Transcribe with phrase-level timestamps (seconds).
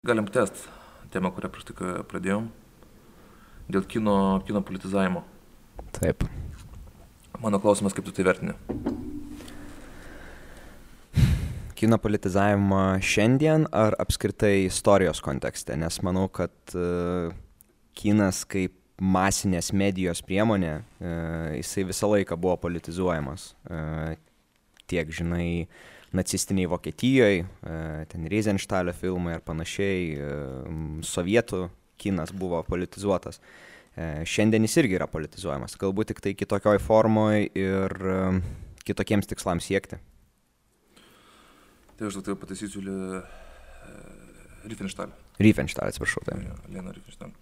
[0.00, 0.62] Galim tęst
[1.12, 2.46] temą, kurią prieš tik pradėjom.
[3.68, 4.14] Dėl kino,
[4.48, 5.20] kino politizavimo.
[5.92, 6.24] Taip.
[7.42, 8.54] Mano klausimas, kaip tu tai vertini?
[11.76, 17.36] Kino politizavimą šiandien ar apskritai istorijos kontekste, nes manau, kad uh,
[17.92, 23.50] kinas kaip masinės medijos priemonė, uh, jisai visą laiką buvo politizuojamas.
[23.68, 24.16] Uh,
[24.88, 25.68] tiek, žinai,
[26.16, 27.44] nacistiniai Vokietijoje,
[28.10, 30.02] ten Reizenštalio filmai ir panašiai,
[31.06, 31.68] sovietų
[32.00, 33.40] kinas buvo politizuotas.
[34.26, 37.94] Šiandien jis irgi yra politizuojamas, galbūt tik tai kitokioj formoje ir
[38.86, 40.00] kitokiems tikslams siekti.
[41.98, 42.80] Tai aš tai pataisysiu
[44.60, 45.12] Riefenstahl.
[45.40, 46.22] Riefenstahl, atsiprašau.
[46.26, 46.38] Tai.
[46.68, 47.32] Lena Riefenstahl.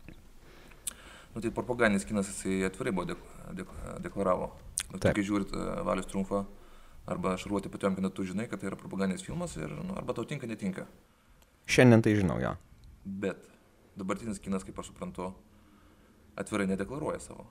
[1.35, 3.25] Nu, tai propagandinis kinas jisai atvirai buvo dek,
[3.59, 4.48] dek, deklaravo.
[4.89, 5.53] Nu, tai kai žiūrit
[5.87, 6.45] Valius triumfą,
[7.09, 10.48] arba šarvuoti Patiomkiną, tu žinai, kad tai yra propagandinis filmas ir nu, arba tau tinka,
[10.48, 10.87] netinka.
[11.69, 12.55] Šiandien tai žinau, jo.
[13.05, 13.41] Bet
[13.98, 15.33] dabartinis kinas, kaip aš suprantu,
[16.39, 17.48] atvirai nedeklaruoja savo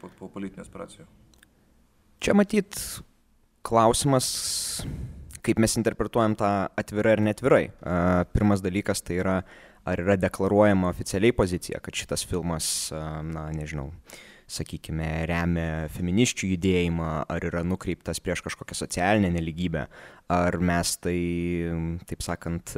[0.00, 1.06] po, po politinių aspiracijų.
[2.22, 2.78] Čia matyt
[3.66, 4.28] klausimas,
[5.46, 7.64] kaip mes interpretuojam tą atvirai ar netvirai.
[8.34, 9.36] Pirmas dalykas tai yra,
[9.88, 13.92] ar yra deklaruojama oficialiai pozicija, kad šitas filmas, na, nežinau,
[14.48, 19.86] sakykime, remia feministių judėjimą, ar yra nukreiptas prieš kažkokią socialinę neligybę,
[20.32, 21.18] ar mes tai,
[22.08, 22.72] taip sakant,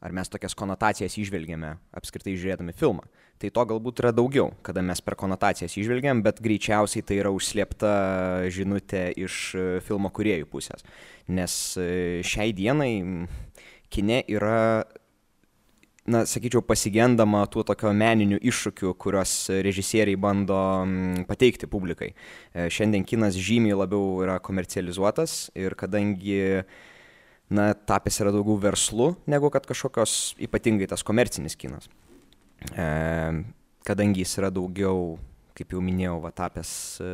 [0.00, 3.08] ar mes tokias konotacijas išvelgiame apskritai žiūrėdami filmą.
[3.40, 7.92] Tai to galbūt yra daugiau, kada mes per konotacijas išvelgiam, bet greičiausiai tai yra užslėpta
[8.52, 10.84] žinutė iš filmo kuriejų pusės.
[11.24, 12.92] Nes šiai dienai
[13.88, 14.84] kine yra
[16.08, 19.34] na sakyčiau pasigendama tų tokio meninių iššūkių kuriuos
[19.64, 20.58] režisieriai bando
[21.28, 22.12] pateikti publikai.
[22.54, 26.64] Šiandien kinas žymiai labiau yra komercializuotas ir kadangi
[27.50, 31.90] na tapęs yra daugiau verslu negu kad kažkokios ypatingai tas komercinis kinas.
[33.86, 35.18] Kadangi jis yra daugiau
[35.60, 36.70] kaip jau minėjau va tapęs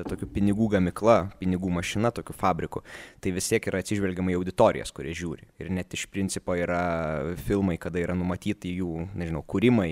[0.09, 2.83] tokiu pinigų gamykla pinigų mašina tokiu fabriku
[3.23, 5.49] tai vis tiek yra atsižvelgiama į auditorijas kurias žiūri.
[5.63, 9.91] Ir net iš principo yra filmai kada yra numatyti jų nežinau kūrimai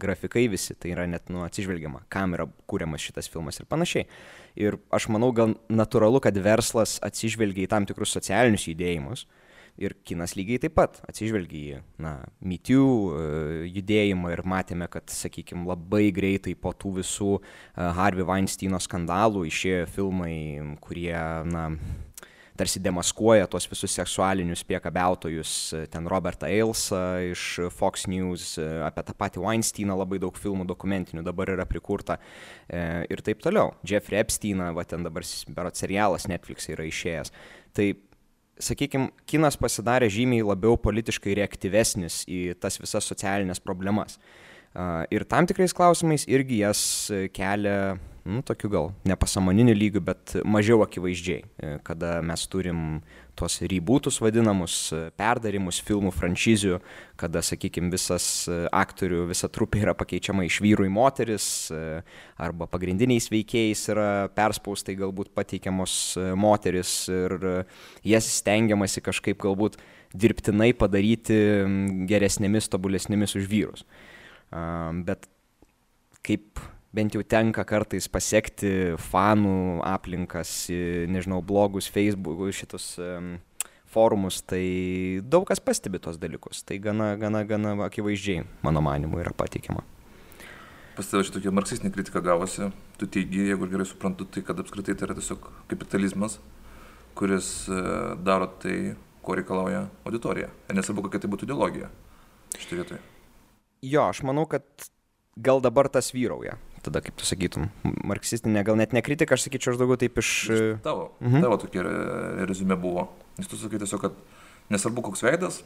[0.00, 4.08] grafikai visi tai yra net nu atsižvelgiama kam yra kuriamas šitas filmas ir panašiai.
[4.58, 9.26] Ir aš manau gal natūralu kad verslas atsižvelgia į tam tikrus socialinius judėjimus
[9.80, 13.14] ir kinas lygiai taip pat atsižvelgia į na me too
[13.66, 17.30] judėjimą ir matėme kad sakykim labai greitai po tų visų
[17.74, 20.36] harvey vainsteino skandalų išėjo filmai
[20.84, 21.16] kurie
[21.50, 21.70] na
[22.54, 25.52] tarsi demaskuoja tuos visus seksualinius priekabiautojus
[25.90, 27.02] ten robertą eilsą
[27.32, 28.54] iš fox news
[28.86, 32.20] apie tą patį vainsteiną labai daug filmų dokumentinių dabar yra prikurta
[32.70, 33.74] ir taip toliau.
[33.82, 35.26] Džefrį epsteiną va ten dabar
[35.56, 37.34] berods serialas netflikse yra išėjęs.
[37.74, 37.88] Tai
[38.62, 44.18] sakykim kinas pasidarė žymiai labiau politiškai reaktyvesnis į tas visas socialines problemas.
[45.14, 46.80] Ir tam tikrais klausimais irgi jas
[47.34, 51.44] kelia nu tokiu gal nepasąmoniniu lygiu bet mažiau akivaizdžiai
[51.84, 53.02] kada mes turim
[53.36, 54.76] tuos rybūtus vadinamus
[55.20, 56.78] perdarymus filmų franšizių
[57.20, 61.48] kada sakykim visas aktorių visa trupė yra pakeičiama iš vyrų į moteris
[62.40, 67.36] arba pagrindiniais veikėjais yra perspaustai galbūt pateikiamos moterys ir
[68.08, 69.76] jas stengiamasi kažkaip galbūt
[70.14, 71.36] dirbtinai padaryti
[72.08, 73.84] geresnėmis tobulesnėmis už vyrus.
[75.04, 75.26] Bet
[76.24, 76.62] kaip
[76.94, 80.52] bent jau tenka kartais pasekti fanų aplinkas,
[81.10, 83.34] nežinau, blogus Facebook, šitus um,
[83.90, 86.62] forumus, tai daug kas pastebi tos dalykus.
[86.66, 89.82] Tai gana, gana, gana akivaizdžiai, mano manimu, yra pateikiama.
[90.94, 92.70] Pas tavę šitokia marksistinė kritika gavosi.
[93.00, 96.38] Tu teigi, jeigu gerai suprantu, tai kad apskritai tai yra tiesiog kapitalizmas,
[97.18, 97.48] kuris
[98.22, 98.94] daro tai,
[99.24, 100.52] ko reikalauja auditorija.
[100.70, 101.90] Nesvarbu, kokia tai būtų ideologija
[102.54, 103.00] šitoje vietoje.
[103.82, 104.62] Jo, aš manau, kad
[105.34, 107.68] gal dabar tas vyrauja tada kaip tu sakytum
[108.06, 110.30] marksistinė gal net ne kritika aš sakyčiau aš daugiau taip iš
[110.84, 111.44] tavo mhm.
[111.44, 111.84] tavo tokia
[112.48, 113.08] rezumė buvo.
[113.38, 114.18] Nes tu sakai tiesiog kad
[114.72, 115.62] nesvarbu koks veidas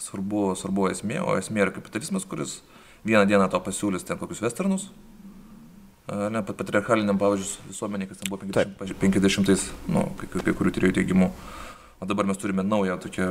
[0.00, 2.60] svarbu svarbu esmė o esmė yra kapitalizmas kuris
[3.04, 4.88] vieną dieną tau pasiūlys ten kokius vesternus
[6.10, 11.30] ne patriarchaliniam pavyzdžiui visuomeniai kas ten buvo 50, 50 nu kai, kai kurių tyrėjų teigimu.
[12.00, 13.28] O dabar mes turime naują tokią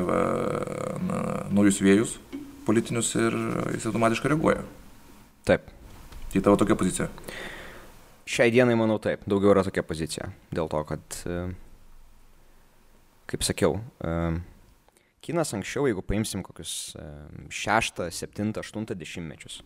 [1.07, 1.17] na,
[1.49, 2.15] naujus vėjus
[2.67, 3.35] politinius ir
[3.73, 4.63] jis automatiškai reaguoja.
[5.49, 5.67] Taip
[6.29, 7.07] Tai tavo tokia pozicija?
[8.29, 10.29] Šiai dienai manau taip, daugiau yra tokia pozicija.
[10.53, 11.15] Dėl to, kad,
[13.31, 13.79] kaip sakiau,
[15.25, 16.93] kinas anksčiau, jeigu paimsim kokius
[17.49, 19.63] šeštą, septintą, aštuntą dešimtmečius,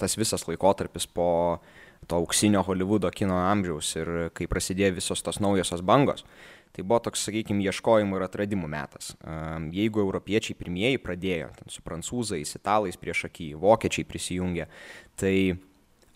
[0.00, 1.28] tas visas laikotarpis po
[2.08, 6.24] to auksinio Hollywoodo kino amžiaus ir kai prasidėjo visos tos naujosios bangos,
[6.72, 9.12] tai buvo toks, sakykime, ieškojimų ir atradimų metas.
[9.76, 14.68] Jeigu europiečiai pirmieji pradėjo, su prancūzais, italais prieš akį, vokiečiai prisijungė,
[15.18, 15.34] tai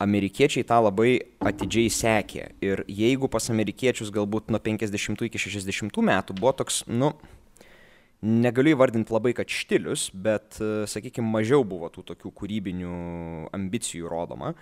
[0.03, 2.49] amerikiečiai tą labai atidžiai sekė.
[2.65, 7.13] Ir jeigu pas amerikiečius galbūt nuo 50 iki 60 metų buvo toks, nu,
[8.23, 10.59] negaliu įvardinti labai, kad štilius, bet,
[10.91, 12.97] sakykime, mažiau buvo tų tokių kūrybinių
[13.57, 14.53] ambicijų rodoma,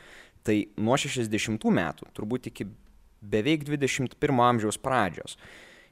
[0.46, 2.68] tai nuo 60 metų, turbūt iki
[3.20, 5.36] beveik 21 amžiaus pradžios,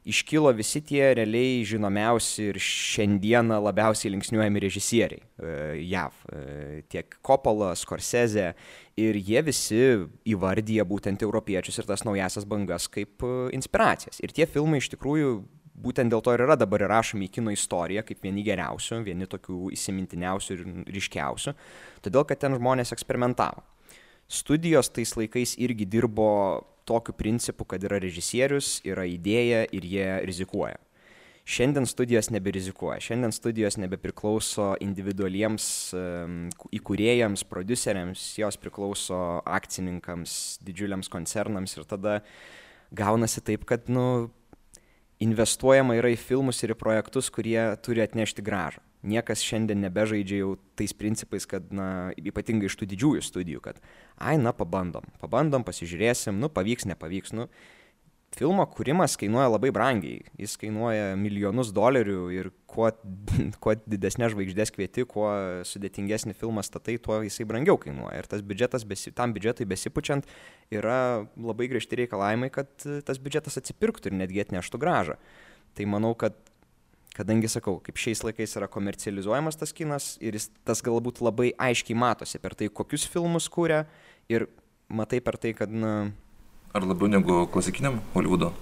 [0.08, 5.52] iškilo visi tie realiai žinomiausi ir šiandieną labiausiai linksniuojami režisieriai e,
[5.90, 6.22] JAV.
[6.32, 8.52] E, tiek Coppola, Scorsese
[8.98, 9.82] ir jie visi
[10.32, 14.22] įvardyja būtent europiečius ir tas naujasias bangas kaip e, inspiracijas.
[14.24, 15.36] Ir tie filmai iš tikrųjų
[15.78, 19.68] būtent dėl to ir yra dabar įrašomi į kino istoriją kaip vieni geriausių, vieni tokių
[19.76, 20.64] įsimintiniausių ir
[20.96, 21.54] ryškiausių,
[22.06, 23.62] todėl kad ten žmonės eksperimentavo.
[24.28, 30.76] Studijos tais laikais irgi dirbo tokiu principu, kad yra režisierius, yra idėja ir jie rizikuoja.
[31.48, 35.68] Šiandien studijos neberizikuoja, šiandien studijos nebepriklauso individualiems
[36.76, 42.18] įkūrėjams, produceriams, jos priklauso akcininkams, didžiuliams koncernams ir tada
[42.92, 44.28] gaunasi taip, kad nu,
[45.24, 50.52] investuojama yra į filmus ir į projektus, kurie turi atnešti gražą niekas šiandien nebežaidžia jau
[50.78, 53.82] tais principais, kad, na, ypatingai iš tų didžiųjų studijų, kad,
[54.18, 57.46] ai, na, pabandom, pabandom, pasižiūrėsim, nu, pavyks, nepavyks, nu,
[58.36, 62.90] filmo kūrimas kainuoja labai brangiai, jis kainuoja milijonus dolerių ir kuo,
[63.62, 65.30] kuo didesnė žvaigždės kvieti, kuo
[65.68, 68.18] sudėtingesnį filmą statai, tuo jisai brangiau kainuoja.
[68.20, 70.28] Ir tas biudžetas, besi, tam biudžetui besipučiant,
[70.74, 72.72] yra labai griežti reikalavimai, kad
[73.06, 75.18] tas biudžetas atsipirktų ir netgi atneštų gražą.
[75.78, 76.36] Tai manau, kad
[77.18, 81.98] kadangi sakau, kaip šiais laikais yra komercializuojamas tas kinas ir jis tas galbūt labai aiškiai
[81.98, 83.82] matosi per tai, kokius filmus kūrė
[84.30, 84.46] ir
[84.88, 86.12] matai per tai, kad, na...
[86.76, 88.52] Ar labiau negu klasikiniam Hollywoodo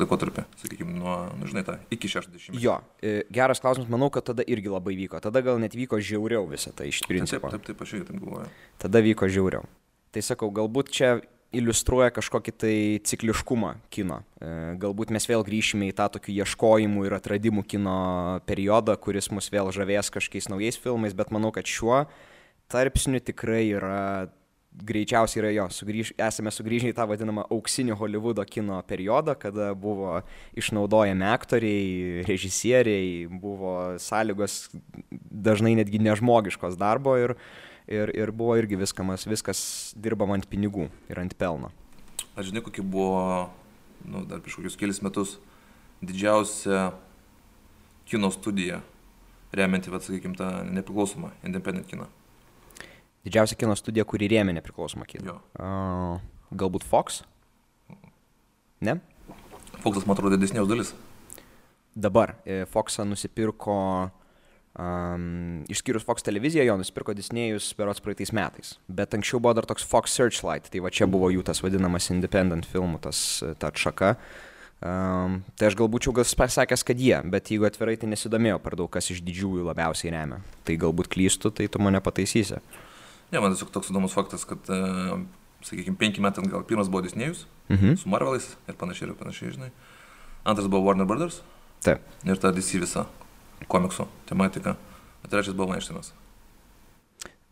[0.00, 2.56] laikotarpį, sakykime, nuo, nu, žinai, tą iki 60.
[2.62, 5.20] Jo, e, geras klausimas, manau, kad tada irgi labai vyko.
[5.20, 7.50] Tada gal net vyko žiauriau visą tai iš principo.
[7.52, 8.48] Taip, taip, taip, aš irgi taip galvoju.
[8.80, 9.68] Tada vyko žiauriau.
[10.12, 11.10] Tai sakau, galbūt čia
[11.56, 12.76] iliustruoja kažkokį tai
[13.06, 14.20] cikliškumą kino.
[14.40, 14.50] E,
[14.82, 17.96] galbūt mes vėl grįšime į tą tokį ieškojimų ir atradimų kino
[18.48, 22.04] periodą, kuris mus vėl žavės kažkokiais naujais filmais, bet manau, kad šiuo
[22.72, 24.04] tarpsniu tikrai yra
[24.72, 30.22] greičiausiai yra jo, sugrįž, esame sugrįžę į tą vadinamą auksinį Hollywoodo kino periodą, kada buvo
[30.56, 34.70] išnaudojami aktoriai, režisieriai, buvo sąlygos
[35.12, 37.44] dažnai netgi nežmogiškos darbo ir uh,
[37.86, 39.62] ir, ir buvo irgi viskamas, viskas
[39.98, 41.72] dirbama ant pinigų ir ant pelno.
[42.36, 43.50] Aš žinai, kokia buvo,
[44.06, 45.36] nu, dar prieš kokius kelius metus,
[46.02, 46.92] didžiausia
[48.08, 48.80] kino studija,
[49.52, 52.08] remianti, vad sakykime, tą nepriklausomą independent kiną.
[53.22, 55.36] Didžiausia kino studija, kuri rėmė nepriklausomą kiną.
[55.54, 56.16] Uh,
[56.50, 57.22] galbūt Fox?
[58.82, 58.98] Ne?
[59.82, 60.90] Foxas, man atrodo, didesnės dalis.
[61.94, 63.76] Dabar e, Foxą nusipirko
[64.72, 68.70] Um, išskyrus Fox televiziją, jo nusipirko Disney'us berots praeitais metais.
[68.88, 72.64] Bet anksčiau buvo dar toks Fox Searchlight, tai va čia buvo jų tas vadinamas independent
[72.70, 73.20] filmų, tas
[73.60, 74.14] ta atšaka.
[74.82, 78.78] Um, tai aš galbūt jau gal pasakęs, kad jie, bet jeigu atvirai, tai nesidomėjau per
[78.80, 80.40] daug, kas iš didžiųjų labiausiai remia.
[80.64, 82.64] Tai galbūt klystu, tai tu mane pataisysi.
[83.28, 85.20] Ne, man tiesiog toks įdomus faktas, kad, uh,
[85.68, 88.00] sakykime, penki metai gal pirmas buvo Disney'us, mhm.
[88.00, 89.74] su Marvelais ir panašiai ir panašiai, žinai.
[90.48, 91.44] Antras buvo Warner Brothers.
[91.84, 92.00] Taip.
[92.24, 93.04] Ir ta DC visa
[93.70, 94.76] komiksų tematika,
[95.28, 96.12] trečias buvo Vainšteinas.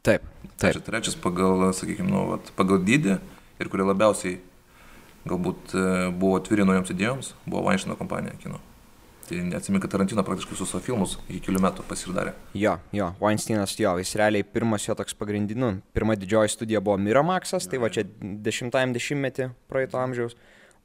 [0.02, 0.24] Taip.
[0.56, 0.56] taip.
[0.56, 3.18] Trečias, trečias pagal, sakykime, nu, vat, pagal dydį
[3.60, 4.38] ir kurie labiausiai
[5.28, 5.84] galbūt e,
[6.16, 8.60] buvo atviri naujoms idėjoms, buvo Vainšteino kompanija kino.
[9.28, 12.32] Tai neatsimink, kad Tarantino praktiškai visus savo filmus iki kelių metų pasidarė.
[12.58, 17.68] Jo, jo, Weinsteinas, jo, jis realiai pirmas jo toks pagrindinių, pirma didžioji studija buvo Miramaxas,
[17.70, 20.34] tai va čia dešimtajam dešimtmetį praeito amžiaus,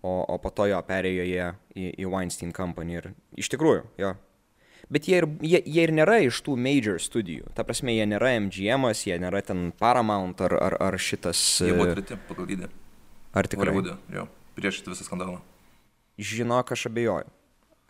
[0.03, 4.13] o, o po to jo perėjo jie į, į Weinstein Company ir iš tikrųjų, jo,
[4.93, 7.51] bet jie ir, jie, jie ir nėra iš tų major studijų.
[7.57, 11.41] Ta prasme, jie nėra MGM, jie nėra ten Paramount ar, ar, ar šitas.
[11.63, 12.71] Jie buvo e, treti pagal dydį.
[13.35, 13.71] Ar tikrai?
[13.71, 15.41] Hollywood'e, jo, prieš šitą visą skandalą.
[16.21, 17.31] Žinok, aš abejoju.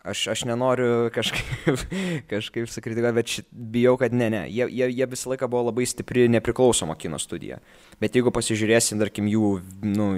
[0.06, 1.80] Aš, aš nenoriu kažkaip,
[2.30, 4.44] kažkaip sukritikuoti, bet šit, bijau, kad ne, ne.
[4.46, 7.58] Jie, jie, jie visą laiką buvo labai stipri nepriklausoma kino studija.
[8.02, 9.50] Bet jeigu pasižiūrėsim, tarkim, jų,
[9.82, 10.08] nu,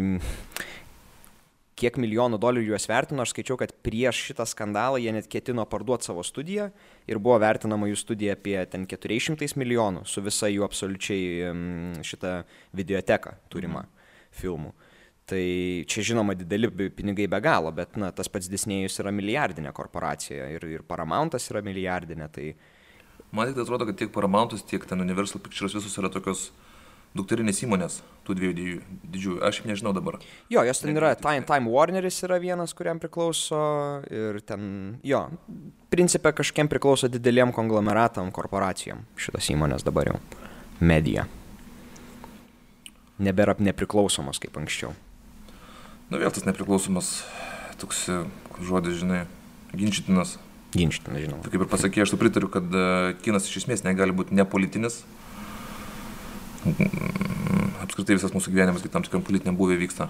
[1.79, 6.09] kiek milijonų dolerių juos vertino, aš skaičiau, kad prieš šitą skandalą jie net ketino parduoti
[6.09, 6.69] savo studiją
[7.09, 12.35] ir buvo vertinama jų studija apie ten 400 milijonų su visa jų absoliučiai šitą
[12.79, 13.87] videoteką turimą
[14.39, 14.75] filmų.
[15.29, 15.45] Tai
[15.85, 20.65] čia žinoma dideli pinigai be galo, bet na, tas pats Disnėjus yra milijardinė korporacija ir,
[20.65, 22.31] ir Paramountas yra milijardinė.
[22.33, 22.47] Tai...
[23.37, 26.47] Man tik tai atrodo, kad tiek Paramountas, tiek ten Universal Pictures visus yra tokios
[27.19, 28.77] dukterinės įmonės, tų dviejų
[29.15, 30.21] didžiųjų, aš nežinau dabar.
[30.53, 33.61] Jo, jos ten yra, Time, Time Warneris yra vienas, kuriam priklauso
[34.11, 34.63] ir ten,
[35.07, 35.25] jo,
[35.93, 40.23] principė kažkiem priklauso dideliem konglomeratam, korporacijom šitos įmonės dabar jau.
[40.79, 41.27] Medija.
[43.19, 44.95] Nebėra nepriklausomos kaip anksčiau.
[46.09, 47.19] Na vėl tas nepriklausomas
[47.81, 48.23] toks e,
[48.65, 49.25] žodis, žinai,
[49.77, 50.37] ginčytinas.
[50.77, 51.43] Ginčytinas, žinoma.
[51.45, 55.03] Tai kaip ir pasakė, aš tu pritariu, kad e, kinas iš esmės negali būti nepolitinis.
[57.83, 60.09] Apskritai visas mūsų gyvenimas, tam tikram politiniam buvė vyksta.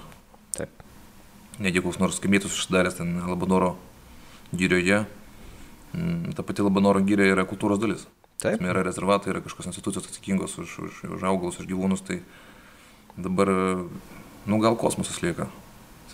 [0.57, 0.85] Taip.
[1.63, 3.75] Negi koks nors kamietus užsidaręs ten Labanoro
[4.55, 5.05] gyrioje.
[6.37, 8.07] Ta pati Labanoro gyrė yra kultūros dalis.
[8.43, 8.63] Taip.
[8.63, 12.05] Yra rezervatai, yra kažkokios institucijos atsakingos už, už, už augalus, už gyvūnus.
[12.07, 12.21] Tai
[13.19, 13.51] dabar,
[14.47, 15.49] nu gal kosmosas lieka,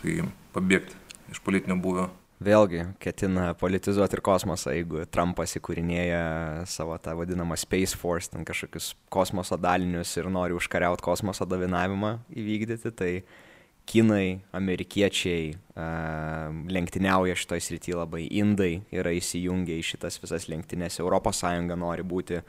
[0.00, 0.96] sakykime, pabėgti
[1.32, 2.08] iš politinio buvio.
[2.42, 8.90] Vėlgi ketina politizuoti ir kosmosą, jeigu Trumpas įkūrinėja savo tą vadinamą Space Force, ten kažkokius
[9.12, 13.12] kosmoso dalinius ir nori užkariauti kosmoso dominavimą įvykdyti, tai
[13.86, 15.54] kinai, amerikiečiai
[16.74, 21.44] lenktyniauja šitoje srityje labai, indai yra įsijungę į šitas visas lenktynės, ES
[21.78, 22.42] nori būti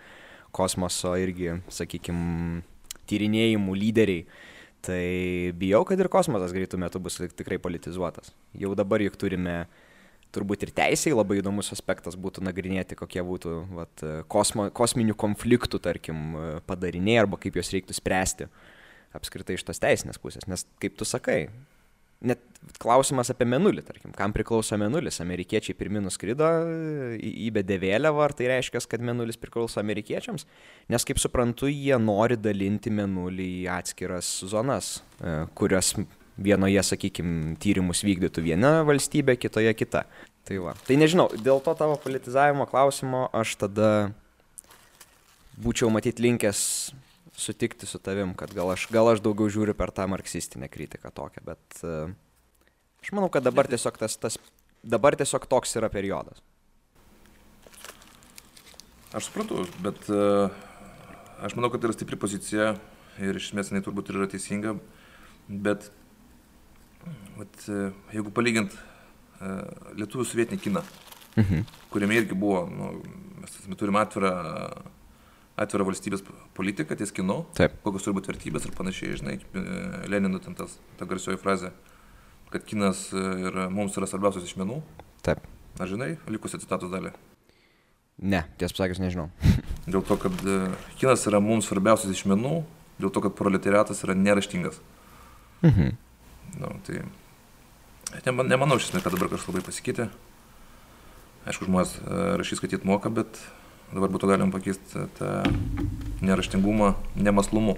[0.55, 2.63] kosmoso irgi, sakykime,
[3.05, 4.25] tyrinėjimų lyderiai.
[4.85, 5.01] Tai
[5.57, 8.33] bijau, kad ir kosmosas greitų metų bus tikrai politizuotas.
[8.53, 9.63] Jau dabar juk turime
[10.35, 16.35] turbūt ir teisėjai labai įdomus aspektas būtų nagrinėti, kokie būtų vat, kosmo, kosminių konfliktų, tarkim,
[16.67, 18.49] padariniai arba kaip juos reiktų spręsti
[19.15, 20.45] apskritai iš tos teisinės pusės.
[20.51, 21.45] Nes, kaip tu sakai,
[22.21, 22.41] net
[22.81, 25.19] klausimas apie menulį, tarkim, kam priklauso menulis.
[25.23, 26.47] Amerikiečiai pirmi nuskrido,
[27.19, 30.47] įbedė vėliavą, ar tai reiškia, kad menulis priklauso amerikiečiams?
[30.91, 35.93] Nes, kaip suprantu, jie nori dalinti menulį į atskiras zonas, e, kurios
[36.35, 40.05] vienoje, sakykime, tyrimus vykdytų viena valstybė, kitoje kita.
[40.45, 40.75] Tai va.
[40.85, 43.89] Tai nežinau, dėl to tavo politizavimo klausimo aš tada
[45.61, 46.59] būčiau matyt linkęs
[47.37, 51.43] sutikti su tavim, kad gal aš, gal aš daugiau žiūriu per tą marksistinę kritiką tokią,
[51.45, 52.13] bet uh,
[53.03, 54.39] aš manau, kad dabar tiesiog, tas, tas,
[54.83, 56.41] dabar tiesiog toks yra periodas.
[59.15, 60.47] Aš suprantu, bet uh,
[61.43, 62.73] aš manau, kad tai yra stipri pozicija
[63.23, 64.77] ir iš esmės jinai turbūt yra teisinga,
[65.47, 65.89] bet
[67.35, 68.75] vat, uh, jeigu palygint
[69.99, 70.81] lietuvių sovietinį kiną,
[71.35, 71.65] mhm.
[71.91, 72.93] kuriame irgi buvo, nu,
[73.43, 74.31] mes turime atvirą
[75.59, 76.23] atvirą valstybės
[76.55, 77.77] politiką ties kinu, Taip.
[77.83, 79.63] kokios turi būti vertybės ir panašiai, žinai, e,
[80.11, 81.71] Lenino ten tas, ta garsioji frazė,
[82.51, 84.81] kad kinas e, yra, mums yra svarbiausias iš menų.
[85.25, 85.43] Taip.
[85.79, 87.13] Ar žinai, likusią citatos dalį?
[88.23, 89.29] Ne, tiesą pasakius nežinau.
[89.91, 90.59] dėl to, kad e,
[90.99, 92.59] kinas yra mums svarbiausias iš menų,
[92.99, 94.81] dėl to, kad proletariatas yra neraštingas.
[95.63, 95.95] Mhm.
[96.59, 97.01] Nu, tai
[98.27, 100.09] neman, nemanau, iš esmės, kad dabar kažkas labai pasikeitė.
[101.45, 101.97] Aišku, žmonės
[102.39, 103.37] rašys skaityti moka, bet
[103.93, 105.31] dabar būtų galima pakeisti tą
[106.25, 107.77] neraštingumą nemaslumu.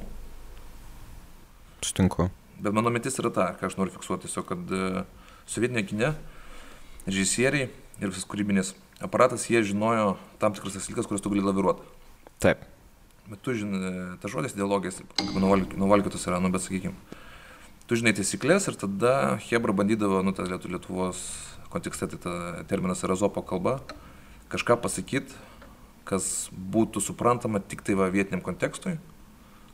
[1.86, 2.30] Sutinku.
[2.58, 5.04] Bet mano mintis yra ta, ką aš noriu fiksuoti, tiesiog, kad e,
[5.50, 6.14] sovietinė kine,
[7.06, 8.74] režisieriai ir visas kūrybinis
[9.04, 11.86] aparatas, jie žinojo tam tikras dalykas, kurias tu gali laviruoti.
[12.42, 12.66] Taip.
[13.28, 15.02] Bet tu žinai, tas žodis ideologijas,
[15.36, 16.96] nuvalkytos yra, nu bet sakykime,
[17.90, 19.14] tu žinai taisyklės ir tada
[19.50, 21.22] Hebra bandydavo, nu, ta Lietuvos
[21.74, 22.34] kontekste, tai ta
[22.70, 23.82] terminas yra zopo kalba,
[24.52, 25.36] kažką pasakyti,
[26.08, 28.96] kas būtų suprantama tik tai va vietiniam kontekstui,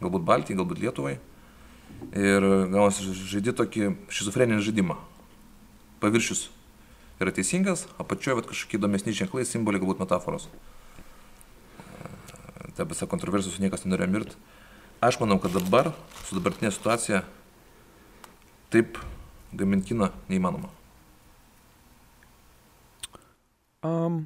[0.01, 1.19] galbūt Baltijai, galbūt Lietuvai.
[2.17, 4.97] Ir gaunasi žaidži tokį šizofreninį žaidimą.
[6.03, 6.47] Paviršius
[7.21, 10.49] yra teisingas, apačioje kažkokie įdomesni ženklai, simboliai, galbūt metaforos.
[12.73, 14.37] Ta visa kontroversijos niekas nenorėjo mirti.
[15.03, 15.91] Aš manau, kad dabar,
[16.25, 17.21] su dabartinė situacija,
[18.73, 18.97] taip
[19.53, 20.71] gaminti kiną neįmanoma.
[23.83, 24.23] Um,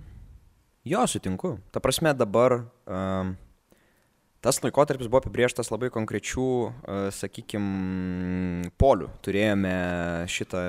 [0.88, 1.58] Jo, sutinku.
[1.72, 2.54] Ta prasme dabar
[2.88, 3.34] um,
[4.40, 9.10] tas laikotarpis buvo apibrieštas labai konkrečių, uh, sakykime, polių.
[9.26, 9.74] Turėjome
[10.32, 10.62] šitą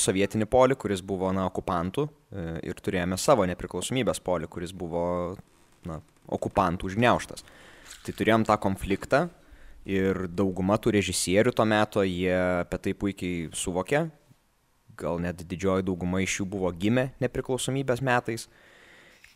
[0.00, 5.04] sovietinį polį, kuris buvo, na, okupantų uh, ir turėjome savo nepriklausomybės polį, kuris buvo,
[5.86, 7.46] na, okupantų užgneuštas.
[8.02, 9.28] Tai turėjom tą konfliktą
[9.86, 12.34] ir dauguma tų režisierių to meto, jie
[12.64, 14.08] apie tai puikiai suvokė,
[14.98, 18.48] gal net didžioji dauguma iš jų buvo gimę nepriklausomybės metais.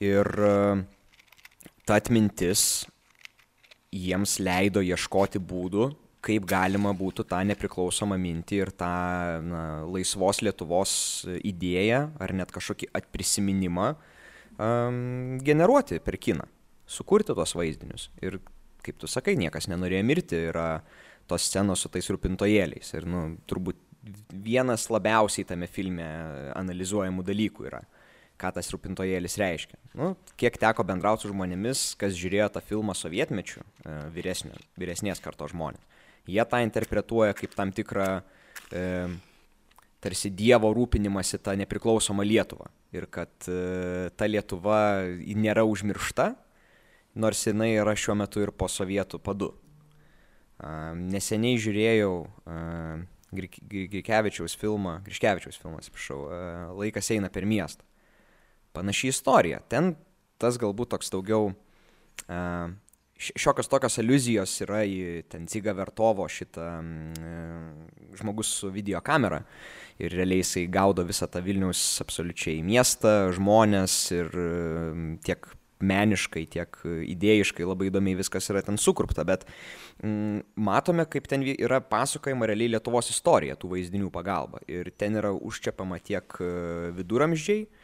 [0.02, 0.54] Ir e,
[1.86, 2.84] ta atmintis
[3.94, 5.90] jiems leido ieškoti būdų,
[6.24, 8.90] kaip galima būtų tą nepriklausomą mintį ir tą
[9.44, 10.94] na, laisvos Lietuvos
[11.44, 13.90] idėją ar net kažkokį prisiminimą
[14.56, 16.46] um, generuoti per kiną,
[16.88, 18.08] sukurti tos vaizdinius.
[18.24, 18.40] Ir
[18.84, 20.68] kaip tu sakai, niekas nenorėjo mirti, yra
[21.28, 22.94] tos scenos su tais rūpintojėliais.
[22.96, 23.80] Ir nu, turbūt
[24.44, 26.08] vienas labiausiai tame filme
[26.56, 27.84] analizuojamų dalykų yra
[28.41, 29.79] ką tas rūpintojėlis reiškia.
[29.99, 35.55] Nu, kiek teko bendrauti su žmonėmis, kas žiūrėjo tą filmą sovietmečių, e, vyresnio, vyresnės kartos
[35.55, 36.03] žmonės.
[36.31, 38.09] Jie tą interpretuoja kaip tam tikrą
[38.73, 38.85] e,
[40.03, 42.71] tarsi Dievo rūpinimąsi tą nepriklausomą Lietuvą.
[42.95, 44.81] Ir kad e, ta Lietuva
[45.14, 46.33] nėra užmiršta,
[47.14, 49.53] nors jinai yra šiuo metu ir po sovietų padu.
[50.64, 52.12] Neseniai žiūrėjau
[53.35, 56.21] Grikevičiaus filmą, Griškevičiaus filmą, atsiprašau,
[56.79, 57.83] Laikas eina per miestą.
[58.75, 59.61] Panaši istorija.
[59.71, 59.95] Ten
[60.43, 61.52] tas galbūt toks daugiau
[63.14, 69.43] šiokios tokios aluzijos yra į ten Ciga Vertovo šitą mm, žmogus su video kamera.
[70.02, 74.35] Ir realiai jisai gaudo visą tą Vilnius absoliučiai miestą, žmonės ir
[75.25, 75.47] tiek
[75.85, 76.76] meniškai, tiek
[77.12, 79.45] idėjiškai labai įdomiai viskas yra ten sukurpta, bet
[80.02, 84.62] mm, matome, kaip ten yra pasakojama realiai Lietuvos istorija tų vaizdinių pagalba.
[84.71, 86.52] Ir ten yra užčiapama tiek e,
[86.97, 87.84] viduramžiai, e,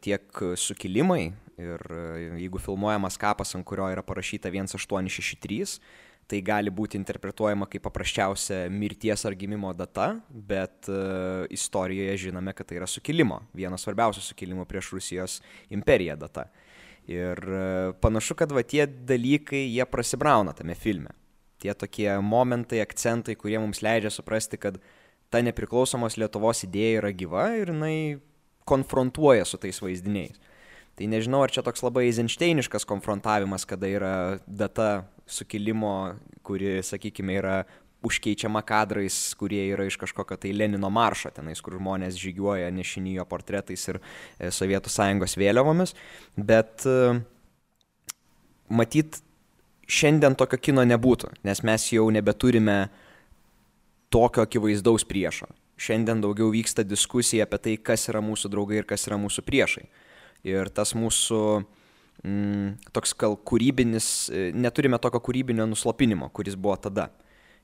[0.00, 1.32] tiek sukilimai.
[1.60, 5.78] Ir e, jeigu filmuojamas kapas, ant kurio yra parašyta 1863,
[6.26, 12.70] tai gali būti interpretuojama kaip paprasčiausia mirties ar gimimo data, bet uh, istorijoje žinome, kad
[12.70, 15.34] tai yra sukilimo, vienas svarbiausių sukilimų prieš Rusijos
[15.68, 16.46] imperiją data.
[17.04, 21.12] Ir e, panašu, kad va tie dalykai, jie prasibrauna tame filme.
[21.60, 24.78] Tie tokie momentai, akcentai, kurie mums leidžia suprasti, kad
[25.28, 27.98] ta nepriklausomos Lietuvos idėja yra gyva ir jinai
[28.64, 30.40] konfrontuoja su tais vaizdiniais.
[30.94, 34.12] Tai nežinau, ar čia toks labai Eizensteiniškas konfrontavimas, kada yra
[34.46, 36.14] data sukilimo,
[36.46, 37.56] kuri, sakykime, yra
[38.04, 43.88] užkeičiama kadrais, kurie yra iš kažkokio tai Lenino maršo, tenais, kur žmonės žygiuoja nešinijo portretais
[43.88, 45.94] ir e, Sovietų sąjungos vėliavomis,
[46.36, 47.16] bet e,
[48.68, 49.22] matyt,
[49.88, 52.78] šiandien tokio kino nebūtų, nes mes jau nebeturime
[54.12, 55.48] tokio akivaizdaus priešo.
[55.80, 59.88] Šiandien daugiau vyksta diskusija apie tai, kas yra mūsų draugai ir kas yra mūsų priešai.
[60.46, 61.40] Ir tas mūsų
[62.22, 67.08] mm, toks gal kūrybinis, e, neturime tokio kūrybinio nuslopinimo, kuris buvo tada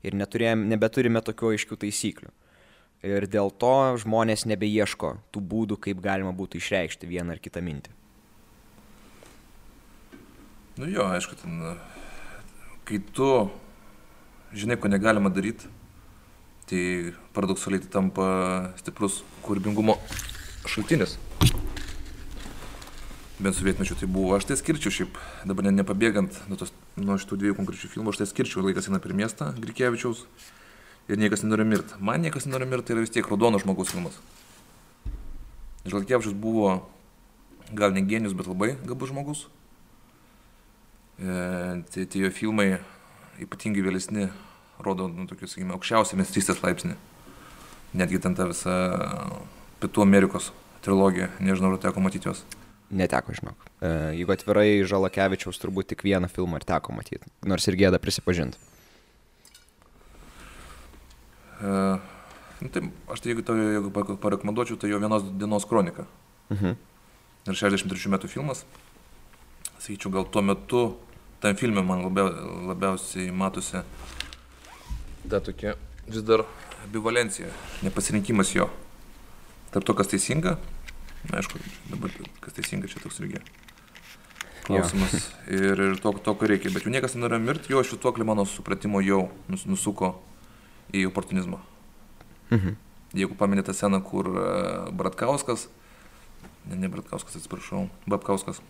[0.02, 2.34] ir neturėjom, nebeturime tokių aiškių taisyklių.
[3.06, 7.94] Ir dėl to žmonės nebeieško tų būdų, kaip galima būtų išreikšti vieną ar kitą mintį.
[10.80, 11.60] Nu jo, aišku, ten,
[12.88, 13.30] kai tu
[14.56, 15.68] žinai, ko negalima daryti,
[16.70, 16.84] tai
[17.34, 18.28] paradoksaliai tai tampa
[18.80, 19.98] stiprus kūrybingumo
[20.70, 21.18] šaltinis
[23.40, 24.36] bent sovietmečiu tai buvo.
[24.36, 28.20] Aš tai skirčiau šiaip, dabar ne, nepabėgant nuo, tos, nuo šitų dviejų konkrečių filmų, aš
[28.20, 30.26] tai skirčiau laikas eina per miestą Grikevičiaus
[31.08, 31.96] ir niekas nenori mirti.
[32.04, 34.18] Man niekas nenori mirti tai yra vis tiek raudono žmogaus filmas.
[35.88, 36.74] Žalkevičius buvo
[37.72, 39.46] gal ne genius, bet labai gabus žmogus.
[41.20, 42.82] E, tai tie jo filmai,
[43.40, 44.28] ypatingai vėlesni,
[44.84, 46.96] rodo, nu, tokius, sakykime, aukščiausią mestrystės laipsnį.
[48.00, 48.74] Netgi ten ta visa
[49.82, 50.50] Pietų Amerikos
[50.84, 52.44] trilogija, nežinau, ar teko matyti jos.
[52.90, 53.66] Neteko, žinok.
[53.78, 58.58] E, jeigu atvirai, Žalakevičiaus turbūt tik vieną filmą ir teko matyti, nors ir gėda prisipažinti.
[61.60, 62.00] Uh,
[62.64, 66.06] nu, tai aš tai jeigu, tai, jeigu parekomenduočiau, tai jo vienos dienos kronika.
[66.50, 66.78] Mhm.
[67.50, 68.64] Ir 63 metų filmas.
[69.80, 70.82] Sakyčiau, gal tuo metu
[71.40, 72.26] tam filme man labia,
[72.68, 73.80] labiausiai matosi
[75.28, 75.76] ta tokia
[76.08, 76.44] vis dar
[76.84, 77.50] ambivalencija,
[77.84, 78.70] nepasirinkimas jo.
[79.70, 80.56] Tarp to, kas teisinga
[81.28, 83.42] Na, aišku, dabar kas teisinga čia toks irgi
[84.64, 85.28] klausimas.
[85.50, 86.72] Ir ir to, to, ko reikia.
[86.72, 90.14] Bet jau niekas nenori mirti, jo šituoklį mano supratimo jau nus, nusuko
[90.94, 91.60] į oportunizmą.
[92.54, 92.78] Mhm.
[93.18, 94.44] Jeigu paminėte sceną, kur uh,
[94.94, 95.66] Bratkauskas,
[96.70, 98.60] ne, ne Bratkauskas, atsiprašau, Babkauskas,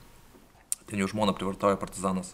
[0.88, 2.32] ten jo žmona privartauja partizanas.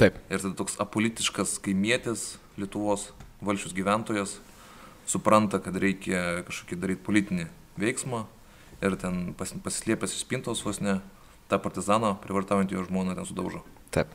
[0.00, 0.18] Taip.
[0.26, 3.12] Ir tada toks apolitiškas kaimietis Lietuvos
[3.44, 4.38] valšius gyventojas
[5.10, 7.46] supranta, kad reikia kažkokį daryti politinį
[7.80, 8.24] veiksmą,
[8.80, 10.98] ir ten pas, pasislėpęs iš spintos vos ne
[11.50, 13.62] tą partizaną, privartaujant jo žmoną ten sudaužo.
[13.94, 14.12] Taip.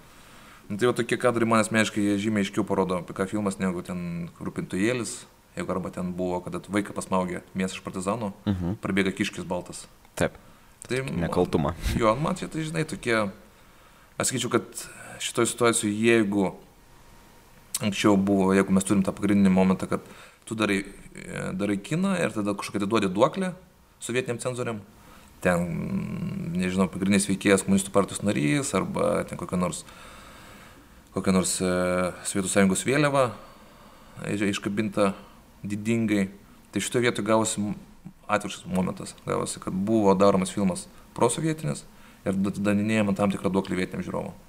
[0.69, 4.31] Nu, tai va tokie kadrai man asmeniškai žymiai aiškiau parodo, apie ką filmas, negu ten
[4.41, 5.19] rūpintojėlis,
[5.57, 8.65] jeigu arba ten buvo, kada vaiką pasmaugė mėsą iš partizano, uh mhm.
[8.65, 8.81] -huh.
[8.81, 9.85] prabėga kiškis baltas.
[10.15, 10.39] Taip.
[10.87, 11.73] Tai nekaltumą.
[11.97, 13.29] Jo, man čia tai žinai tokie,
[14.17, 14.65] aš sakyčiau, kad
[15.19, 16.55] šitoje situacijoje, jeigu
[17.83, 20.03] anksčiau buvo, jeigu mes turim tą pagrindinį momentą, kad
[20.45, 20.83] tu darai,
[21.57, 23.53] darai kiną ir tada kažkokią atiduodi duoklę,
[23.99, 24.81] sovietiniam cenzoriam.
[25.43, 25.65] Ten,
[26.55, 29.83] nežinau, pagrindinis veikėjas komunistų partijos narys arba ten kokia nors,
[31.13, 31.73] kokia nors e,
[32.25, 33.27] Sovietų sąjungos vėliava
[34.23, 35.11] iškabinta
[35.65, 36.29] didingai.
[36.71, 37.65] Tai šitoje vietoje gavosi
[38.27, 39.13] atvirkščias momentas.
[39.27, 41.85] Gavosi, kad buvo daromas filmas prosovietinis
[42.25, 44.44] ir daninėjama tam tikrą duoklį vietiniam žiūrovam.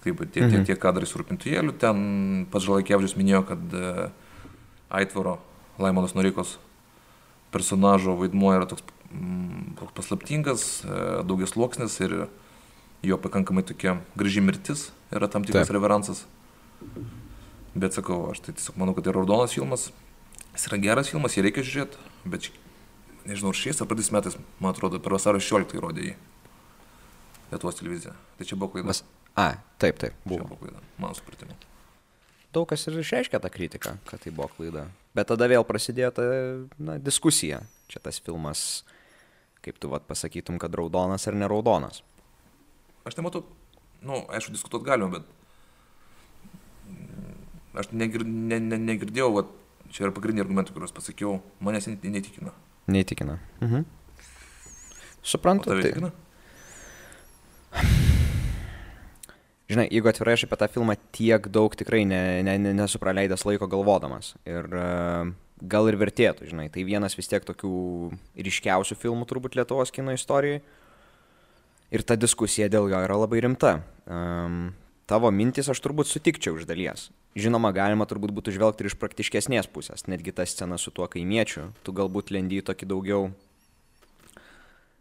[0.00, 0.50] Kaip tie, mhm.
[0.50, 4.06] tie, tie kadrai su rūpintujėliu, ten pats Žalaikievičius minėjo, kad uh,
[4.90, 5.36] Aitvaro
[5.80, 6.56] Laimonas Norikos
[7.52, 12.16] personažo vaidmuo yra toks mm, paslaptingas, e, daugias sluoksnis ir
[13.06, 15.76] jo pakankamai tokia graži mirtis yra tam tikras Taip.
[15.78, 16.24] reveransas.
[17.74, 19.90] Bet sakau, aš tai tiesiog manau, kad tai raudonas filmas.
[20.54, 22.50] Jis yra geras filmas, jį reikia žiūrėti, bet
[23.28, 26.16] nežinau, ar šiais ar pradės metais, man atrodo, per vasario 16 rodė jį.
[27.50, 28.14] Lietuvos televizija.
[28.38, 28.90] Tai čia buvo klaida.
[28.90, 29.04] Mas...
[29.40, 29.48] A,
[29.80, 30.44] taip, taip, Čia buvo.
[30.50, 31.56] buvo klaida, mano supratimu.
[32.50, 34.88] Daug kas ir išreiškė tą kritiką, kad tai buvo klaida.
[35.14, 36.24] Bet tada vėl prasidėjo ta
[36.82, 37.60] na, diskusija.
[37.90, 38.84] Čia tas filmas,
[39.64, 42.02] kaip tu vat, pasakytum, kad raudonas ar neraudonas.
[43.06, 43.44] Aš nematau,
[44.04, 45.24] nu, aišku, diskutuoti galima, bet
[47.80, 49.46] aš negir, ne, ne, negirdėjau, va,
[49.94, 52.52] čia yra pagrindiniai argumentai, kuriuos pasakiau, manęs net neįtikina.
[53.62, 53.86] Mhm.
[55.20, 55.70] O Suprantu.
[55.70, 56.10] tave Tai, įtikina?
[59.70, 63.46] Žinai, jeigu atvirai aš apie tą filmą tiek daug tikrai ne, ne, ne, nesu praleidęs
[63.46, 64.34] laiko galvodamas.
[64.48, 64.88] Ir e,
[65.70, 67.72] gal ir vertėtų, žinai, tai vienas vis tiek tokių
[68.40, 70.62] ryškiausių filmų turbūt Lietuvos kino istorijoje.
[71.90, 73.80] Ir ta diskusija dėl jo yra labai rimta.
[74.06, 74.70] Um,
[75.10, 77.08] tavo mintis aš turbūt sutikčiau iš dalies.
[77.38, 81.68] Žinoma, galima turbūt būtų žvelgti ir iš praktiškesnės pusės, netgi ta scena su tuo kaimiečiu.
[81.86, 83.28] Tu galbūt lendy tokį daugiau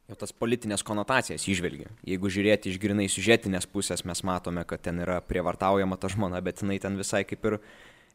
[0.10, 1.88] jau tas politinės konotacijas išvelgi.
[2.10, 6.64] Jeigu žiūrėti iš grinai siužetinės pusės, mes matome, kad ten yra prievartaujama ta žmona, bet
[6.64, 7.60] jinai ten visai kaip ir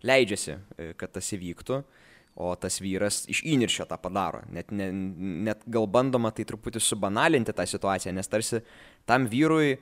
[0.04, 1.80] leidžiasi, e, kad tas įvyktų,
[2.34, 4.42] o tas vyras iš įniršio tą padaro.
[4.50, 4.90] Net, ne,
[5.46, 8.64] net gal bandoma tai truputį subanalinti tą situaciją, nes tarsi
[9.06, 9.76] tam vyrui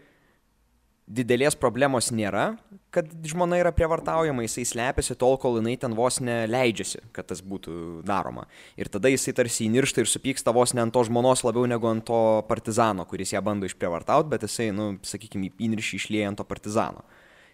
[1.11, 2.57] didelės problemos nėra,
[2.95, 8.03] kad žmona yra prievartaujama, jisai slepiasi tol, kol jinai ten vos neleidžiasi, kad tas būtų
[8.07, 8.47] daroma.
[8.79, 12.07] Ir tada jisai tarsi įniršta ir supyksta vos ne ant to žmonos labiau negu ant
[12.09, 17.05] to partizano, kuris ją bando išprievartauti, bet jisai, nu, sakykime, įniršį išlieja ant to partizano.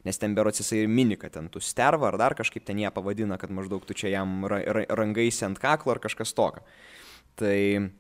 [0.07, 2.93] Nes ten berots jisai ir mini, kad ten tu sterva ar dar kažkaip ten ją
[2.95, 6.63] pavadina, kad maždaug tu čia jam ra ra rangaisi ant kaklo ar kažkas toka.
[7.39, 7.91] Tai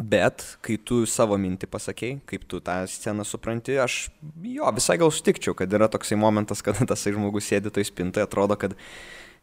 [0.00, 4.06] Bet, kai tu savo mintį pasakei, kaip tu tą sceną supranti, aš
[4.48, 8.56] jo visai gal sutikčiau, kad yra toksai momentas, kada tas žmogus sėdi toj spintoje, atrodo,
[8.56, 8.72] kad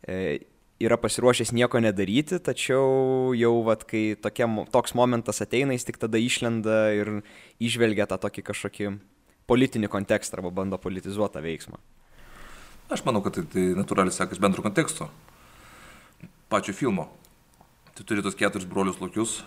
[0.09, 0.39] e,
[0.81, 6.01] yra pasiruošęs nieko nedaryti, tačiau jau, vat, kai tokia, mo- toks momentas ateina, jis tik
[6.01, 7.19] tada išlenda ir
[7.61, 8.91] išvelgia tą tokį kažkokį
[9.49, 11.77] politinį kontekstą arba bando politizuoti tą veiksmą.
[12.89, 15.11] Aš manau, kad tai, tai natūraliai sekas bendro konteksto.
[16.49, 17.05] Pačio filmo.
[17.93, 19.43] Tu turi tos keturis brolius lokius,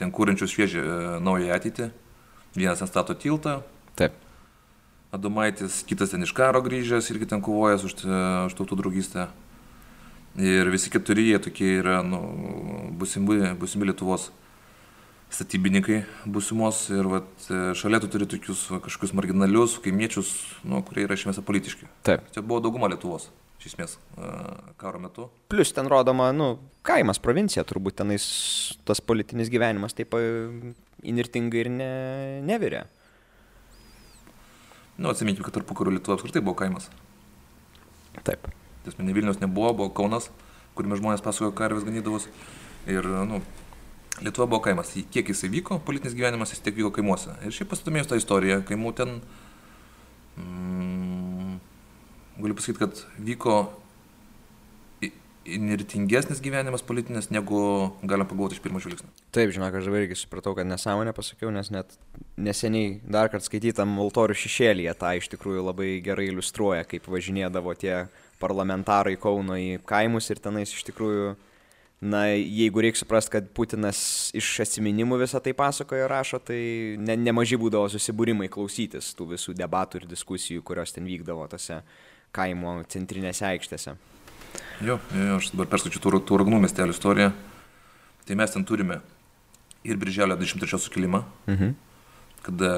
[0.00, 1.90] ten kūrenčius šviežią e, naują ateitį.
[2.56, 3.60] Vienas ten stato tiltą,
[3.96, 4.12] Taip.
[5.12, 9.28] Adomaitis, kitas ten iš karo grįžęs irgi ten kovojęs už, e, už tautų draugystę.
[10.36, 12.20] Ir visi keturi jie tokie yra, nu,
[12.92, 14.28] busimi, busimi Lietuvos
[15.32, 20.34] statybininkai busimos ir vat, e, šalia tu turi tokius kažkokius marginalius kaimiečius,
[20.68, 21.88] nu, kurie yra iš esmės politiški.
[22.06, 22.28] Taip.
[22.36, 23.30] Čia buvo dauguma Lietuvos,
[23.66, 24.32] iš esmės, e,
[24.80, 25.28] karo metu.
[25.52, 26.54] Plus ten rodoma, nu,
[26.86, 28.26] kaimas, provincija, turbūt tenais
[28.86, 30.22] tas politinis gyvenimas taip e,
[31.06, 31.90] inirtingai ir ne,
[32.46, 32.86] nevirė.
[34.96, 36.88] Nu, atsiminkime, kad tarpu karo Lietuva apskritai buvo kaimas.
[38.24, 38.48] Taip.
[38.86, 40.30] Tiesme, ne Vilnius nebuvo, buvo Kaunas,
[40.78, 42.30] kuriame žmonės pasakojo karvės ganydavus.
[42.88, 43.42] Ir, nu,
[44.22, 44.94] Lietuva buvo kaimas.
[45.12, 47.34] Kiek jisai vyko, politinis gyvenimas jis tiek vyko kaimuose.
[47.44, 49.18] Ir šiaip pasidomėjus tą istoriją, kaimų ten,
[50.40, 51.58] mm,
[52.38, 53.58] galiu pasakyti, kad vyko
[55.46, 57.58] inirtingesnis gyvenimas politinis, negu
[58.02, 59.10] galim pagalvoti iš pirmo žvilgsnio.
[59.34, 61.96] Taip, žinok, aš dabar irgi supratau, kad nesąmonę pasakiau, nes net
[62.36, 68.06] neseniai dar kartą skaitytam Valtorių šešėlyje tą iš tikrųjų labai gerai iliustruoja, kaip važinėdavo tie
[68.42, 71.36] parlamentarai Kauno į kaimus ir tenais iš tikrųjų,
[72.10, 74.00] na, jeigu reikia suprasti, kad Putinas
[74.36, 76.60] iš atsiminimų visą tai pasakoja ir rašo, tai
[77.00, 81.80] ne, nemažai būdavo susibūrimai klausytis tų visų debatų ir diskusijų, kurios ten vykdavo tose
[82.36, 83.96] kaimo centrinėse aikštėse.
[84.84, 87.32] Jo, jo, aš dabar perskaičiu tų, tų ragnų miestelio istoriją.
[88.26, 89.00] Tai mes ten turime
[89.86, 91.74] ir Birželio 23 sukilimą, Mhm.
[92.42, 92.70] kada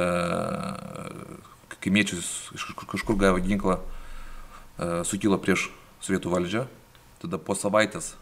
[1.80, 3.78] kaimiečius iš kažkur, gavo ginklą,
[4.78, 5.70] e, sukilo prieš
[6.02, 6.66] sovietų valdžią.
[7.22, 8.14] Tada po savaitės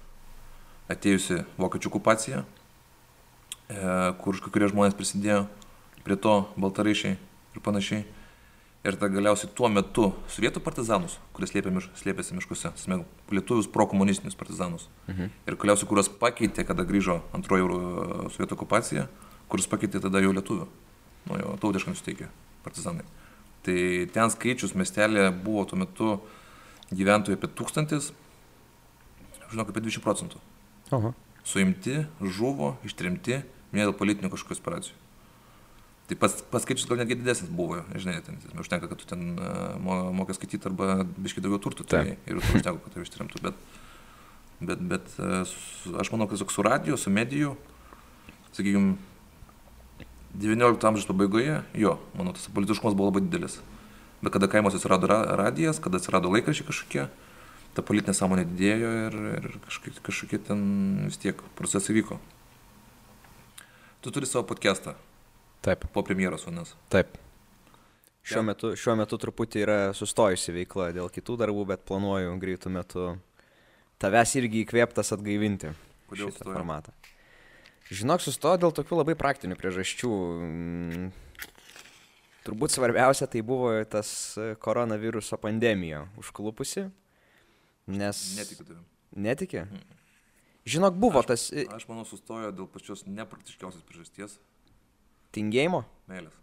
[0.88, 2.44] atėjusi vokiečių okupacija,
[3.68, 5.46] e, kur kurie žmonės prisidėjo
[6.04, 7.16] prie to, baltaraišiai
[7.56, 8.04] ir panašiai.
[8.86, 13.02] Ir tada galiausiai tuo metu sovietų partizanus, kurie slėpė miš, slėpėsi miškuose, smeg,
[13.34, 14.86] lietuvius prokomunistinius partizanus.
[15.08, 15.32] Mhm.
[15.50, 17.66] Ir galiausiai, kuriuos pakeitė, kada grįžo antroji
[18.36, 19.08] sovietų okupacija,
[19.50, 20.68] kuris pakeitė tada jau lietuvių.
[21.26, 22.28] Nu, jau tautiškai nusteikė
[22.62, 23.06] partizanai.
[23.66, 23.78] Tai
[24.14, 26.12] ten skaičius miestelė buvo tuo metu
[26.94, 28.12] gyventojų apie tūkstantis,
[29.50, 30.42] žinok, apie 20 procentų.
[30.94, 31.10] Oho.
[31.46, 33.40] Suimti, žuvo, ištrimti,
[33.74, 35.05] ne dėl politinių kažkokių operacijų.
[36.06, 39.74] Tai pas, paskaičius gal netgi didesnis buvo, žinai, ten užtenka, kad tu ten uh,
[40.14, 43.40] mokė skaityti arba biškai daugiau turtų turėjai ir tu užteko, kad tave ištrimtų.
[43.42, 43.58] Bet,
[44.60, 45.42] bet, bet uh,
[45.98, 47.56] aš manau, kad su radiju, su medijų,
[48.52, 48.94] sakykime,
[50.36, 53.58] 19 amžiaus pabaigoje, jo, manau, tas politiškumas buvo labai didelis.
[54.22, 57.08] Bet kada kaimuose atsirado ra radijas, kada atsirado laikrašiai kažkokie,
[57.74, 60.62] ta politinė sąmonė didėjo ir, ir kažkokie, kažkokie ten
[61.08, 62.20] vis tiek procesai vyko.
[64.06, 64.94] Tu turi savo podcastą
[65.64, 66.74] Taip, po premjeros vienas.
[66.92, 67.16] taip.
[68.26, 73.04] Šiuo metu, šiuo metu truputį yra sustojusi veikla dėl kitų darbų, bet planuoju greitų metų
[74.02, 75.70] tavęs irgi įkvėptas atgaivinti
[76.10, 76.56] Kodėl šitą sustojo?
[76.56, 76.94] formatą.
[77.86, 80.10] Žinok, sustojo dėl tokių labai praktinių priežasčių.
[80.42, 81.06] Mm,
[82.46, 84.08] Turbūt svarbiausia tai buvo tas
[84.62, 86.84] koronaviruso pandemija užklupusi,
[87.90, 88.20] nes...
[88.38, 88.84] Netikiu tavim.
[89.16, 89.64] Netiki?
[90.66, 94.38] Žinok, buvo tas e, Aš manau, sustojo dėl pačios nepraktiškiausios priežasties
[95.36, 96.34] tingėjimo,- meilės.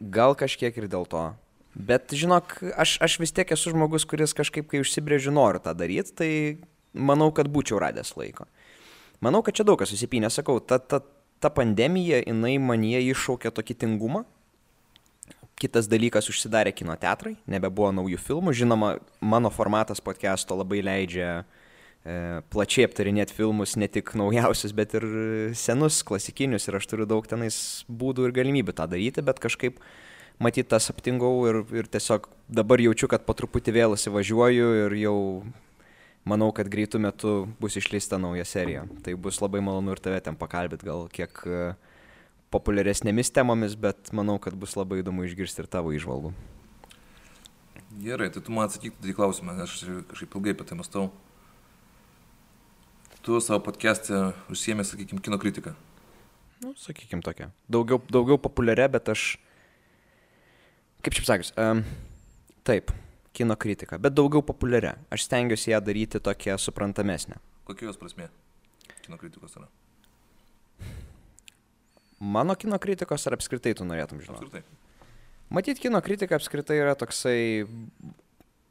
[0.00, 1.34] gal kažkiek ir dėl to.
[1.74, 6.14] Bet žinok, aš, aš vis tiek esu žmogus, kuris kažkaip, kai užsibrėžiu, noriu tą daryti,
[6.16, 6.30] tai
[6.92, 8.46] manau, kad būčiau radęs laiko.
[9.20, 11.02] Manau, kad čia daug kas susipinė, sakau, ta, ta,
[11.38, 14.24] ta pandemija, jinai manyje iššaukė tokį tingumą.
[15.60, 18.54] Kitas dalykas užsidarė kino teatrai, nebebuvo naujų filmų.
[18.56, 21.59] Žinoma, mano formatas podcast'o labai leidžia e,
[22.04, 25.04] plačiai aptarinėti filmus, ne tik naujausius, bet ir
[25.58, 26.68] senus, klasikinius.
[26.68, 29.82] Ir aš turiu daug tenais būdų ir galimybių tą daryti, bet kažkaip
[30.40, 35.18] matyt tas aptingau ir, ir tiesiog dabar jaučiu, kad po truputį vėl įsivažiuoju ir jau
[36.24, 38.86] manau, kad greitų metų bus išleista nauja serija.
[39.04, 41.72] Tai bus labai malonu ir tave ten pakalbėti, gal kiek e,
[42.54, 46.32] populiaresnėmis temomis, bet manau, kad bus labai įdomu išgirsti ir tavo išvalgų.
[48.00, 49.82] Gerai, tai tu man atsakyk į klausimą, aš
[50.12, 51.10] kažkaip ilgai apie tai mastau.
[53.20, 54.16] Tu savo podcast'e
[54.48, 55.74] užsiemė, sakykime, kino kritiką.
[56.64, 57.50] Nu, sakykime tokia.
[57.68, 59.34] Daugiau, daugiau populiaria, bet aš...
[61.04, 61.82] Kaip čia sakius, um,
[62.64, 62.92] taip,
[63.36, 64.94] kino kritika, bet daugiau populiaria.
[65.12, 67.36] Aš stengiuosi ją daryti tokią suprantamesnę.
[67.68, 68.28] Kokia jos prasme?
[69.04, 69.68] Kino kritikos yra.
[72.20, 74.48] Mano kino kritikos ar apskritai tu norėtum žinoti?
[74.48, 75.12] Apskritai.
[75.52, 77.68] Matyt, kino kritika apskritai yra toksai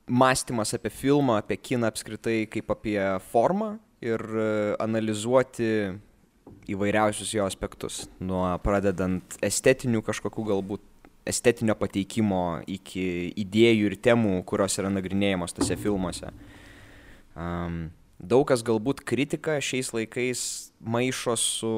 [0.09, 2.97] mąstymas apie filmą, apie kiną apskritai kaip apie
[3.29, 4.49] formą ir e,
[4.81, 5.71] analizuoti
[6.69, 8.03] įvairiausius jo aspektus.
[8.21, 10.85] Nuo pradedant estetinių kažkokių galbūt
[11.29, 13.05] estetinio pateikimo iki
[13.37, 16.31] idėjų ir temų, kurios yra nagrinėjamos tose filmuose.
[17.37, 20.41] Um, daug kas galbūt kritiką šiais laikais
[20.79, 21.73] maišo su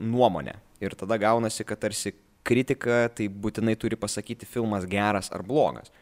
[0.00, 0.56] nuomonė.
[0.80, 2.14] Ir tada gaunasi, kad tarsi
[2.46, 5.92] kritika tai būtinai turi pasakyti filmas geras ar blogas.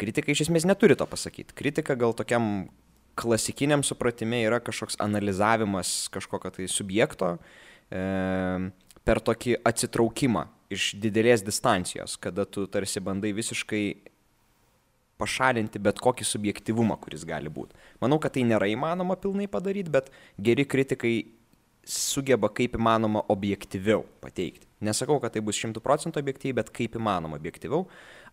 [0.00, 1.52] Kritika iš esmės neturi to pasakyti.
[1.54, 2.70] Kritika gal tokiam
[3.18, 7.36] klasikiniam supratime yra kažkoks analizavimas kažkokio tai subjekto
[7.90, 8.02] e,
[9.04, 13.84] per tokį atsitraukimą iš didelės distancijos, kada tu tarsi bandai visiškai
[15.20, 17.76] pašalinti bet kokį subjektivumą, kuris gali būti.
[18.02, 21.14] Manau, kad tai nėra įmanoma pilnai padaryti, bet geri kritikai
[21.86, 24.66] sugeba kaip įmanoma objektyviau pateikti.
[24.82, 27.86] Nesakau, kad tai bus šimtų procentų objektyviai, bet kaip įmanoma objektyviau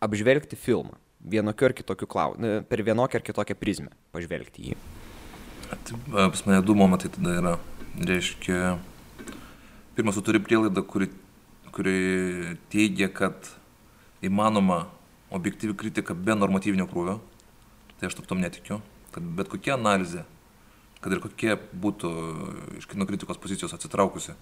[0.06, 0.98] apžvelgti filmą.
[1.20, 4.78] Vienokiu ar kitokiu klausimu, per vienokią ar kitokią prizmę pažvelgti jį.
[5.70, 7.58] Tai, e, pas mane du momentai tada yra.
[8.00, 8.78] Reiškia,
[9.98, 11.10] pirmas, tu turi prielaidą, kuri,
[11.76, 11.98] kuri
[12.72, 13.52] teigia, kad
[14.24, 14.86] įmanoma
[15.36, 17.20] objektyvi kritika be normatyvinio krūvio.
[18.00, 18.80] Tai aš tam netikiu.
[19.12, 20.24] Kad bet kokia analizė,
[21.04, 22.10] kad ir kokie būtų
[22.80, 24.36] iš kino kritikos pozicijos atsitraukusi,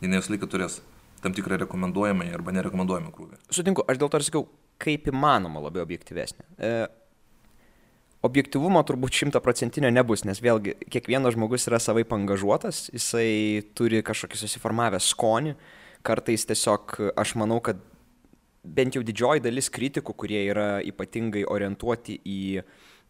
[0.00, 0.80] jinai visą laiką turės
[1.24, 3.40] tam tikrą rekomenduojamą arba nerekomenduojamą krūvį.
[3.52, 4.46] Sutinku, aš dėl to ir sakiau,
[4.82, 6.46] kaip įmanoma labiau objektyvesnė.
[6.58, 6.74] E,
[8.24, 15.00] objektivumo turbūt šimtaprocentinio nebus, nes vėlgi kiekvienas žmogus yra savai angažuotas, jisai turi kažkokį susiformavę
[15.02, 15.54] skonį,
[16.04, 17.80] kartais tiesiog aš manau, kad
[18.64, 22.40] bent jau didžioji dalis kritikų, kurie yra ypatingai orientuoti į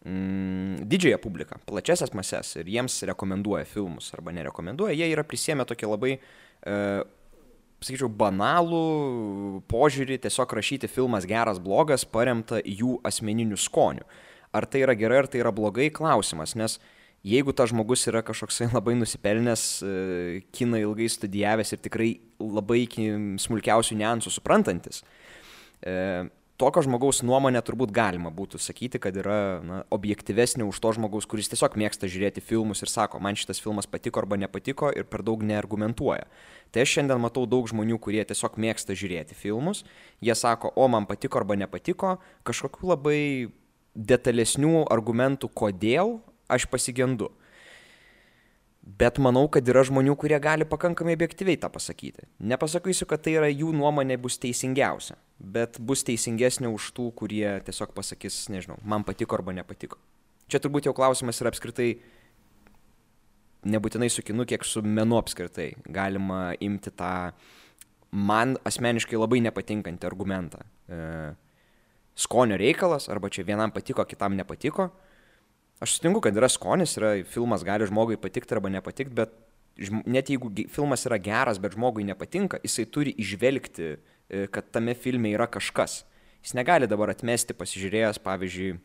[0.05, 5.91] mm, didžiąją publiką, plačiasias mases ir jiems rekomenduoja filmus arba nerekomenduoja, jie yra prisėmę tokį
[5.93, 6.79] labai, e,
[7.83, 14.05] sakyčiau, banalų požiūrį, tiesiog rašyti filmas geras, blogas, paremta jų asmeniniu skoniu.
[14.55, 16.77] Ar tai yra gerai, ar tai yra blogai, klausimas, nes
[17.25, 22.09] jeigu tas žmogus yra kažkoksai labai nusipelnęs, e, kiną ilgai studijavęs ir tikrai
[22.39, 23.09] labai iki
[23.43, 25.03] smulkiausių niansų suprantantis,
[25.83, 25.95] e,
[26.57, 31.49] tokio žmogaus nuomonę turbūt galima būtų sakyti, kad yra na, objektyvesnė už to žmogaus, kuris
[31.51, 35.43] tiesiog mėgsta žiūrėti filmus ir sako, man šitas filmas patiko arba nepatiko ir per daug
[35.43, 36.27] neargumentuoja.
[36.71, 39.83] Tai aš šiandien matau daug žmonių, kurie tiesiog mėgsta žiūrėti filmus,
[40.23, 43.21] jie sako, o man patiko arba nepatiko, kažkokių labai
[43.95, 46.19] detalesnių argumentų, kodėl
[46.51, 47.31] aš pasigendu.
[48.85, 52.27] Bet manau, kad yra žmonių, kurie gali pakankamai objektyviai tą pasakyti.
[52.37, 57.95] Nepasakysiu, kad tai yra jų nuomonė bus teisingiausia, bet bus teisingesnė už tų, kurie tiesiog
[57.97, 59.97] pasakys, nežinau, man patiko arba nepatiko.
[60.45, 61.95] Čia turbūt jau klausimas yra apskritai
[63.65, 65.71] nebūtinai su kinu, kiek su menu apskritai.
[65.89, 67.33] Galima imti tą
[68.15, 70.61] man asmeniškai labai nepatinkantį argumentą.
[70.87, 70.99] E,
[72.15, 74.91] skonio reikalas, arba čia vienam patiko, kitam nepatiko.
[75.83, 79.33] Aš sutinku, kad yra skonis, yra filmas gali žmogui patikti arba nepatikti, bet
[80.07, 83.89] net jeigu filmas yra geras, bet žmogui nepatinka, jisai turi išvelgti,
[84.29, 86.03] e, kad tame filme yra kažkas.
[86.45, 88.77] Jis negali dabar atmesti pasižiūrėjęs, pavyzdžiui,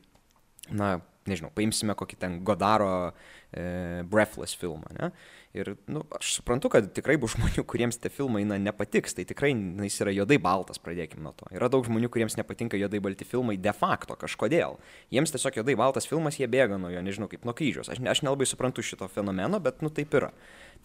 [0.74, 0.96] na,
[1.30, 5.12] nežinau, paimsime kokį ten Godaro e, Breathless filmą, ne?
[5.50, 9.50] Ir, nu, aš suprantu, kad tikrai bus žmonių, kuriems tie filmai, na, nepatiks, tai tikrai
[9.58, 11.48] na, jis yra juodai baltas, pradėkime nuo to.
[11.50, 14.78] Yra daug žmonių, kuriems nepatinka juodai balti filmai de facto kažkodėl.
[15.10, 17.90] Jiems tiesiog juodai baltas filmas, jie bėga nuo jo, nežinau, kaip nuo kryžiaus.
[17.90, 20.30] Aš, ne, aš nelabai suprantu šito fenomeno, bet, nu, taip yra.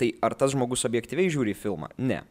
[0.02, 1.94] Tai ar tas žmogus objektyviai žiūri filmą?
[2.02, 2.24] Ne.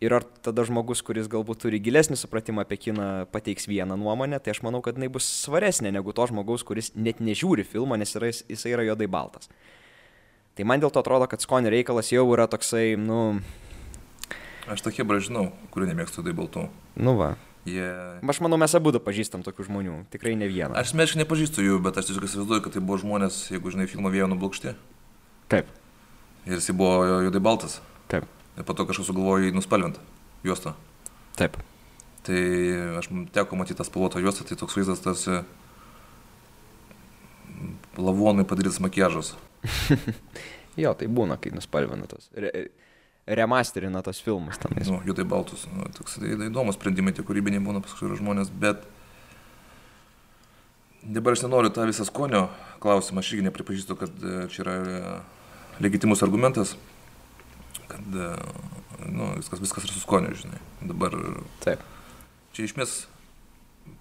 [0.00, 4.56] Ir ar tada žmogus, kuris galbūt turi gilesnį supratimą apie kiną, pateiks vieną nuomonę, tai
[4.56, 8.32] aš manau, kad jinai bus svaresnė negu to žmogaus, kuris net nežiūri filmą, nes yra,
[8.32, 9.52] jisai yra juodai baltas.
[10.56, 13.42] Tai man dėl to atrodo, kad skonio reikalas jau yra toksai, nu...
[14.72, 16.62] Aš tokie bražinau, kurių nemėgstu juodai baltų.
[16.96, 17.34] Nu va.
[17.68, 18.22] Yeah.
[18.24, 20.72] Aš manau, mes abu pažįstam tokių žmonių, tikrai ne vieną.
[20.80, 24.12] Aš meškai nepažįstu jų, bet aš tiesiog įsivaizduoju, kad tai buvo žmonės, jeigu žinai, filmo
[24.14, 24.72] vėjo nublokšti.
[25.52, 25.68] Taip.
[26.46, 27.80] Ir jis buvo juodai baltas.
[28.08, 28.24] Taip.
[28.56, 30.00] Ir po to kažkas sugalvojo jį nuspalvinti
[30.46, 30.72] juostą.
[31.36, 31.58] Taip.
[32.26, 32.40] Tai
[33.02, 35.42] aš teko matyti tą spalvotą juostą, tai toks vaizdas tarsi
[37.98, 39.34] lavonui padarytas makiažas.
[40.82, 42.28] jo, tai būna, kai nuspalvina tos.
[42.36, 42.68] Re,
[43.26, 44.76] remasterina tos filmus tam.
[44.86, 45.66] Nu, jų tai baltus.
[45.72, 48.84] Nu, toks tai įdomus sprendimai, tie kūrybiniai būna paskui žmonės, bet
[51.02, 52.48] dabar aš nenoriu tą visą skonio
[52.82, 54.76] klausimą, aš irgi nepripažįstu, kad čia yra
[55.82, 56.76] legitimus argumentas
[57.86, 58.00] kad
[59.12, 60.58] nu, viskas, viskas yra su skoniu, žinai.
[60.80, 61.14] Dabar.
[61.64, 61.82] Taip.
[62.52, 62.94] Čia iš mes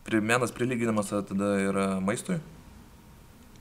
[0.07, 2.39] prie, menas prilyginamas tada yra maistui.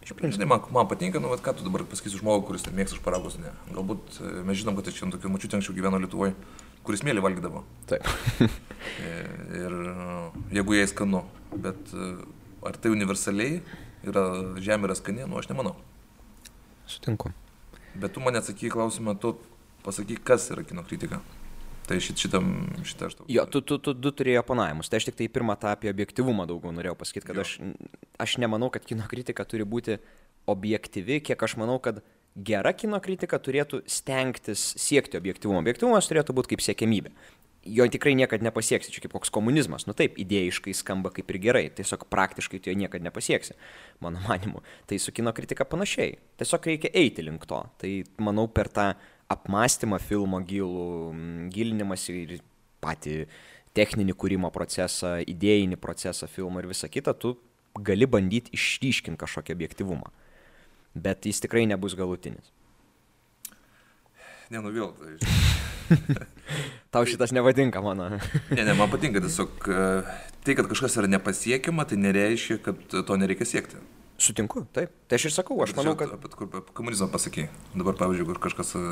[0.05, 3.53] Žinai, man, man patinka, nu, vat, ką tu dabar pasakysi žmogui, kuris mėgsta šparagus, ne.
[3.73, 6.35] Galbūt e, mes žinom, kad čia tokių mačių anksčiau gyveno Lietuvoje,
[6.85, 7.63] kuris mėly valgydavo.
[7.89, 8.05] Taip.
[8.45, 8.51] ir,
[9.63, 9.79] ir
[10.59, 11.23] jeigu jai skanu,
[11.57, 12.11] bet e,
[12.69, 13.63] ar tai universaliai
[14.05, 14.27] yra
[14.61, 15.73] žemė yra skani, nu aš nemanau.
[16.85, 17.33] Sutinku.
[17.97, 19.39] Bet tu man atsakai klausimą, tu
[19.87, 21.23] pasakyk, kas yra kino kritika.
[21.85, 22.51] Tai šit, šitam,
[22.87, 23.27] šitą aš tau.
[23.29, 24.89] Jo, tu, tu, tu du turėjai oponavimus.
[24.89, 27.45] Tai aš tik tai pirmą tą apie objektivumą daugiau norėjau pasakyti, kad jo.
[27.45, 27.55] aš,
[28.25, 29.99] aš nemanau, kad kino kritika turi būti
[30.49, 32.01] objektyvi, kiek aš manau, kad
[32.35, 35.61] gera kino kritika turėtų stengtis siekti objektivumo.
[35.61, 37.13] Objektivumas turėtų būti kaip siekėmybė
[37.65, 39.87] jo tikrai niekada nepasieksi, čia kaip koks komunizmas.
[39.89, 43.57] Nu taip, idėjiškai skamba kaip ir gerai, tiesiog praktiškai tu jo niekada nepasieksi,
[44.05, 44.63] mano manimu.
[44.89, 46.19] Tai su kino kritika panašiai.
[46.41, 47.63] Tiesiog reikia eiti link to.
[47.81, 47.93] Tai
[48.25, 48.91] manau per tą
[49.33, 50.89] apmąstymą filmo gilų,
[51.55, 52.37] gilinimąsi ir
[52.85, 53.25] patį
[53.75, 57.35] techninį kūrimo procesą, idėjinį procesą filmo ir visą kitą, tu
[57.75, 60.13] gali bandyti išryškinti kažkokį objektivumą.
[60.95, 62.53] Bet jis tikrai nebus galutinis.
[64.53, 64.93] Ne, nu vėl.
[64.95, 65.17] Tai...
[66.95, 68.13] Tau šitas nepatinka mano.
[68.53, 69.81] ne, ne, man patinka tiesiog e,
[70.47, 73.81] tai, kad kažkas yra nepasiekiama, tai nereiškia, kad to nereikia siekti.
[74.21, 74.93] Sutinku, taip.
[75.09, 76.13] Tai aš ir sakau, aš manau, kad...
[76.15, 77.49] Apie, apie, apie komunizmą pasakai.
[77.75, 78.85] Dabar, pavyzdžiui, kur kažkas e,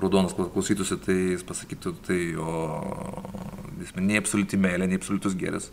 [0.00, 2.54] raudonas klausytųsi, tai jis pasakytų, tai o
[3.82, 5.68] jis nei absoliuti meilė, nei absoliutus geris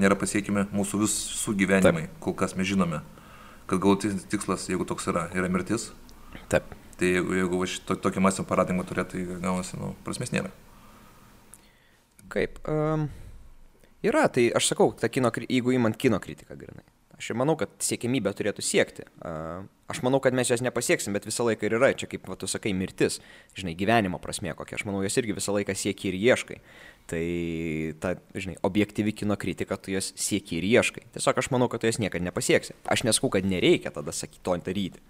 [0.00, 2.20] nėra pasiekime mūsų visų gyvenimai, taip.
[2.24, 3.02] kol kas mes žinome,
[3.70, 5.90] kad galutinis tikslas, jeigu toks yra, yra mirtis.
[6.52, 6.72] Taip.
[7.00, 10.52] Tai jeigu, jeigu to, tokį mąstymo paradigmą turėtų, tai gaunasi, nu, prasmės nėra.
[12.32, 12.60] Kaip?
[12.68, 13.08] Um,
[14.04, 16.84] yra, tai aš sakau, ta kino, jeigu įmant kino kritiką grinai.
[17.22, 19.04] Aš manau, kad siekimybė turėtų siekti.
[19.22, 22.48] Aš manau, kad mes jos nepasieksim, bet visą laiką ir yra, čia kaip va, tu
[22.50, 23.20] sakai, mirtis,
[23.54, 24.74] žinai, gyvenimo prasme kokia.
[24.80, 26.58] Aš manau, jos irgi visą laiką sieki ir ieškai.
[27.12, 27.22] Tai
[28.02, 31.06] ta, žinai, objektyvi kino kritika, tu jos sieki ir ieškai.
[31.14, 32.74] Tiesiog aš manau, kad tu jos niekada nepasieksi.
[32.90, 35.06] Aš nesakau, kad nereikia tada sakyti to daryti.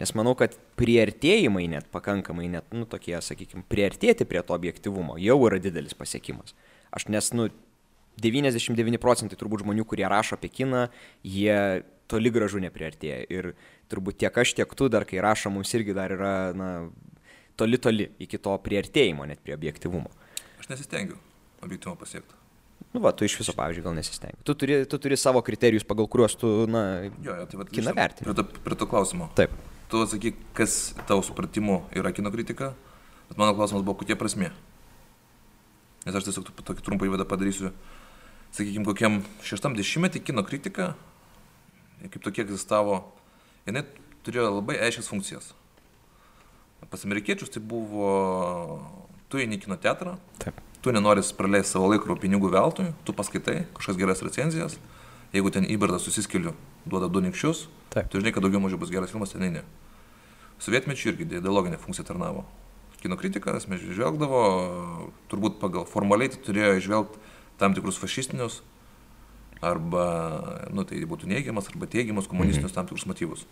[0.00, 5.36] Nes manau, kad prieartėjimai net pakankamai, net, nu, tokie, sakykime, prieartėti prie to objektivumo jau
[5.44, 6.56] yra didelis pasiekimas.
[6.88, 7.50] Aš nes, nu,
[8.22, 10.86] 99 procentai turbūt žmonių, kurie rašo apie kiną,
[11.26, 11.56] jie
[12.10, 13.22] toli gražu nepriartėja.
[13.32, 13.52] Ir
[13.92, 16.68] turbūt tiek aš, tiek tu dar, kai rašo, mums irgi dar yra, na,
[17.58, 20.12] toli toli iki to priartėjimo net prie objektivumo.
[20.60, 21.18] Aš nesistengiu
[21.64, 22.38] objektivumo pasiekti.
[22.90, 24.40] Nu, va, tu iš viso, pavyzdžiui, gal nesistengi.
[24.46, 27.94] Tu turi, tu turi savo kriterijus, pagal kuriuos tu, na, jo, jo, tai va, kiną
[27.94, 28.26] vertini.
[28.26, 29.28] Prie to, prie to klausimo.
[29.38, 29.54] Taip
[29.90, 32.72] tu atsakyk, kas tavo supratimu yra kino kritika,
[33.28, 34.52] bet mano klausimas buvo, kokia prasme.
[36.06, 37.72] Nes aš tiesiog tokį trumpą įvadą padarysiu.
[38.50, 40.94] Sakykime, kokiam šeštam dešimtmetį kino kritika,
[42.02, 43.04] kaip tokie egzistavo,
[43.68, 43.84] jinai
[44.26, 45.52] turėjo labai aiškias funkcijas.
[46.90, 48.10] Pas amerikiečius tai buvo,
[49.30, 50.58] tu eini kino teatrą, Taip.
[50.82, 54.78] tu nenori praleisti savo laiko pinigų veltui, tu paskaitai kažkas geras recenzijas,
[55.30, 58.10] jeigu ten įbardas susiskeliu, duoda du nikščius, Taip.
[58.10, 59.62] tu žinai, kad daugiau mažiau bus geras filmas, ten ne.
[60.60, 62.42] Sovietmečių irgi ideologinė funkcija tarnavo.
[63.00, 64.40] Kino kritikas mes žvelgdavo,
[65.30, 67.29] turbūt pagal formaliai tai turėjo išvelgti
[67.60, 68.60] tam tikrus fašistinius
[69.60, 70.04] arba,
[70.72, 73.44] nu, tai būtų neigiamas, arba teigiamas komunistinius tam tikrus motyvus.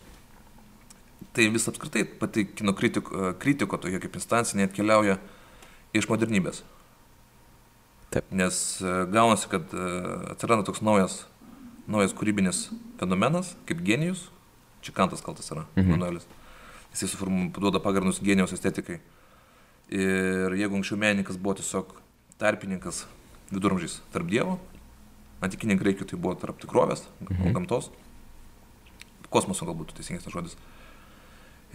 [1.36, 5.18] Tai vis apskritai pati kino kritiko, kritiko tokia kaip instancija neatkeliauja
[5.96, 6.62] iš modernybės.
[8.08, 8.30] Taip.
[8.32, 9.88] Nes e, gaunasi, kad e,
[10.32, 11.20] atsiranda toks naujas,
[11.90, 12.64] naujas kūrybinis
[13.00, 14.30] fenomenas, kaip genijus.
[14.80, 15.92] Čia kantas kaltas yra, mhm.
[15.92, 16.24] Manuelis.
[16.94, 19.02] Jis suformuoja pagrindus genijos estetikai.
[19.92, 21.92] Ir jeigu anksčiau menininkas buvo tiesiog
[22.40, 23.04] tarpininkas
[23.52, 24.58] viduramžiais tarp Dievo,
[25.44, 27.54] antikiniai graikių tai buvo tarp tikrovės, mhm.
[27.56, 27.90] gamtos,
[29.32, 30.58] kosmoso galbūt teisingas tas žodis.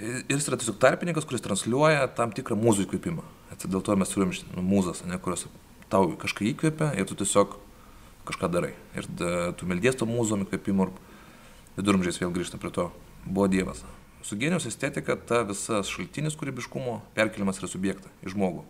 [0.01, 3.25] Ir jis yra tiesiog tarpininkas, kuris transliuoja tam tikrą mūzų įkvėpimą.
[3.61, 5.45] Dėl to mes turim nu, mūzas, ne, kurios
[5.93, 7.53] tau kažką įkvėpia ir tu tiesiog
[8.25, 8.71] kažką darai.
[8.97, 10.93] Ir da, tu meldies to mūzom įkvėpimu ir
[11.77, 12.89] viduramžiais vėl grįžta prie to.
[13.25, 13.83] Buvo Dievas.
[14.25, 18.65] Su genijos estetika ta visas šaltinis kūrybiškumo perkeliamas yra subjektą į žmogų.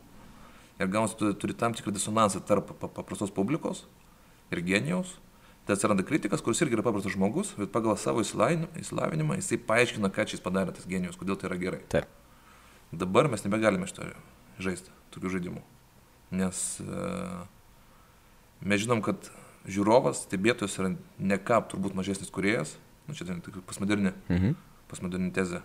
[0.82, 3.86] Ir gaunasi, tu turi tam tikrą disonansą tarp paprastos publikos
[4.51, 5.19] ir genijaus.
[5.67, 10.26] Tai atsiranda kritikas, kuris irgi yra paprastas žmogus, bet pagal savo įsilavinimą jisai paaiškina, ką
[10.28, 11.84] čia jis padarė tas genijus, kodėl tai yra gerai.
[11.93, 12.09] Taip.
[12.91, 14.09] Dabar mes nebegalime šito
[14.59, 15.63] žaisti, tokių žaidimų
[16.34, 17.05] nes e,
[18.65, 19.30] mes žinom, kad
[19.69, 22.76] žiūrovas, stebėtojas yra ne ką turbūt mažesnis kuriejas,
[23.07, 24.57] nu čia tai pasmoderni, mhm.
[24.91, 25.63] pasmoderni tezė,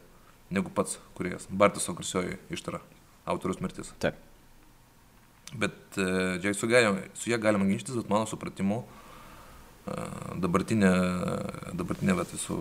[0.55, 1.49] negu pats kuriejas.
[1.51, 2.83] Bartiso garsioji ištara,
[3.29, 3.95] autorius mirtis.
[4.03, 4.21] Taip.
[5.57, 6.69] Bet čia su,
[7.17, 8.83] su ją galima ginčytis, bet mano supratimu,
[9.89, 9.95] e,
[10.45, 10.91] dabartinė,
[11.73, 12.59] dabartinė vat, visų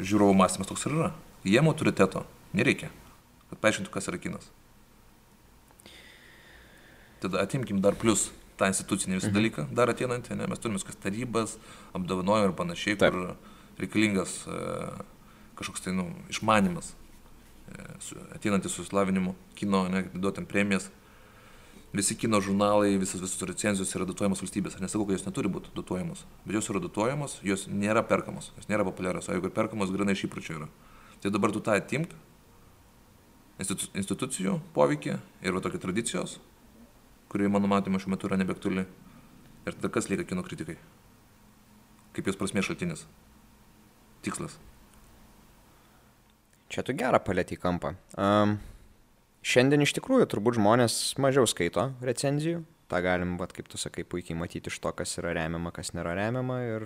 [0.00, 1.10] žiūrovų mąstymas toks ir yra.
[1.44, 2.24] Jiem autoriteto
[2.56, 2.88] nereikia,
[3.50, 4.48] kad paaiškintų, kas yra kinas
[7.20, 9.36] tada atimkim dar plus tą institucinį visą mhm.
[9.36, 11.56] dalyką, dar ateinantį, ne, mes turime viskas tarybas,
[11.96, 13.12] apdovanojimą ir panašiai, Taip.
[13.12, 14.60] kur reikalingas e,
[15.58, 16.94] kažkoks tai, nu, išmanimas,
[17.68, 17.88] e,
[18.38, 20.88] ateinantis su slavinimu, kino, ne, duotam premijas.
[21.96, 24.74] Visi kino žurnalai, visas visus recenzijos yra dotuojamos valstybės.
[24.76, 28.68] Aš nesakau, kad jos neturi būti dotuojamos, bet jos yra dotuojamos, jos nėra perkamos, jos
[28.68, 30.68] nėra populiarios, o jeigu perkamos, grinai iš įpročio yra.
[31.22, 32.12] Tai dabar tu tą atimk,
[33.62, 36.36] institucijų poveikį ir va tokia tradicijos,
[37.32, 38.84] kuri mano matymu šiuo metu yra nebeaktuali.
[39.66, 40.76] Ir tada kas lieka kino kritikai?
[42.14, 43.06] Kaip jos prasmės šaltinis?
[44.22, 44.60] Tikslas.
[46.70, 47.94] Čia tu gerą palėtį kampą.
[48.18, 48.58] Um,
[49.46, 52.64] šiandien iš tikrųjų turbūt žmonės mažiau skaito recenzijų.
[52.90, 56.14] Ta galim, vat, kaip tu sakai, puikiai matyti iš to, kas yra remiama, kas nėra
[56.18, 56.60] remiama.
[56.62, 56.84] Ir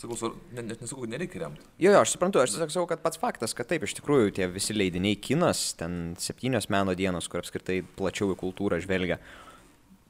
[0.00, 1.66] Sakau, net ne, nesakau, nereikia remti.
[1.82, 4.46] Jo, jo, aš suprantu, aš tiesiog sakau, kad pats faktas, kad taip, iš tikrųjų tie
[4.48, 9.18] visi leidiniai kinas, ten septynios meno dienos, kur apskritai plačiau į kultūrą žvelgia.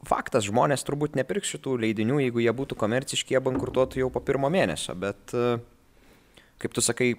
[0.07, 4.53] Faktas, žmonės turbūt nepirks šitų leidinių, jeigu jie būtų komerciški, jie bankrutuotų jau po pirmo
[4.53, 5.35] mėnesio, bet,
[6.63, 7.11] kaip tu sakai,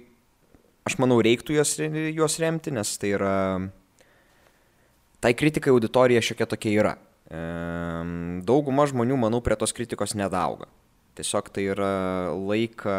[0.87, 1.75] aš manau, reiktų juos,
[2.15, 3.35] juos remti, nes tai yra,
[5.21, 6.93] tai kritikai auditorija šiokia tokia yra.
[8.43, 10.67] Dauguma žmonių, manau, prie tos kritikos nedauga.
[11.15, 11.91] Tiesiog tai yra
[12.35, 12.97] laiką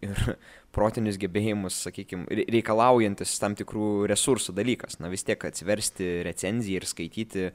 [0.00, 0.22] ir
[0.74, 4.98] protinius gebėjimus, sakykime, reikalaujantis tam tikrų resursų dalykas.
[5.02, 7.50] Na vis tiek atsiversti recenziją ir skaityti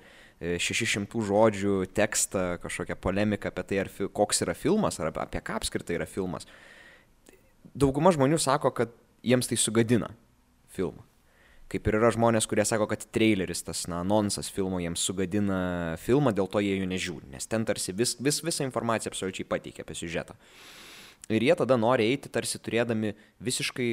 [0.62, 5.58] 600 e, žodžių tekstą, kažkokią polemiką apie tai, ar, koks yra filmas, ar apie ką
[5.58, 6.46] apskritai yra filmas.
[7.78, 8.94] Dauguma žmonių sako, kad
[9.26, 10.12] jiems tai sugadina
[10.74, 11.07] filmą.
[11.68, 15.60] Kaip ir yra žmonės, kurie sako, kad traileris, tas na, nonsas filmo jiems sugadina
[16.00, 19.84] filmą, dėl to jie jų nežiūri, nes ten tarsi vis, vis, visą informaciją absoliučiai pateikia
[19.84, 20.38] apie siužetą.
[21.28, 23.12] Ir jie tada nori eiti tarsi turėdami
[23.44, 23.90] visiškai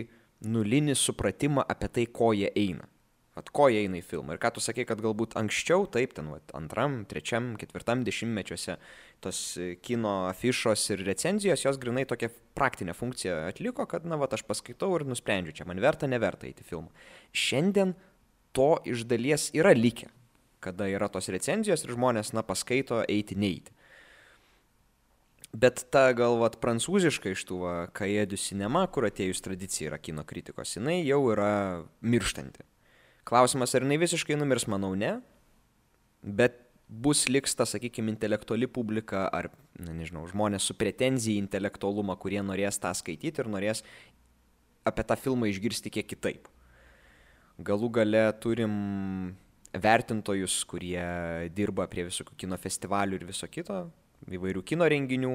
[0.47, 2.87] nulinį supratimą apie tai, ko jie eina.
[3.35, 4.37] At ko jie eina į filmą.
[4.37, 8.77] Ir ką tu sakei, kad galbūt anksčiau, taip, ten vat, antram, trečiam, ketvirtam dešimtmečiuose
[9.25, 9.41] tos
[9.85, 14.93] kino afišos ir recenzijos, jos grinai tokią praktinę funkciją atliko, kad, na, va, aš paskaitau
[14.99, 17.07] ir nusprendžiu, čia man verta, neverta eiti į filmą.
[17.35, 17.95] Šiandien
[18.55, 20.11] to iš dalies yra likę,
[20.65, 23.75] kada yra tos recenzijos ir žmonės, na, paskaito eiti, neiti.
[25.55, 27.59] Bet ta gal vat prancūziška iš tų
[27.95, 31.51] kaėdų cinema, kur atėjus tradicija yra kino kritikos, jinai jau yra
[32.03, 32.67] mirštanti.
[33.25, 35.21] Klausimas, ar jinai visiškai numirs, manau, ne.
[36.25, 42.17] Bet bus liks ta, sakykime, intelektuali publika ar, na, nežinau, žmonės su pretenzija į intelektualumą,
[42.21, 43.83] kurie norės tą skaityti ir norės
[44.85, 46.51] apie tą filmą išgirsti kiek kitaip.
[47.65, 48.75] Galų gale turim
[49.75, 51.05] vertintojus, kurie
[51.55, 53.87] dirba prie visokių kino festivalių ir viso kito,
[54.29, 55.35] įvairių kino renginių,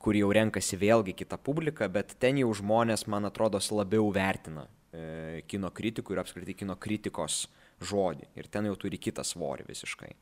[0.00, 4.66] kur jau renkasi vėlgi kitą publiką, bet ten jau žmonės, man atrodo, labiau vertina
[4.96, 7.46] E, kino kritikų ir apskritai kino kritikos
[7.84, 8.30] žodį.
[8.38, 10.12] Ir ten jau turi kitą svorį visiškai.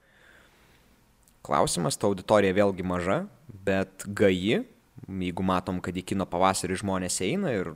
[1.45, 3.19] Klausimas, ta auditorija vėlgi maža,
[3.67, 4.63] bet gaji,
[5.05, 7.69] jeigu matom, kad į kino pavasarį žmonės eina ir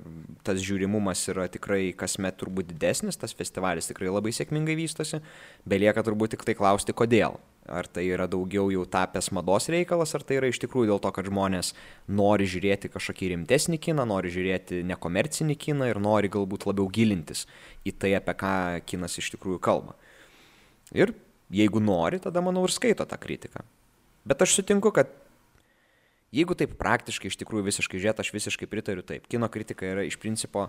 [0.47, 5.21] tas žiūrimumas yra tikrai kasmet turbūt didesnis, tas festivalis tikrai labai sėkmingai vystosi,
[5.69, 7.37] belieka turbūt tik tai klausti, kodėl.
[7.69, 11.13] Ar tai yra daugiau jau tapęs mados reikalas, ar tai yra iš tikrųjų dėl to,
[11.13, 11.75] kad žmonės
[12.09, 17.45] nori žiūrėti kažkokį rimtesnį kiną, nori žiūrėti nekomercinį kiną ir nori galbūt labiau gilintis
[17.85, 18.55] į tai, apie ką
[18.89, 19.99] kinas iš tikrųjų kalba.
[20.97, 21.13] Ir
[21.51, 23.65] jeigu nori, tada manau ir skaito tą kritiką.
[24.29, 25.11] Bet aš sutinku, kad
[26.35, 29.29] jeigu taip praktiškai iš tikrųjų visiškai žiūrėt, aš visiškai pritariu taip.
[29.31, 30.69] Kino kritika yra iš principo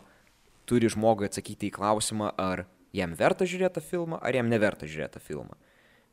[0.69, 5.17] turi žmogui atsakyti į klausimą, ar jam verta žiūrėti tą filmą, ar jam neverta žiūrėti
[5.17, 5.57] tą filmą.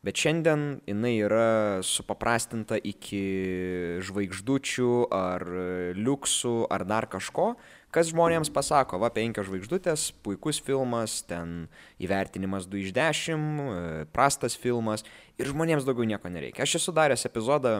[0.06, 3.22] Bet šiandien jinai yra supaprastinta iki
[4.06, 5.42] žvaigždučių ar
[5.96, 7.54] liuksų ar dar kažko,
[7.96, 11.70] kas žmonėms pasako, va, penkios žvaigždutės, puikus filmas, ten
[12.02, 15.06] įvertinimas 2 iš 10, prastas filmas
[15.40, 16.66] ir žmonėms daugiau nieko nereikia.
[16.66, 17.78] Aš esu daręs epizodą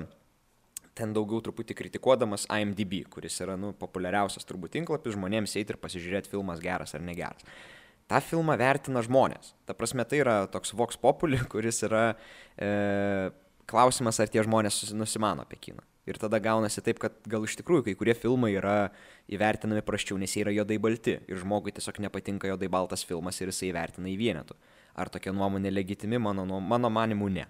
[0.96, 6.32] ten daugiau truputį kritikuodamas IMDb, kuris yra nu, populiariausias turbūt tinklapis žmonėms eiti ir pasižiūrėti
[6.32, 7.44] filmas geras ar negeras
[8.10, 9.52] tą filmą vertina žmonės.
[9.66, 12.06] Ta prasme, tai yra toks voks populi, kuris yra
[12.54, 12.70] e,
[13.70, 15.84] klausimas, ar tie žmonės nusimano apie kiną.
[16.06, 18.92] Ir tada gaunasi taip, kad gal iš tikrųjų kai kurie filmai yra
[19.32, 23.50] įvertinami praščiau, nes jie yra jodai balti ir žmogui tiesiog nepatinka jodai baltas filmas ir
[23.50, 24.54] jisai įvertina į vienetų.
[24.94, 27.48] Ar tokia nuomonė legitimi, mano, mano manimu, ne.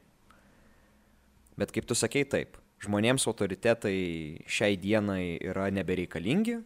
[1.61, 3.97] Bet kaip tu sakei, taip, žmonėms autoritetai
[4.49, 6.59] šiai dienai yra nebereikalingi,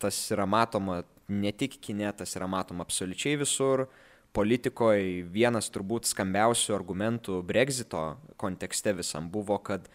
[0.00, 3.88] tas yra matoma ne tik kine, tas yra matoma absoliučiai visur.
[4.34, 9.86] Politikoje vienas turbūt skambiausių argumentų Brexito kontekste visam buvo, kad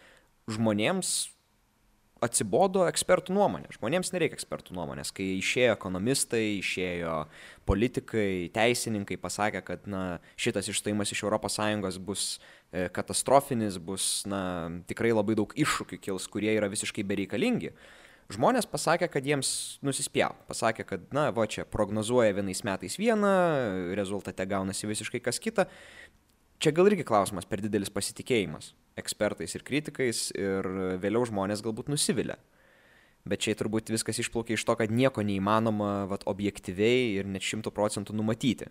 [0.50, 1.30] žmonėms
[2.24, 3.70] atsibodo ekspertų nuomonė.
[3.78, 5.14] Žmonėms nereikia ekspertų nuomonės.
[5.16, 7.14] Kai išėjo ekonomistai, išėjo
[7.70, 10.04] politikai, teisininkai, pasakė, kad na,
[10.40, 12.26] šitas išstojimas iš ES bus
[12.72, 14.44] e, katastrofinis, bus na,
[14.90, 17.74] tikrai labai daug iššūkių kils, kurie yra visiškai bereikalingi
[18.30, 20.36] žmonės pasakė, kad jiems nusispjau.
[20.50, 23.32] Pasakė, kad, na, va čia prognozuoja vienais metais vieną,
[23.98, 25.66] rezultate gaunasi visiškai kas kita.
[26.60, 30.68] Čia gal irgi klausimas per didelis pasitikėjimas ekspertais ir kritikais ir
[31.00, 32.36] vėliau žmonės galbūt nusivilia.
[33.28, 37.72] Bet čia turbūt viskas išplaukia iš to, kad nieko neįmanoma vat, objektyviai ir net šimtų
[37.76, 38.70] procentų numatyti.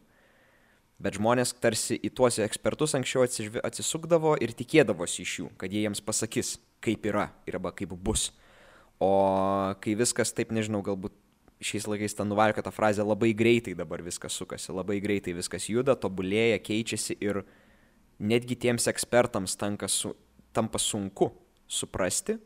[0.98, 6.02] Bet žmonės tarsi į tuos ekspertus anksčiau atsisukdavo ir tikėdavosi iš jų, kad jie jiems
[6.02, 8.32] pasakys, kaip yra ir arba kaip bus.
[8.98, 9.12] O
[9.80, 11.14] kai viskas taip, nežinau, galbūt
[11.62, 16.58] šiais laikais ta nuvalkata frazė labai greitai dabar viskas sukasi, labai greitai viskas juda, tobulėja,
[16.62, 17.44] keičiasi ir
[18.18, 19.56] netgi tiems ekspertams
[19.88, 20.14] su,
[20.52, 21.30] tampa sunku
[21.68, 22.38] suprasti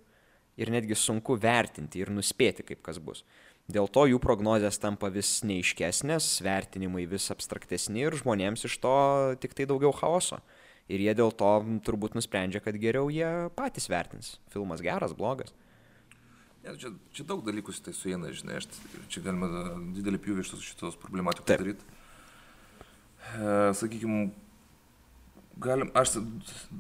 [0.57, 3.25] ir netgi sunku vertinti ir nuspėti, kaip kas bus.
[3.73, 8.97] Dėl to jų prognozijas tampa vis neiškesnės, vertinimai vis abstraktesni ir žmonėms iš to
[9.41, 10.43] tik tai daugiau chaoso.
[10.91, 11.51] Ir jie dėl to
[11.87, 14.35] turbūt nusprendžia, kad geriau jie patys vertins.
[14.53, 15.55] Filmas geras, blogas.
[16.63, 18.69] Ne, čia, čia daug dalykų tai suėna, žinai, aš,
[19.11, 19.49] čia galima
[19.97, 21.87] didelį pjūvį iš šitos problematikos padaryti.
[23.35, 24.27] E, Sakykime,
[25.63, 26.17] galim, aš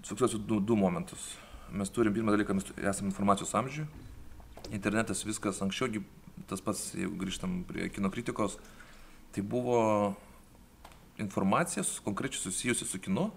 [0.08, 1.32] fiksuosiu du, du momentus.
[1.72, 3.86] Mes turim pirmą dalyką, mes esame informacijos amžiuje.
[4.72, 6.02] Internetas viskas anksčiau,
[6.50, 8.58] tas pats, jeigu grįžtam prie kino kritikos,
[9.32, 9.80] tai buvo
[11.22, 13.30] informacija konkrečiai susijusi su kinu.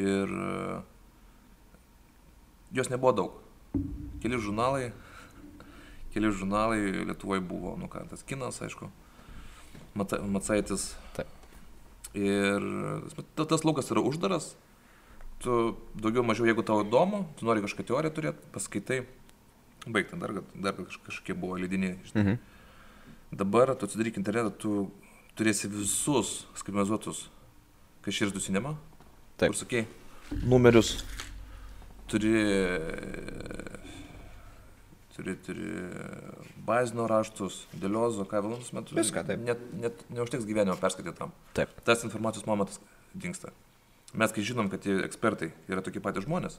[0.00, 0.80] Ir e,
[2.78, 3.38] jos nebuvo daug
[4.22, 4.92] keli žurnalai,
[6.14, 8.90] keli žurnalai Lietuvoje buvo, nu ką, tas kinas, aišku,
[9.94, 10.94] Macaitis.
[11.16, 11.39] Taip.
[12.18, 12.64] Ir
[13.38, 14.54] tas laukas yra uždaras,
[15.40, 18.98] tu daugiau mažiau, jeigu tau įdomu, tu nori kažkokią teoriją turėti, paskaitai,
[19.86, 21.98] baigta, dar, dar kažkokie buvo lydiniai.
[22.14, 22.40] Mhm.
[23.30, 24.72] Dabar tu atsidaryk internetą, tu
[25.38, 27.28] turėsi visus skaitmenizuotus,
[28.02, 28.74] kai širdų cinema.
[29.38, 29.54] Taip.
[29.54, 29.86] Kur sakei?
[30.42, 30.96] Numerius.
[32.10, 32.34] Turi
[35.16, 35.70] turi, turi
[36.66, 38.96] bazinio raštus, dėliozo, ką valandos metu.
[38.98, 39.42] Viską, taip.
[39.46, 41.34] Net, net neužteks gyvenimo perskaityti tam.
[41.56, 41.72] Taip.
[41.86, 42.80] Tas informacijos momentas
[43.14, 43.52] dinksta.
[44.14, 46.58] Mes, kai žinom, kad tie ekspertai yra tokie patys žmonės,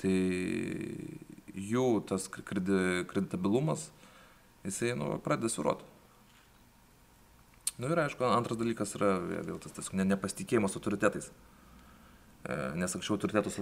[0.00, 0.14] tai
[1.52, 3.90] jų tas kredi, kreditabilumas,
[4.64, 5.84] jisai, nu, pradeda suruoti.
[7.80, 11.30] Na nu, ir aišku, antras dalykas yra vėl tas, tas ne, nepasitikėjimas autoritetais.
[12.44, 13.56] E, nes anksčiau autoritetas,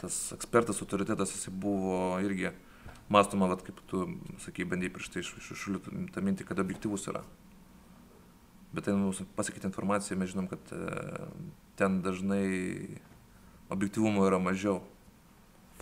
[0.00, 2.50] tas ekspertas autoritetas jisai buvo irgi
[3.10, 4.04] mąstoma, vat, kaip tu,
[4.42, 7.24] sakai, bandai prieš tai iššuliuoti tą mintį, kad objektivus yra.
[8.72, 11.26] Bet ten mūsų pasakyti informaciją, mes žinom, kad e,
[11.76, 12.46] ten dažnai
[13.72, 14.80] objektivumo yra mažiau.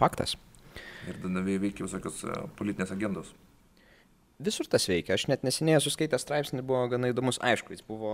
[0.01, 0.35] Faktas.
[1.09, 3.31] Ir tada veikia visokios e, politinės agendos.
[4.41, 5.19] Visur tas veikia.
[5.19, 7.37] Aš net neseniai esu skaitęs straipsnį, buvo gana įdomus.
[7.45, 8.13] Aišku, jis buvo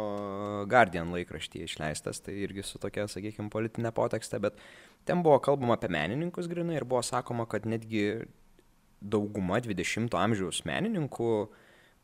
[0.67, 4.59] Guardian laikraštyje išleistas, tai irgi su tokia, sakykime, politinė potekste, bet
[5.07, 8.27] ten buvo kalbama apie menininkus grinai ir buvo sakoma, kad netgi
[9.01, 11.31] dauguma 20-ojo amžiaus menininkų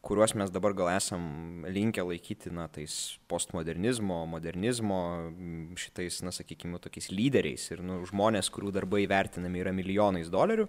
[0.02, 1.22] kuriuos mes dabar gal esam
[1.70, 4.98] linkę laikyti, na, tais postmodernizmo, modernizmo,
[5.78, 10.66] šitais, na, sakykime, tokiais lyderiais ir, nu, žmonės, kurių darbai vertinami yra milijonais dolerių,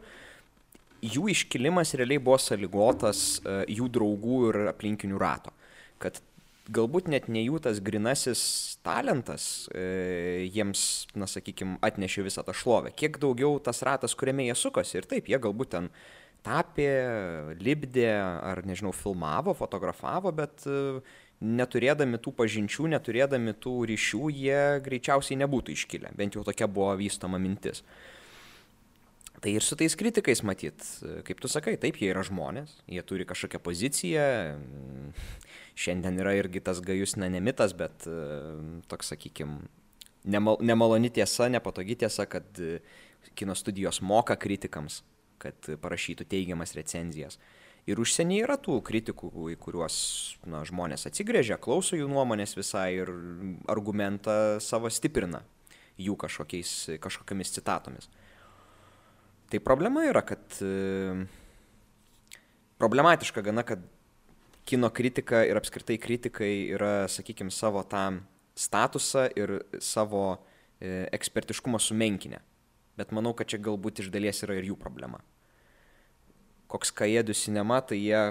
[1.03, 5.51] jų iškilimas realiai buvo sąlygotas uh, jų draugų ir aplinkinių rato.
[5.99, 6.21] Kad
[6.71, 8.43] galbūt net ne jų tas grinasis
[8.85, 12.93] talentas e, jiems, na sakykime, atnešė visą tą šlovę.
[12.95, 14.99] Kiek daugiau tas ratas, kuriame jie sukosi.
[14.99, 15.89] Ir taip, jie galbūt ten
[16.43, 16.87] tapė,
[17.63, 21.03] libdė ar, nežinau, filmavo, fotografavo, bet e,
[21.43, 26.15] neturėdami tų pažinčių, neturėdami tų ryšių, jie greičiausiai nebūtų iškilę.
[26.19, 27.83] Bent jau tokia buvo vystoma mintis.
[29.43, 30.85] Tai ir su tais kritikais matyt,
[31.27, 34.27] kaip tu sakai, taip, jie yra žmonės, jie turi kažkokią poziciją,
[35.75, 38.17] šiandien yra irgi tas gajus, na, nemitas, bet e,
[38.91, 39.63] toks, sakykime,
[40.23, 42.77] nemal, nemaloni tiesa, nepatogi tiesa, kad e,
[43.37, 45.01] kino studijos moka kritikams
[45.43, 47.37] kad parašytų teigiamas recenzijas.
[47.89, 49.95] Ir užsienyje yra tų kritikų, į kuriuos
[50.47, 53.11] na, žmonės atsigrėžia, klauso jų nuomonės visai ir
[53.71, 55.43] argumentą savo stiprina
[55.99, 58.07] jų kažkokiamis citatomis.
[59.51, 61.27] Tai problema yra, kad e,
[62.81, 63.83] problematiška gana, kad
[64.65, 68.21] kino kritika ir apskritai kritikai yra, sakykime, savo tą
[68.55, 72.39] statusą ir savo e, ekspertiškumą sumenkinę.
[72.97, 75.23] Bet manau, kad čia galbūt iš dalies yra ir jų problema
[76.73, 78.21] koks Kajedų sinema, tai jie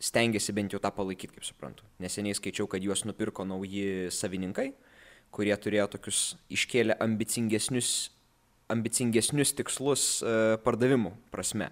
[0.00, 1.84] stengiasi bent jau tą palaikyti, kaip suprantu.
[2.00, 4.70] Neseniai skaičiau, kad juos nupirko nauji savininkai,
[5.34, 6.22] kurie turėjo tokius
[6.54, 7.90] iškėlę ambicingesnius,
[8.72, 11.68] ambicingesnius tikslus e, pardavimų prasme.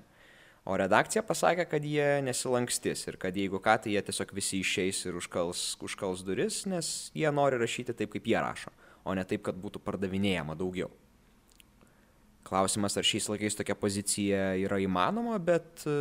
[0.66, 5.04] O redakcija pasakė, kad jie nesilankstys ir kad jeigu ką, tai jie tiesiog visi išeis
[5.06, 8.72] ir užkals, užkals duris, nes jie nori rašyti taip, kaip jie rašo,
[9.06, 10.90] o ne taip, kad būtų pardavinėjama daugiau.
[12.46, 15.94] Klausimas, ar šiais laikais tokia pozicija yra įmanoma, bet e,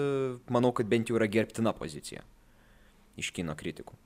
[0.53, 2.25] manau, kad bent jau yra gerbtina pozicija
[3.21, 3.97] iš kino kritikų.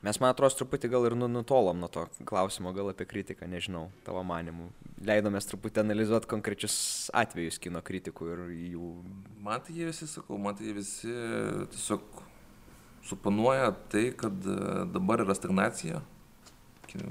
[0.00, 3.90] Mes, man atrodo, truputį gal ir nu, nutolom nuo to klausimo, gal apie kritiką, nežinau,
[4.06, 4.70] tavo manimų.
[5.04, 6.76] Leidomės truputį analizuoti konkrečius
[7.20, 8.40] atvejus kino kritikų ir
[8.72, 8.92] jų...
[9.44, 11.12] Man tai jie visi, sakau, man tai jie visi
[11.74, 12.22] tiesiog
[13.10, 14.56] suponuoja tai, kad e,
[14.94, 16.00] dabar yra stagnacija.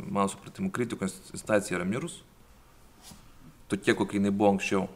[0.09, 2.23] Mano supratimu, kritikos instacija yra mirus
[3.69, 4.87] tokia, kokia jinai buvo anksčiau.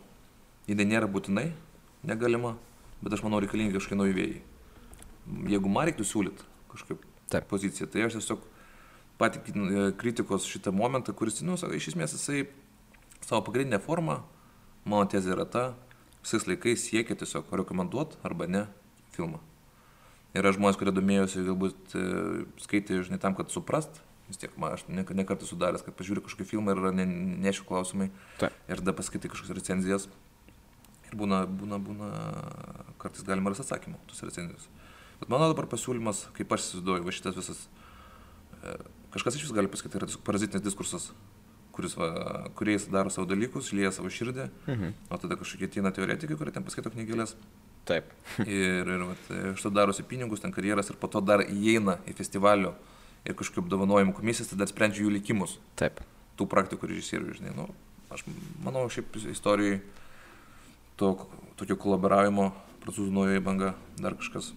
[0.68, 1.52] Jinai nėra būtinai
[2.10, 2.56] negalima,
[3.04, 4.44] bet aš manau reikalingi kažkokie nauji vėjai.
[5.54, 7.48] Jeigu man reiktų siūlyti kažkaip Taip.
[7.50, 8.44] poziciją, tai aš tiesiog
[9.22, 12.46] patį e, kritikos šitą momentą, kuris, nu, iš esmės jisai
[13.24, 14.22] savo pagrindinę formą,
[14.86, 15.66] mano tezė yra ta,
[16.24, 18.66] visais laikais siekia tiesiog rekomenduoti arba ne
[19.16, 19.42] filmą.
[20.34, 22.04] Yra žmonės, kurie domėjosi, galbūt e,
[22.64, 26.24] skaitė, žinai, tam, kad suprast, vis tiek, man, aš ne, ne kartą sudaręs, kad pažiūriu
[26.26, 27.06] kažkokį filmą ir yra ne,
[27.44, 28.10] nešių klausimai.
[28.42, 28.56] Taip.
[28.66, 30.08] Ir tada paskaitai kažkokias recenzijas.
[31.10, 32.10] Ir būna, būna, būna,
[33.02, 34.66] kartais galima rasti atsakymų, tos recenzijos.
[35.24, 37.60] Bet mano dabar pasiūlymas, kaip aš įsivaizduoju, va šitas visas,
[38.60, 38.74] e,
[39.14, 41.06] kažkas iš vis gali pasakyti, yra tiesiog parazitinis diskursas,
[41.72, 42.10] kuris, va,
[42.60, 44.98] kuriais daro savo dalykus, lieja savo širdį, mhm.
[45.08, 47.38] o tada kažkokie tina teoretikai, kurie ten paskaito knygelės.
[47.88, 48.12] Taip.
[48.44, 52.18] ir ir vat, iš to darosi pinigus, ten karjeras ir po to dar įeina į
[52.20, 52.74] festivalio
[53.24, 55.56] ir kažkokių apdovanojimų komisijas, tada sprendžia jų likimus.
[55.80, 56.04] Taip.
[56.36, 57.70] Tų praktikų režisierių, žinai, nu,
[58.12, 58.26] aš
[58.66, 59.80] manau, šiaip istorijai
[61.00, 61.16] to
[61.56, 62.52] tokio kolaboravimo
[62.84, 64.52] prancūzų naujoji banga, dar kažkas,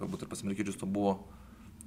[0.00, 1.16] galbūt ir pas amerikiečius to buvo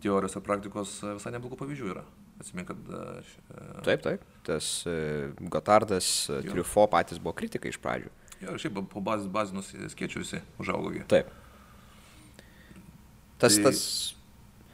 [0.03, 2.03] teorijos ir praktikos visai neblogų pavyzdžių yra.
[2.41, 2.89] Atsimink, kad...
[2.89, 4.25] E, taip, taip.
[4.47, 4.97] Tas e,
[5.53, 8.11] Gotardas, e, Triufo patys buvo kritikai iš pradžių.
[8.43, 10.91] Jo, šiaip po bazės bazinus skiečių visi užaugo.
[11.11, 11.29] Taip.
[13.39, 13.85] Tas, tai, tas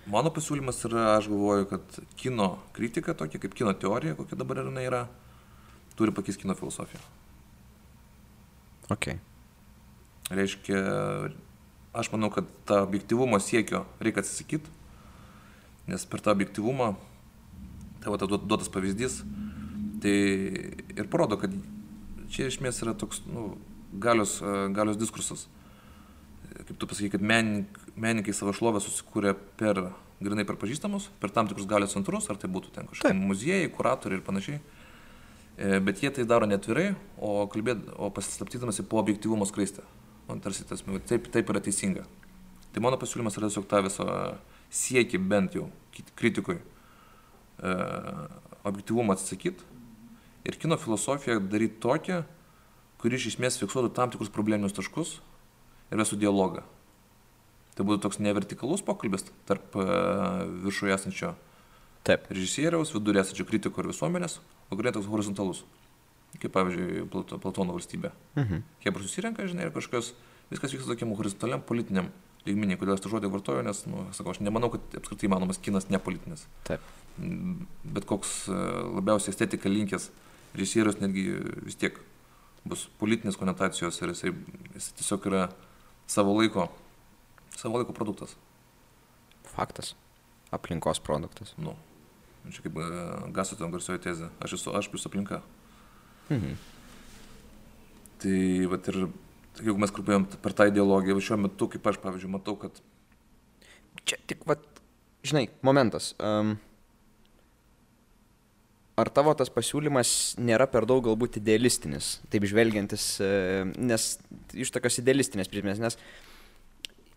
[0.10, 4.88] Mano pasiūlymas yra, aš galvoju, kad kino kritika tokia, kaip kino teorija, kokia dabar jinai
[4.88, 5.04] yra,
[6.00, 7.02] turi pakeisti kino filosofiją.
[8.90, 9.12] Ok.
[10.34, 10.80] Reiškia,
[12.00, 14.72] aš manau, kad tą objektivumo siekio reikia atsisakyti,
[15.89, 16.93] nes per tą objektivumą,
[18.04, 19.22] tavo tai duotas pavyzdys,
[20.04, 20.18] tai
[20.95, 21.54] ir parodo, kad
[22.30, 23.52] čia iš esmės yra toks nu,
[23.91, 24.38] galios,
[24.76, 25.47] galios diskursas
[26.68, 29.82] kaip tu pasakai, kad menininkai savo šlovę susikūrė per,
[30.22, 34.20] grinai per pažįstamus, per tam tikrus galios centrus, ar tai būtų ten kažkokie muziejai, kuratoriai
[34.20, 34.60] ir panašiai.
[35.60, 39.86] E, bet jie tai daro netvirai, o, kalbėt, o pasislaptydamasi po objektivumo skraistę.
[40.30, 42.06] Nu, tarsi tas, taip, taip yra teisinga.
[42.70, 44.08] Tai mano pasiūlymas yra tiesiog tą visą
[44.70, 45.66] siekį bent jau
[46.20, 47.72] kritikui e,
[48.70, 49.66] objektivumą atsisakyti
[50.46, 52.22] ir kino filosofiją daryti tokią,
[53.02, 55.18] kuri iš esmės fiksuotų tam tikrus probleminius taškus
[55.90, 56.64] ir vestų dialogą.
[57.76, 61.34] Tai būtų toks nevertikalus pokalbis tarp uh, viršuje esančio
[62.04, 62.26] Taip.
[62.32, 65.64] režisieriaus, vidurė esančio kritiko ir visuomenės, o kurie toks horizontalus.
[66.38, 68.12] Kaip pavyzdžiui, Plato, Platono valstybė.
[68.38, 68.66] Mhm.
[68.86, 70.14] Hebra susirenka, žinai, ir kažkokios
[70.52, 72.12] viskas vyksta tokiam horizontaliam politiniam
[72.48, 75.90] lygmenį, kodėl aš tą žodį vartoju, nes, nu, sakau, aš nemanau, kad apskritai įmanomas kinas
[75.92, 76.46] nepolitinis.
[76.70, 76.84] Taip.
[77.20, 78.58] Bet koks e,
[78.96, 80.08] labiausiai estetika linkęs
[80.56, 81.26] režisierius netgi
[81.66, 81.98] vis tiek
[82.70, 84.34] bus politinės konotacijos ir jisai,
[84.76, 85.44] jisai tiesiog yra
[86.10, 86.70] savo laiko,
[87.58, 88.38] savo laiko produktas.
[89.50, 89.94] Faktas.
[90.56, 91.54] Aplinkos produktas.
[91.62, 91.76] Nu,
[92.50, 92.90] čia kaip e,
[93.36, 94.32] Gaso ten garsioji tezė.
[94.42, 95.44] Aš esu aš plus aplinka.
[96.30, 96.56] Mhm.
[98.20, 98.40] Tai
[98.74, 99.04] vat ir
[99.60, 102.80] jeigu mes kalbėjom per tą ideologiją, šiuo metu, kaip aš, pavyzdžiui, matau, kad...
[104.08, 104.64] Čia tik, vat,
[105.26, 106.14] žinai, momentas.
[106.24, 106.56] Um,
[109.00, 114.12] ar tavo tas pasiūlymas nėra per daug galbūt idealistinis, taip žvelgiantis, uh, nes
[114.56, 116.00] iš tokios idealistinės prizmės, nes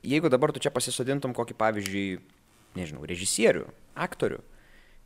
[0.07, 2.07] jeigu dabar tu čia pasisodintum kokį, pavyzdžiui,
[2.79, 3.67] nežinau, režisierių,
[4.07, 4.41] aktorių,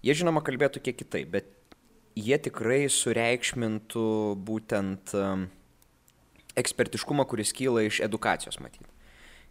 [0.06, 1.55] jie žinoma kalbėtų kiek kitaip, bet
[2.16, 4.08] jie tikrai sureikšmintų
[4.46, 5.46] būtent um,
[6.56, 8.88] ekspertiškumą, kuris kyla iš edukacijos matyti.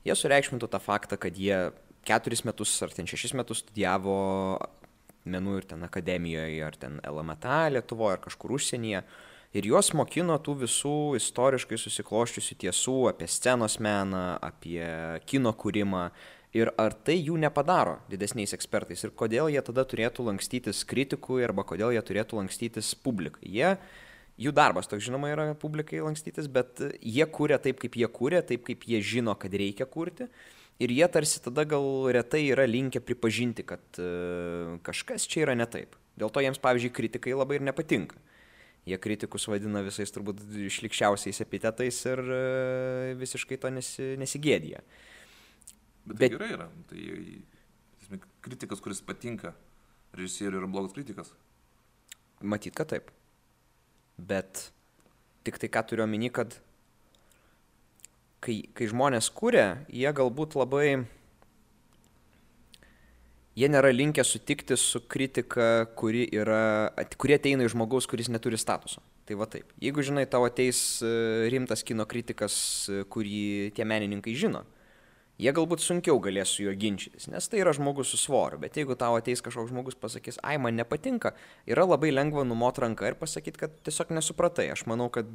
[0.06, 1.70] Jie sureikšmintų tą faktą, kad jie
[2.06, 4.18] keturis metus ar ten šešis metus studijavo
[5.26, 9.02] menų ir ten akademijoje, ar ten LMTA Lietuvoje, ar kažkur užsienyje.
[9.56, 14.84] Ir juos mokino tų visų istoriškai susikloščiusių tiesų apie scenos meną, apie
[15.30, 16.10] kino kūrimą.
[16.56, 21.66] Ir ar tai jų nepadaro didesniais ekspertais ir kodėl jie tada turėtų lankstytis kritikui arba
[21.68, 23.50] kodėl jie turėtų lankstytis publikai.
[23.52, 23.74] Jie
[24.40, 28.64] jų darbas toks žinoma yra publikai lankstytis, bet jie kūrė taip, kaip jie kūrė, taip,
[28.68, 30.30] kaip jie žino, kad reikia kurti.
[30.80, 35.68] Ir jie tarsi tada gal retai yra linkę pripažinti, kad uh, kažkas čia yra ne
[35.72, 35.96] taip.
[36.20, 38.20] Dėl to jiems, pavyzdžiui, kritikai labai ir nepatinka.
[38.86, 44.84] Jie kritikus vadina visais turbūt išlikščiausiais epitetais ir uh, visiškai to nesi, nesigėdija.
[46.06, 46.70] Bet, bet tai gerai yra.
[46.90, 49.56] Tai kritikas, kuris patinka
[50.16, 51.34] režisieriui, yra blogas kritikas.
[52.46, 53.10] Matyt, kad taip.
[54.18, 54.70] Bet
[55.46, 56.54] tik tai ką turiu omeny, kad
[58.46, 60.88] kai, kai žmonės kūrė, jie galbūt labai...
[63.56, 69.00] Jie nėra linkę sutikti su kritika, kuri, yra, kuri ateina iš žmogaus, kuris neturi statuso.
[69.26, 69.70] Tai va taip.
[69.80, 71.12] Jeigu žinai, tavo ateis e,
[71.54, 72.58] rimtas kino kritikas,
[72.92, 74.66] e, kurį tie menininkai žino,
[75.42, 78.96] jie galbūt sunkiau galės su juo ginčytis, nes tai yra žmogus su svoriu, bet jeigu
[79.00, 81.34] tau ateis kažkoks žmogus pasakys, ai man nepatinka,
[81.68, 84.70] yra labai lengva numot ranką ir pasakyti, kad tiesiog nesupratai.
[84.74, 85.30] Aš manau, kad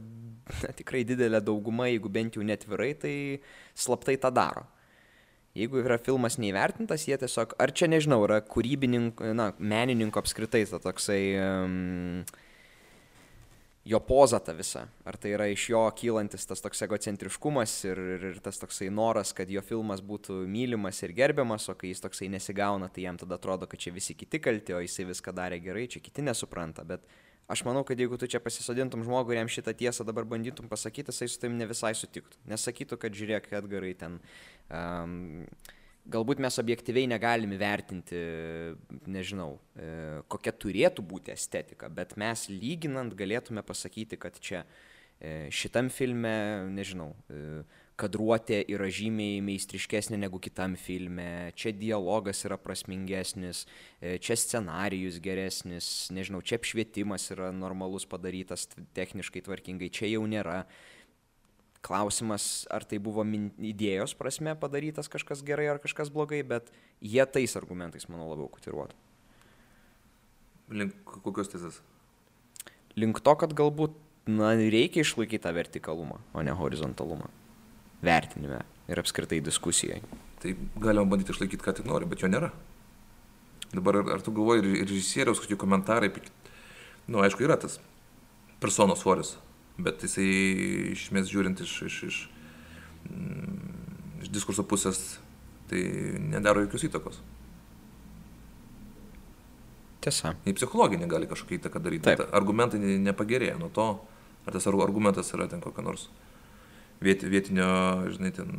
[0.65, 3.15] na, tikrai didelė dauguma, jeigu bent jau netvirai, tai
[3.79, 4.67] slaptai tą daro.
[5.59, 10.79] Jeigu yra filmas neįvertintas, jie tiesiog, ar čia nežinau, yra kūrybininko, na, menininko apskritai ta
[10.83, 11.25] toksai...
[11.43, 12.23] Um,
[13.85, 14.85] jo poza ta visa.
[15.05, 19.33] Ar tai yra iš jo kylantis tas toks egocentriškumas ir, ir, ir tas toksai noras,
[19.37, 23.41] kad jo filmas būtų mylimas ir gerbiamas, o kai jis toksai nesigauna, tai jam tada
[23.41, 26.85] atrodo, kad čia visi kiti kalti, o jisai viską darė gerai, čia kiti nesupranta.
[26.85, 27.09] Bet
[27.51, 31.15] aš manau, kad jeigu tu čia pasisodintum žmogų ir jam šitą tiesą dabar bandytum pasakyti,
[31.15, 32.45] jisai su tavim ne visai sutiktų.
[32.53, 34.21] Nesakytų, kad žiūrėk, Edgarai ten...
[34.69, 35.47] Um,
[36.09, 38.21] galbūt mes objektyviai negalim įvertinti,
[39.11, 44.65] nežinau, e, kokia turėtų būti estetika, bet mes lyginant galėtume pasakyti, kad čia
[45.21, 46.33] e, šitam filme,
[46.73, 47.63] nežinau, e,
[48.01, 53.67] kadruotė yra žymiai meistriškesnė negu kitam filme, čia dialogas yra prasmingesnis,
[54.01, 60.63] čia scenarijus geresnis, nežinau, čia apšvietimas yra normalus padarytas techniškai tvarkingai, čia jau nėra
[61.85, 66.69] klausimas, ar tai buvo idėjos prasme padarytas kažkas gerai ar kažkas blogai, bet
[67.01, 68.97] jie tais argumentais, manau, labiau kotiruotų.
[70.71, 71.81] Link kokios tezės?
[73.01, 73.97] Link to, kad galbūt
[74.31, 77.31] na, reikia išlaikyti tą vertikalumą, o ne horizontalumą.
[78.05, 80.01] Vertinime ir apskritai diskusijai.
[80.41, 82.51] Tai galima bandyti išlaikyti, ką tik nori, bet jo nėra.
[83.71, 86.25] Dabar ar, ar tu galvoji ir režisieriaus kokie komentarai, na,
[87.07, 87.79] nu, aišku, yra tas
[88.63, 89.37] personos svoris,
[89.85, 90.29] bet jisai
[90.93, 92.21] iš esmės žiūrint iš, iš, iš,
[93.11, 95.19] mm, iš diskurso pusės,
[95.71, 95.83] tai
[96.33, 97.21] nedaro jokios įtakos.
[100.01, 100.33] Tiesa.
[100.49, 102.07] Į psichologinį gali kažkokią įtaką daryti.
[102.09, 102.25] Taip.
[102.33, 103.91] Argumentai nepagerėja nuo to,
[104.47, 106.09] ar tas argumentas yra ten kokia nors
[107.01, 107.69] viet, vietinio,
[108.13, 108.51] žinai, ten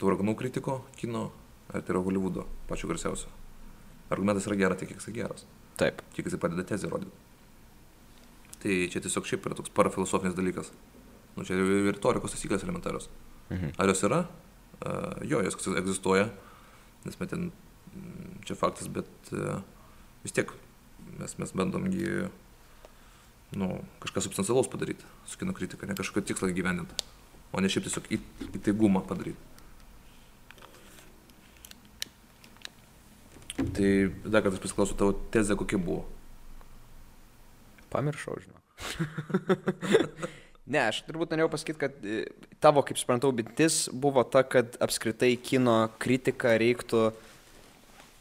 [0.00, 1.28] turganų kritiko kino,
[1.72, 3.32] ar tai yra Hollywoodo, pačiu garsiausio.
[4.12, 5.44] Argumentas yra geras, tik kiek jisai geras.
[5.80, 6.00] Taip.
[6.16, 7.27] Tik jisai padeda tezį rodyti.
[8.62, 10.72] Tai čia tiesiog šiaip yra toks parafilosofinis dalykas.
[11.36, 13.08] Nu, čia ir retorikos taisyklės elementarios.
[13.52, 13.76] Mhm.
[13.78, 14.24] Ar jos yra?
[14.78, 16.28] Uh, jo, jos egzistuoja,
[17.02, 17.48] nes mes ten,
[17.90, 19.58] mm, čia faktas, bet uh,
[20.22, 20.52] vis tiek
[21.18, 22.28] mes, mes bandom jį,
[23.58, 23.70] nu,
[24.04, 26.94] kažką substancialaus padaryti su kino kritika, ne kažkokio tikslo gyveninti,
[27.50, 28.20] o ne šiaip tiesiog į,
[28.60, 29.58] įtaigumą padaryti.
[33.58, 33.90] Tai
[34.30, 36.04] dar kartą pasiklausiu tavo tezę, kokia buvo.
[37.92, 38.60] Pamiršau, žinau.
[40.68, 42.26] Ne, aš turbūt norėjau pasakyti, kad e,
[42.60, 47.06] tavo, kaip supratau, mintis buvo ta, kad apskritai kino kritiką reiktų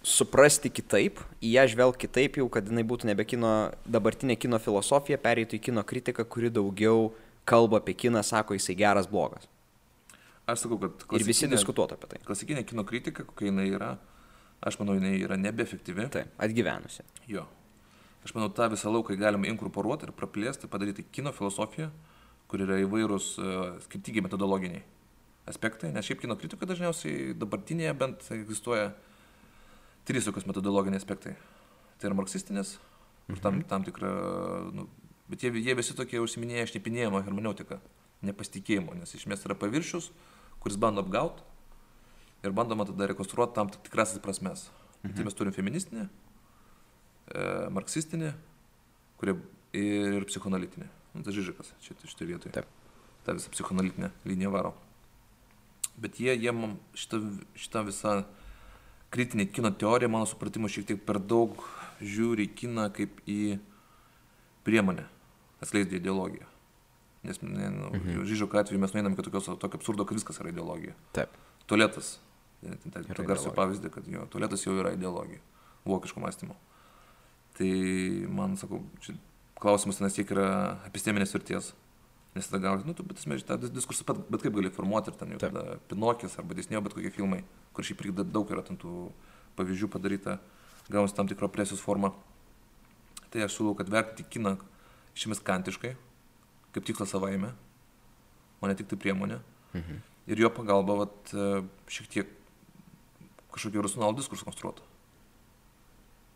[0.08, 3.52] suprasti kitaip, į ją žvelgti kitaip jau, kad jinai būtų nebe kino,
[3.84, 7.10] dabartinė kino filosofija, pereitų į kino kritiką, kuri daugiau
[7.48, 9.50] kalba apie kiną, sako jisai geras, blogas.
[10.48, 12.24] Aš sakau, kad Ir visi diskutuotų apie tai.
[12.24, 13.98] klasikinė kino kritika, kokia jinai yra,
[14.64, 16.08] aš manau, jinai yra nebeefektyvi.
[16.16, 17.04] Taip, atgyvenusi.
[17.28, 17.44] Jo.
[18.28, 21.88] Aš manau, tą visą lauką galima inkorporuoti ir praplėsti, padaryti kino filosofiją,
[22.52, 23.52] kur yra įvairūs uh,
[23.86, 24.82] skirtingi metodologiniai
[25.48, 28.90] aspektai, nes šiaip kino kritika dažniausiai dabartinėje bent egzistuoja
[30.08, 31.38] trys tokios metodologiniai aspektai.
[31.98, 32.76] Tai yra marksistinis,
[33.30, 33.40] mhm.
[33.46, 34.12] tam, tam tikra,
[34.76, 34.90] nu,
[35.32, 37.80] bet jie, jie visi tokie užsiminėja šnipinėjimo hermeneutika,
[38.28, 40.12] nepasitikėjimo, nes iš esmės yra paviršius,
[40.60, 41.48] kuris bando apgauti
[42.44, 44.68] ir bandoma tada rekonstruoti tam tikrasis prasmes.
[45.04, 45.16] Mhm.
[45.16, 46.10] Tai mes turim feministinį,
[47.32, 48.34] e, marksistinį
[49.20, 49.38] kurie,
[49.78, 50.90] ir psichoanalitinį.
[51.16, 52.54] Nu, tai Žižikas čia šitoje vietoje.
[52.56, 52.68] Taip.
[53.26, 54.76] Ta visa psichoanalitinė linija varo.
[55.98, 57.22] Bet jie, jie man šitą,
[57.58, 58.20] šitą visą
[59.14, 61.58] kritinę kino teoriją, mano supratimu, šiek tiek per daug
[62.04, 63.58] žiūri į kiną kaip į
[64.68, 65.08] priemonę
[65.64, 66.46] atskleisti ideologiją.
[67.26, 68.24] Nes ne, nu, mhm.
[68.30, 70.94] Žižoko atveju mes nueinam iki tokio absurdo, kad viskas yra ideologija.
[71.18, 71.34] Taip.
[71.68, 72.18] Tualetas.
[72.62, 75.42] Tai garsiai pavyzdį, kad jo, tualetas jau yra ideologija.
[75.88, 76.56] Vokiško mąstymo.
[77.58, 77.72] Tai
[78.38, 79.16] man, sakau, čia
[79.58, 80.50] klausimas tenais kiek yra
[80.90, 81.72] episteminės vertės.
[82.38, 85.18] Nes tada gausi, nu, tu, bet esmė, tą diskursą pat, bet kaip gali formuoti ir
[85.18, 87.40] ten jau tada Pinokis arba Disnėjo, bet kokie filmai,
[87.74, 89.08] kur šiaip irgi daug yra tų
[89.58, 90.36] pavyzdžių padaryta,
[90.94, 92.12] gausi tam tikrą presijos formą.
[93.34, 94.54] Tai aš siūlau, kad vertinti kiną
[95.18, 95.96] išimės kantiškai,
[96.76, 97.56] kaip tikslą savaime,
[98.62, 99.42] o ne tik tai priemonė.
[99.74, 100.04] Mhm.
[100.28, 101.34] Ir jo pagalba, vat,
[101.90, 102.38] šiek tiek
[103.56, 104.86] kažkokį racionalų diskursą konstruoti.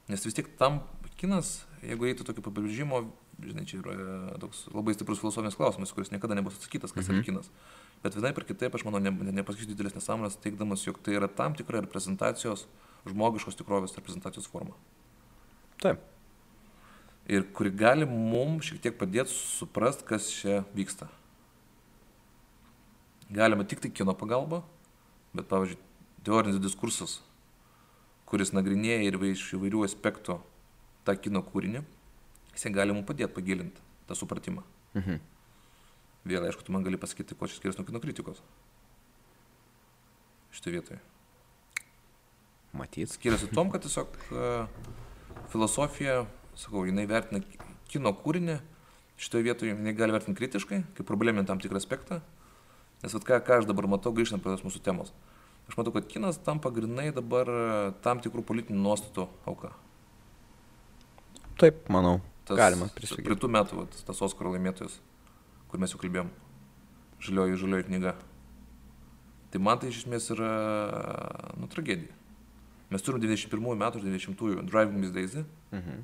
[0.10, 0.82] Nes vis tiek tam
[1.22, 3.02] kinas jeigu eitų tokio pabrėžimo,
[3.42, 7.12] žinai, čia yra toks labai stiprus filosofinis klausimas, kuris niekada nebus atsakytas, kas -hmm.
[7.12, 7.26] yra mhm.
[7.26, 7.52] kinas.
[8.04, 11.28] Bet vienai per kitaip, aš manau, ne, ne, nepasakysiu didelės nesąmonės, teikdamas, jog tai yra
[11.28, 12.68] tam tikra reprezentacijos,
[13.06, 14.74] žmogiškos tikrovės reprezentacijos forma.
[15.82, 16.00] Taip.
[17.28, 21.08] Ir kuri gali mums šiek tiek padėti suprasti, kas čia vyksta.
[23.30, 24.64] Galima tik tai kino pagalba,
[25.34, 25.78] bet, pavyzdžiui,
[26.24, 27.22] teorinis diskursas,
[28.26, 30.42] kuris nagrinėja ir iš įvairių aspektų
[31.08, 31.84] tą kino kūrinį,
[32.56, 34.64] jisai gali mums padėti pagilinti tą supratimą.
[34.98, 35.22] Mhm.
[36.28, 38.42] Vėl, aišku, tu man gali pasakyti, ko čia skiriasi nuo kino kritikos.
[40.54, 41.00] Šitą vietoje.
[42.78, 43.10] Matyt.
[43.16, 44.68] Skiriasi tom, kad tiesiog uh,
[45.52, 46.22] filosofija,
[46.60, 47.42] sakau, jinai vertina
[47.90, 48.60] kino kūrinį,
[49.22, 52.22] šitoje vietoje jinai gali vertinti kritiškai, kaip probleminį tam tikrą aspektą.
[53.02, 55.10] Nes vat, ką, ką aš dabar matau, grįžtant prie tos mūsų temos.
[55.70, 57.50] Aš matau, kad kinas tampa grinai dabar
[58.06, 59.74] tam tikrų politinių nuostatų auka.
[61.62, 62.20] Taip, manau.
[62.48, 63.28] Tas, Galima prisikėti.
[63.28, 64.96] Prie tų metų, vat, tas Oskaro laimėtojas,
[65.70, 66.32] kur mes jau kalbėjom.
[67.22, 68.16] Žalioji, žalioji knyga.
[69.54, 70.52] Tai man tai iš esmės yra,
[71.60, 72.16] nu, tragedija.
[72.92, 76.02] Mes turim 21 metų ir 20-ųjų Driving Miss Daisy, mhm.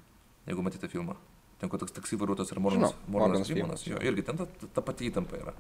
[0.48, 1.18] jeigu matėte filmą.
[1.58, 3.88] Ten, kur toks taksi vairuotojas yra Morganas, Morganas Freemanas.
[3.88, 5.56] Jo, irgi ten ta, ta, pati įtampa yra.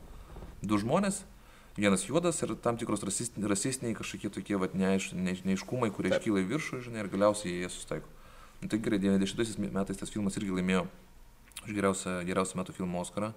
[0.61, 1.23] Du žmonės,
[1.77, 6.47] vienas juodas ir tam tikros rasistiniai, rasistiniai kažkokie tokie vat, neaiš, neaiškumai, kurie iškyla į
[6.53, 8.13] viršų, žinai, ir galiausiai jie sustaiko.
[8.61, 10.87] Nu, tai gerai, 90 metais tas filmas irgi laimėjo
[11.65, 13.33] už geriausią, geriausią metų filmą Oscarą.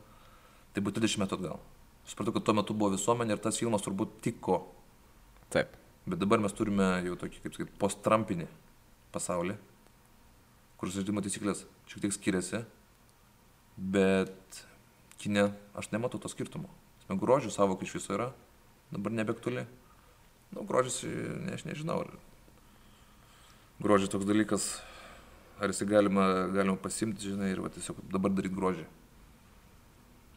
[0.73, 1.61] Tai buvo 30 metų atgal.
[2.09, 4.63] Supratau, kad tuo metu buvo visuomenė ir tas filmas turbūt tiko.
[5.53, 5.75] Taip.
[6.09, 8.47] Bet dabar mes turime jau tokį, kaip sakyti, post-trumpinį
[9.13, 9.57] pasaulį,
[10.81, 12.63] kur žaidimo taisyklės šiek tiek skiriasi,
[13.77, 14.63] bet
[15.21, 16.71] kine aš nematau to skirtumo.
[17.11, 18.31] Grožio savokai iš viso yra,
[18.95, 19.67] dabar nebektuli.
[20.55, 22.05] Nu, grožis, ne, aš nežinau.
[23.83, 24.71] Grožis toks dalykas,
[25.61, 28.87] ar jisai galima, galima pasimti, žinai, ir va, tiesiog dabar daryti grožį.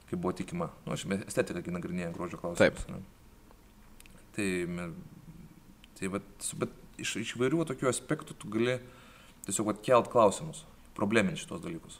[0.09, 0.69] Kaip buvo tikima.
[0.85, 2.59] Nu, aš estetiką nagrinėju grožio klausimus.
[2.59, 2.81] Taip.
[2.91, 2.99] Ne?
[4.35, 4.47] Tai,
[5.99, 6.21] tai va,
[6.61, 8.79] bet iš, iš įvairių tokių aspektų tu gali
[9.47, 10.63] tiesiog kelt klausimus,
[10.97, 11.99] probleminti šitos dalykus.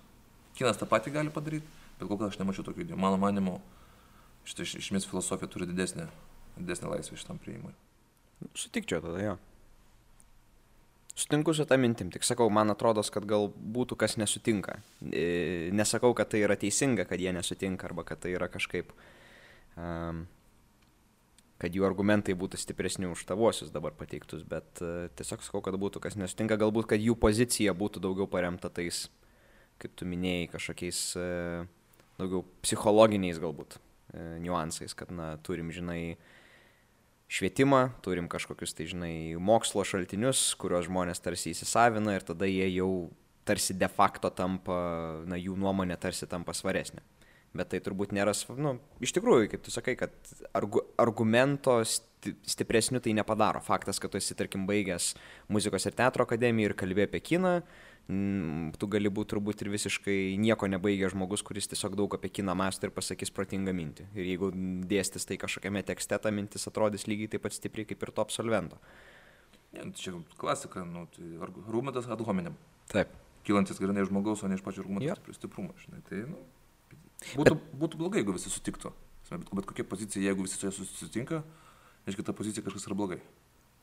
[0.58, 1.66] Kinas tą patį gali padaryti,
[2.00, 3.00] bet kol kas aš nemačiau tokių idėjų.
[3.02, 3.58] Mano manimo,
[4.48, 6.10] šitą iš esmės filosofija turi didesnę,
[6.60, 7.74] didesnę laisvę šitam prieimui.
[8.58, 9.40] Sutikčiau tada, jo.
[11.16, 14.80] Sutinku su tą mintim, tik sakau, man atrodo, kad gal būtų kas nesutinka.
[15.14, 18.90] E, nesakau, kad tai yra teisinga, kad jie nesutinka arba kad tai yra kažkaip,
[19.78, 20.24] um,
[21.62, 26.02] kad jų argumentai būtų stipresni už tavosius dabar pateiktus, bet uh, tiesiog sakau, kad būtų
[26.02, 29.06] kas nesutinka, galbūt, kad jų pozicija būtų daugiau paremta tais,
[29.78, 31.70] kaip tu minėjai, kažkokiais uh,
[32.18, 36.33] daugiau psichologiniais galbūt uh, niuansais, kad, na, turim, žinai, uh,
[37.34, 42.92] švietimą, turim kažkokius, tai žinai, mokslo šaltinius, kuriuos žmonės tarsi įsisavina ir tada jie jau
[43.48, 44.78] tarsi de facto tampa,
[45.28, 47.04] na, jų nuomonė tarsi tampa svaresnė.
[47.54, 50.14] Bet tai turbūt nėra, nu, iš tikrųjų, kaip tu sakai, kad
[50.58, 52.14] argu, argumento sti
[52.48, 53.60] stipresniu tai nepadaro.
[53.60, 55.10] Faktas, kad tu esi, tarkim, baigęs
[55.52, 60.36] muzikos ir teatro akademiją ir kalbėjai apie kiną, mm, tu gali būti turbūt ir visiškai
[60.42, 64.10] nieko nebaigęs žmogus, kuris tiesiog daug apie kiną mąsto ir pasakys protingą mintį.
[64.18, 64.50] Ir jeigu
[64.90, 68.80] dėstis tai kažkokiame tekste, ta mintis atrodys lygiai taip pat stipriai kaip ir to absolvento.
[69.74, 72.58] Ne, nu, čia klasika, nu, tai argumentas ad hominem.
[72.92, 73.16] Taip.
[73.48, 76.04] Kylantis grinai žmogaus, o ne iš pačio argumento stipri- stiprumo, žinai.
[76.10, 76.44] Tai, nu,
[77.40, 77.74] būtų, bet...
[77.82, 78.92] būtų blogai, jeigu visi sutiktų.
[79.32, 81.42] Bet, bet kokia pozicija, jeigu visi su ja susitinka,
[82.06, 83.20] reiškia, ta pozicija kažkas yra blogai.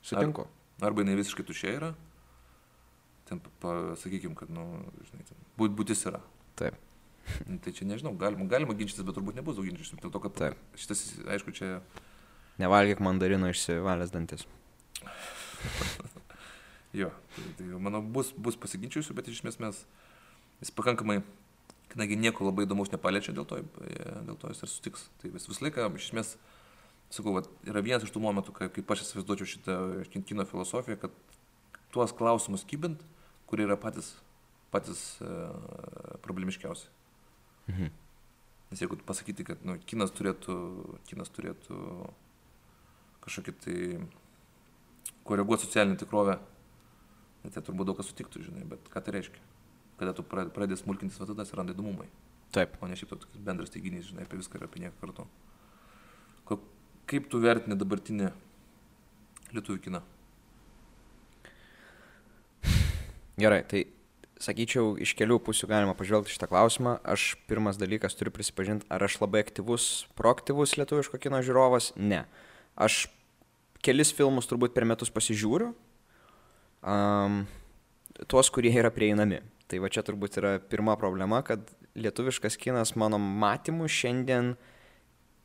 [0.05, 0.47] Sutinku.
[0.85, 1.91] Arba jinai visiškai tuščia yra,
[3.31, 4.67] ten, pasakykim, kad, nu,
[5.09, 6.21] žinai, ten, būt, būtis yra.
[6.61, 6.77] Taip.
[7.47, 9.95] Nu, Tai čia nežinau, galima, galima ginčytis, bet turbūt nebus daug ginčytis.
[10.03, 10.63] Dėl to, kad Taip.
[10.79, 11.79] šitas, aišku, čia
[12.61, 14.45] Nevalgyk mandarino išsivalęs dantis.
[16.93, 17.07] Jo,
[17.37, 19.77] tai, tai manau, bus, bus pasiginčiusių, bet iš esmės mes,
[20.59, 21.21] jis pakankamai,
[21.93, 25.05] kadangi nieko labai įdomaus nepaliečia, dėl to, e, dėl to jis ir sutiks.
[25.23, 26.33] Tai vis, visą laiką, iš esmės,
[27.15, 29.77] sakau, vat, yra vienas iš tų momentų, kai, kaip aš įsivaizduočiau šitą
[30.11, 31.15] kin- kino filosofiją, kad
[31.95, 33.07] tuos klausimus kybint,
[33.51, 34.13] kurie yra patys,
[34.73, 35.35] patys e,
[36.25, 36.89] problemiškiausi.
[37.71, 37.91] Mhm.
[38.71, 40.57] Nes jeigu pasakyti, kad nu, kinas, turėtų,
[41.11, 41.79] kinas turėtų
[43.25, 43.79] kažkokį tai
[45.27, 46.39] koreguoti socialinę tikrovę,
[47.43, 49.43] tai tai turbūt daug kas sutiktų, žinai, bet ką tai reiškia?
[49.99, 52.07] Kada tu pra- pradedi smulkintis, va tada atsiranda įdomumai,
[52.55, 52.79] Taip.
[52.81, 55.27] o ne šiaip toks bendras teiginys, žinai, apie viską ir apie nieką kartu.
[57.11, 58.29] Kaip tu vertini dabartinį
[59.51, 60.01] lietuvių kiną?
[63.41, 63.85] Gerai, tai
[64.41, 66.97] sakyčiau, iš kelių pusių galima pažvelgti šitą klausimą.
[67.05, 71.93] Aš pirmas dalykas turiu prisipažinti, ar aš labai aktyvus, proaktyvus lietuviško kino žiūrovas?
[71.97, 72.25] Ne.
[72.81, 73.07] Aš
[73.85, 75.73] kelis filmus turbūt per metus pasižiūriu,
[76.85, 77.43] um,
[78.27, 79.43] tuos, kurie yra prieinami.
[79.71, 81.63] Tai va čia turbūt yra pirma problema, kad
[81.99, 84.55] lietuviškas kinas mano matymu šiandien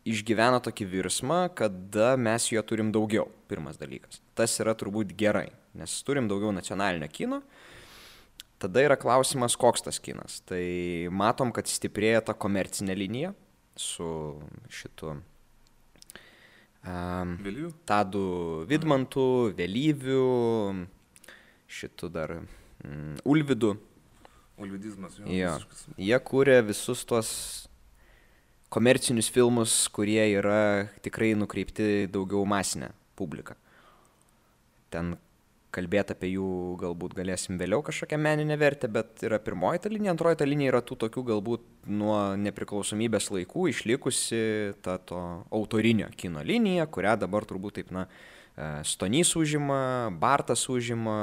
[0.06, 4.22] išgyvena tokį virsmą, kada mes jo turim daugiau, pirmas dalykas.
[4.38, 7.42] Tas yra turbūt gerai, nes turim daugiau nacionalinio kino.
[8.66, 10.40] Tada yra klausimas, koks tas kinas.
[10.50, 10.58] Tai
[11.14, 13.30] matom, kad stiprėja ta komercinė linija
[13.78, 14.42] su
[14.74, 15.20] šitu um,
[17.46, 17.70] Vėlyvių?
[17.86, 20.82] Tadu Vidmantu, Vėlyviu,
[21.70, 23.76] šitu dar mm, Ulvidu.
[24.58, 25.30] Olvidizmas, jo.
[25.30, 25.60] Jo.
[26.02, 27.30] Jie kūrė visus tuos
[28.74, 32.90] komercinius filmus, kurie yra tikrai nukreipti daugiau masinę
[33.20, 33.54] publiką.
[34.90, 35.20] Ten
[35.76, 36.48] kalbėti apie jų
[36.82, 40.82] galbūt galėsim vėliau kažkokią meninę vertę, bet yra pirmoji ta linija, antroji ta linija yra
[40.86, 44.42] tų tokių galbūt nuo nepriklausomybės laikų išlikusi
[44.86, 45.22] ta to
[45.56, 48.08] autorinio kino linija, kurią dabar turbūt taip, na,
[48.56, 49.82] e, Stonys užima,
[50.22, 51.20] Bartas užima,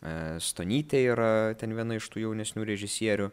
[0.00, 0.14] e,
[0.44, 3.30] Stonytė yra ten viena iš tų jaunesnių režisierių.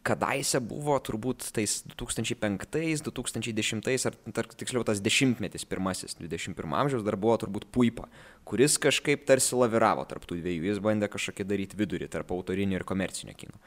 [0.00, 7.18] Kadaise buvo turbūt tais 2005, 2010, ar tar, tiksliau tas dešimtmetis pirmasis, 21 amžiaus dar
[7.20, 8.08] buvo turbūt puipa,
[8.48, 12.86] kuris kažkaip tarsi laviravo tarp tų dviejų, jis bandė kažkokį daryti vidurį tarp autorinio ir
[12.88, 13.60] komercinio kino.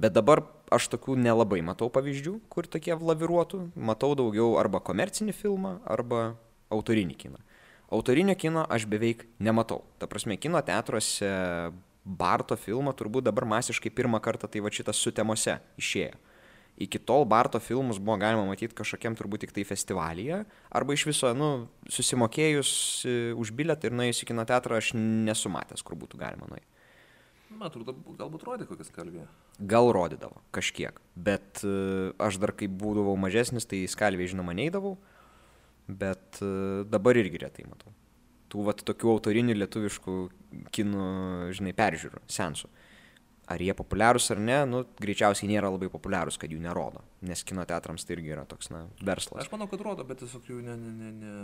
[0.00, 3.66] Bet dabar aš tokių nelabai matau pavyzdžių, kur tokie laviruotų.
[3.76, 6.38] Matau daugiau arba komercinį filmą, arba
[6.72, 7.42] autorinį kiną.
[7.92, 9.82] Autorinio kino aš beveik nematau.
[10.00, 11.28] Ta prasme, kino teatruose
[12.04, 16.16] Barto filmą turbūt dabar masiškai pirmą kartą tai va šitas sutemose išėjo.
[16.80, 21.32] Iki tol Barto filmus buvo galima matyti kažkokiam turbūt tik tai festivalyje, arba iš viso,
[21.36, 22.70] nu, susimokėjus
[23.04, 26.64] e, už bilietą ir nuėjus į kino teatrą aš nesu matęs, kur būtų galima nueiti.
[27.50, 29.26] Man atrodo, galbūt rodė kokias kalbė.
[29.60, 31.76] Gal rodydavo kažkiek, bet e,
[32.16, 34.94] aš dar kai būdavau mažesnis, tai skalviai žinoma neįdavau,
[35.90, 36.52] bet e,
[36.88, 37.92] dabar irgi retai matau.
[38.50, 40.14] Tų vat tokių autorinių lietuviškų
[40.74, 41.04] kinų,
[41.54, 42.70] žinai, peržiūrų, sensų.
[43.50, 47.64] Ar jie populiarūs ar ne, nu, greičiausiai nėra labai populiarūs, kad jų nerodo, nes kino
[47.66, 49.42] teatrams tai irgi yra toks, na, verslas.
[49.42, 51.34] Aš manau, kad rodo, bet tiesiog jų ne, ne, ne, ne,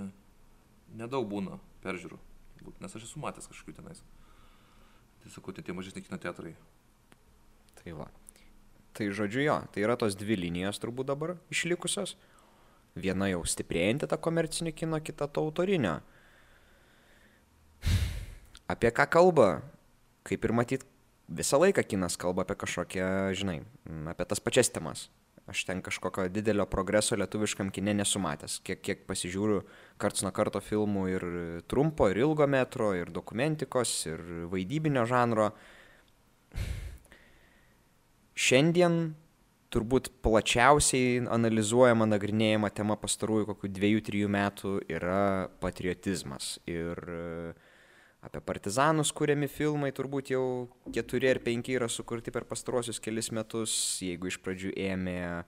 [1.03, 2.19] nedaug būna peržiūrų.
[2.83, 4.03] Nes aš esu matęs kažkokių tenais.
[5.25, 6.55] Tiesiog tie, tie mažesni kino teatrai.
[7.81, 8.07] Tai va.
[8.97, 12.15] Tai žodžiu jo, tai yra tos dvi linijos turbūt dabar išlikusios.
[12.97, 15.99] Viena jau stiprėjanti tą komercinį kino, kita to autorinio.
[18.69, 19.51] Apie ką kalba?
[20.27, 20.87] Kaip ir matyt,
[21.29, 25.07] visą laiką kinas kalba apie kažkokią, žinai, m, apie tas pačias temas.
[25.47, 28.59] Aš ten kažkokio didelio progreso lietuviškam kine nesu matęs.
[28.67, 29.61] Kiek, kiek pasižiūriu
[30.03, 31.27] karts nuo karto filmų ir
[31.71, 35.53] trumpo, ir ilgo metro, ir dokumentikos, ir vaidybinio žanro.
[38.35, 39.15] Šiandien
[39.71, 45.23] turbūt plačiausiai analizuojama, nagrinėjama tema pastarųjų kokių dviejų, trijų metų yra
[45.63, 46.57] patriotizmas.
[46.67, 47.55] Ir e,
[48.27, 50.45] apie partizanus kuriami filmai, turbūt jau
[50.95, 53.73] keturi ar penki yra sukurti per pastaruosius kelis metus,
[54.03, 55.45] jeigu iš pradžių ėmė e,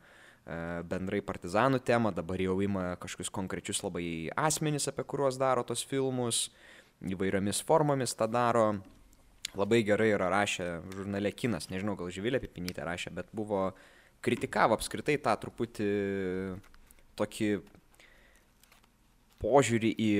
[0.87, 4.07] bendrai partizanų temą, dabar jau ima kažkokius konkrečius labai
[4.39, 6.47] asmenys, apie kuriuos daro tos filmus,
[7.03, 8.70] įvairiomis formomis tą daro.
[9.57, 13.70] Labai gerai yra rašę žurnale Kinas, nežinau, gal Živilė Pipinytė rašė, bet buvo
[14.22, 15.87] kritikavo apskritai tą truputį
[17.16, 17.49] tokį
[19.41, 20.11] požiūrį į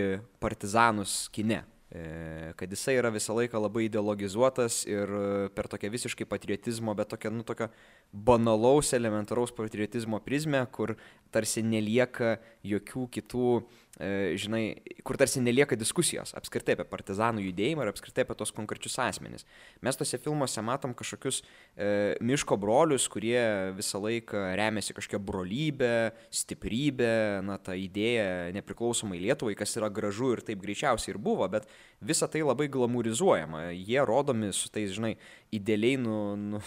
[0.41, 1.61] partizanus kine.
[1.89, 5.09] E, kad jisai yra visą laiką labai ideologizuotas ir
[5.57, 7.71] per tokią visiškai patriotizmo, bet tokią, nu, tokią
[8.13, 10.99] banalaus, elementaraus patriotizmo prizmę, kur
[11.33, 12.37] tarsi nelieka
[12.67, 18.37] jokių kitų E, žinai, kur tarsi nelieka diskusijos apskritai apie partizanų judėjimą ir apskritai apie
[18.39, 19.47] tos konkrečius asmenis.
[19.83, 21.89] Mes tose filmuose matom kažkokius e,
[22.23, 23.41] miško brolius, kurie
[23.75, 25.97] visą laiką remiasi kažkokia brolybė,
[26.31, 27.11] stiprybė,
[27.47, 31.67] na, ta idėja nepriklausomai Lietuvai, kas yra gražu ir taip greičiausiai ir buvo, bet
[31.99, 33.69] visa tai labai glamūrizuojama.
[33.75, 35.17] Jie rodomi su tais, žinai,
[35.55, 36.63] idealiai nu, nu,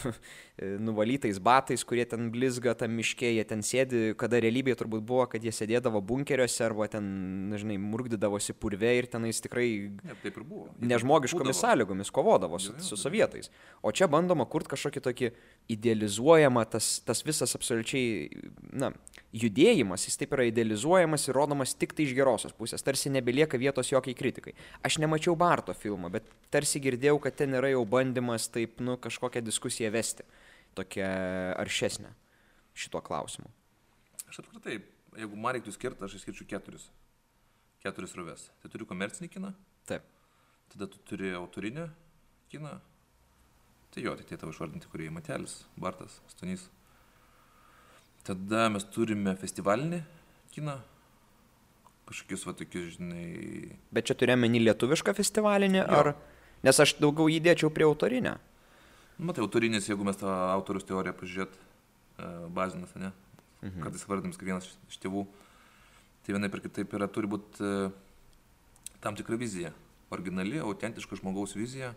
[0.61, 5.41] nuvalytais batais, kurie ten blizga tam miške, jie ten sėdi, kada realybėje turbūt buvo, kad
[5.41, 10.67] jie sėdėdavo bunkeriuose arba ten žinai, murgdydavosi purve ir tenais tikrai ne, taip ir buvo.
[10.77, 11.61] nežmogiškomis būdavo.
[11.61, 13.49] sąlygomis kovodavo su, su sovietais.
[13.81, 15.31] O čia bandoma kurti kažkokį tokį
[15.73, 18.29] idealizuojamą, tas, tas visas absoliučiai,
[18.69, 18.91] na,
[19.33, 23.89] judėjimas, jis taip yra idealizuojamas ir rodomas tik tai iš gerosios pusės, tarsi nebelieka vietos
[23.89, 24.53] jokiai kritikai.
[24.85, 29.41] Aš nemačiau Barto filmo, bet tarsi girdėjau, kad ten yra jau bandymas taip, nu, kažkokią
[29.41, 30.27] diskusiją vesti,
[30.77, 31.11] tokią
[31.61, 32.13] aršesnę
[32.77, 33.51] šituo klausimu.
[34.31, 34.79] Aš apskritai,
[35.19, 36.89] jeigu man reiktų skirti, aš išskirčiau keturis
[37.81, 38.47] keturis ruves.
[38.61, 39.51] Tai turi komercinį kiną.
[39.89, 40.05] Taip.
[40.71, 41.87] Tada tu turi autorinį
[42.51, 42.75] kiną.
[43.91, 46.67] Tai jo, tai tie tavo išvardinti, kurie Matelis, Bartas, Stonys.
[48.27, 50.03] Tada mes turime festivalinį
[50.53, 50.77] kiną.
[52.11, 53.25] Kažkokius va tokius, žinai.
[53.91, 55.89] Bet čia turėjome į lietuvišką festivalinį, jo.
[55.97, 56.13] ar...
[56.61, 58.35] Nes aš daugiau įdėčiau prie autorinio.
[59.21, 63.11] Nu, matai, autorinis, jeigu mes tą autorius teoriją pažiūrėt, e, bazinas, ne?
[63.61, 63.83] Mhm.
[63.85, 65.27] Kartais vardinam, kaip vienas iš tėvų.
[66.25, 67.91] Tai vienai per kitaip yra, turi būti e,
[69.03, 69.75] tam tikra vizija.
[70.09, 71.93] Originali, autentiška žmogaus vizija,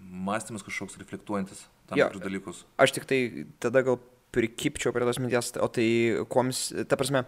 [0.00, 2.64] mąstymas kažkoks reflektuojantis tam jo, tikrus dalykus.
[2.78, 3.20] Aš tik tai
[3.58, 3.98] tada gal
[4.30, 5.88] prikipčiau prie tos minties, o tai
[6.30, 7.26] koms, ta prasme,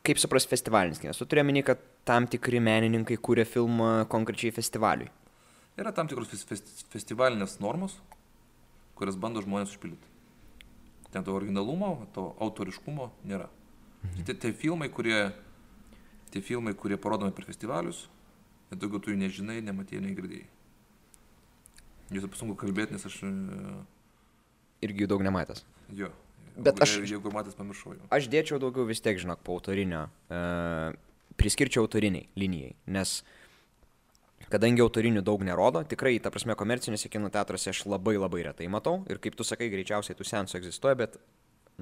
[0.00, 1.20] kaip supras festivalinis kinas?
[1.20, 5.12] Tu turi minį, kad tam tikri menininkai kūrė filmą konkrečiai festivaliui.
[5.80, 6.32] Yra tam tikros
[6.92, 7.96] festivalinės normos,
[8.98, 10.10] kurias bando žmonės užpildyti.
[11.12, 13.48] Ten to originalumo, to autoriškumo nėra.
[14.02, 14.24] Mhm.
[14.28, 15.30] Tai, tai filmai, kurie,
[16.32, 18.06] tie filmai, kurie parodomi per festivalius,
[18.72, 20.48] daugiau tu jų nežinai, nematėjai, negirdėjai.
[22.12, 23.22] Jūs apie sunku kalbėti, nes aš...
[23.24, 23.76] E,
[24.84, 25.62] Irgi jų daug nematęs.
[25.96, 26.10] Jo.
[26.56, 26.98] Bet aš...
[27.08, 28.08] Jeigu matęs, pamiršau jau.
[28.12, 30.04] Aš dėčiau daugiau vis tiek, žinok, po autorinio.
[30.28, 30.92] Uh,
[31.40, 33.20] priskirčiau autoriniai linijai, nes
[34.50, 39.02] kadangi autorinių daug nerodo, tikrai, ta prasme, komercinėse kino teatruose aš labai labai retai matau
[39.10, 41.18] ir kaip tu sakai, greičiausiai tų sensų egzistuoja, bet,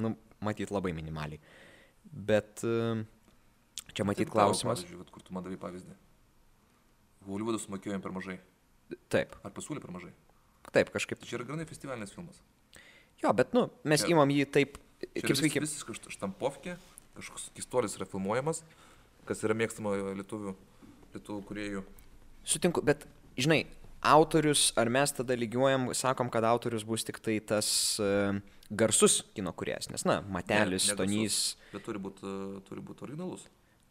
[0.01, 1.41] nu, matyt labai minimaliai.
[2.11, 3.05] Bet e,
[3.93, 4.83] čia matyt klausimas.
[4.83, 5.97] Pavyzdžiui, kur tu man davai pavyzdį.
[7.29, 8.39] Hollywoodas sumokėjom per mažai.
[9.13, 9.37] Taip.
[9.47, 10.13] Ar pasiūlė per mažai?
[10.73, 11.21] Taip, kažkaip.
[11.21, 12.41] Tai čia yra granai festivalinis filmas.
[13.21, 15.67] Jo, bet, nu, mes čia, įmam jį taip, kaip sakykime.
[15.67, 16.77] Vis, visiškai štampovkė,
[17.19, 18.63] kažkoks istorijos yra filmuojamas,
[19.29, 20.55] kas yra mėgstama lietuvių,
[21.15, 21.85] lietuvių kuriejų.
[22.47, 23.05] Sutinku, bet,
[23.41, 23.65] žinai,
[24.01, 27.69] autorius, ar mes tada lygiuojam, sakom, kad autorius bus tik tai tas
[28.01, 28.37] uh,
[28.71, 31.39] garsus kino kuriejas, nes, na, Matelis, ne, Tonys.
[31.75, 33.47] Bet turi būti uh, turi būt originalus.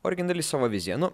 [0.08, 1.14] Originali savo viziją, nu.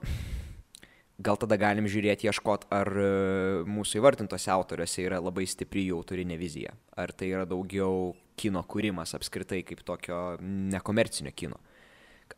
[1.15, 6.39] Gal tada galim žiūrėti, ieškot, ar uh, mūsų įvardintose autoriuose yra labai stipri jų autorinė
[6.39, 6.75] vizija.
[6.95, 11.59] Ar tai yra daugiau kino kūrimas apskritai kaip tokio nekomercinio kino.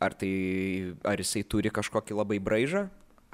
[0.04, 0.30] Ar, tai,
[1.08, 2.84] ar jisai turi kažkokį labai braižą,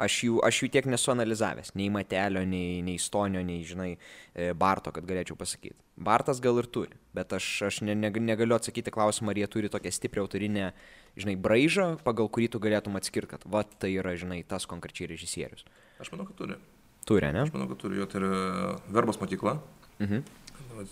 [0.00, 3.94] aš jų, aš jų tiek nesu analizavęs, nei Matelio, nei, nei Stonio, nei, žinai,
[4.34, 5.76] e, Barto, kad galėčiau pasakyti.
[5.94, 9.70] Bartas gal ir turi, bet aš, aš ne, ne, negaliu atsakyti klausimą, ar jie turi
[9.72, 10.72] tokią stiprią autorinę,
[11.20, 15.66] žinai, braižą, pagal kurį tu galėtum atskirti, kad va tai yra, žinai, tas konkrečiai režisierius.
[16.02, 16.58] Aš manau, kad turi.
[17.06, 17.44] Turi, ne?
[17.44, 19.58] Aš manau, kad turi, jo tai yra verbos mokykla.
[20.02, 20.24] Mhm.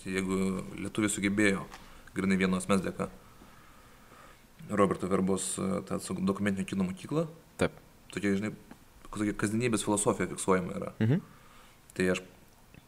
[0.07, 0.37] Jeigu
[0.79, 1.65] lietuviai sugebėjo,
[2.15, 3.09] grinai vienos mes dėka,
[4.69, 7.25] Roberto Verbos e, tą dokumentinio kino mokyklą.
[7.59, 7.75] Taip.
[8.13, 8.53] Tokia, žinai,
[9.13, 10.93] kasdienybės filosofija fiksuojama yra.
[10.99, 11.21] Mhm.
[11.93, 12.23] Tai aš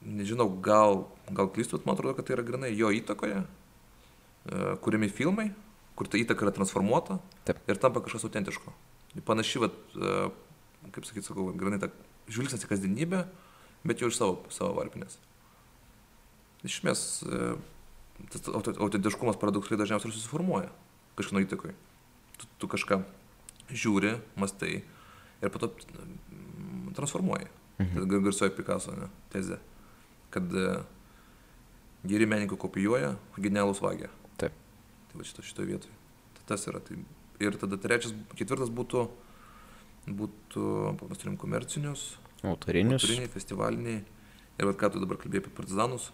[0.05, 5.49] nežinau, gal, gal klystu, man atrodo, kad tai yra grinai jo įtakoje, e, kuriami filmai,
[5.97, 7.61] kur ta įtaka yra transformuota Taip.
[7.69, 8.73] ir tampa kažkas autentiško.
[9.25, 10.15] Panaši, vat, e,
[10.93, 11.89] kaip sakyti, sakau, grinai ta
[12.29, 13.25] žvilgsnis į kasdienybę,
[13.85, 15.17] bet jau iš savo, savo varpinės.
[16.65, 17.55] Iš esmės, e,
[18.33, 20.69] tas autentiškumas paradoksaliai dažniausiai susiformuoja
[21.17, 21.75] kažkino įtakoje.
[22.35, 23.01] Tu, tu kažką
[23.71, 24.83] žiūri, mastai,
[25.45, 25.71] ir po to
[26.95, 27.47] transformuoji.
[27.79, 28.23] Mhm.
[28.23, 29.59] Garsuoja Picasso, ne, tezė.
[30.33, 30.67] Kad e,
[32.07, 34.09] geri menininkai kopijuoja, genialus vagia.
[34.39, 34.55] Taip.
[35.11, 35.95] Tai va šito, šito vietoje.
[36.37, 36.81] Tai tas yra.
[36.83, 36.97] Tai.
[37.43, 39.01] Ir tada trečias, ketvirtas būtų,
[40.07, 40.67] būtų,
[41.09, 42.13] mes turim komercinius,
[42.45, 43.03] Autorinius.
[43.03, 44.03] autoriniai, festivaliniai.
[44.55, 46.13] Ir vad ką tu dabar kalbėjai apie partizanus,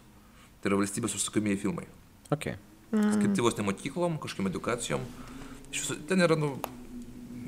[0.61, 1.85] tai yra valstybės užsakomieji filmai.
[2.33, 2.57] Okay.
[2.89, 5.03] Skirti vos ne mokyklom, kažkokiam edukacijom.
[5.69, 6.55] Viso, ten yra, nu,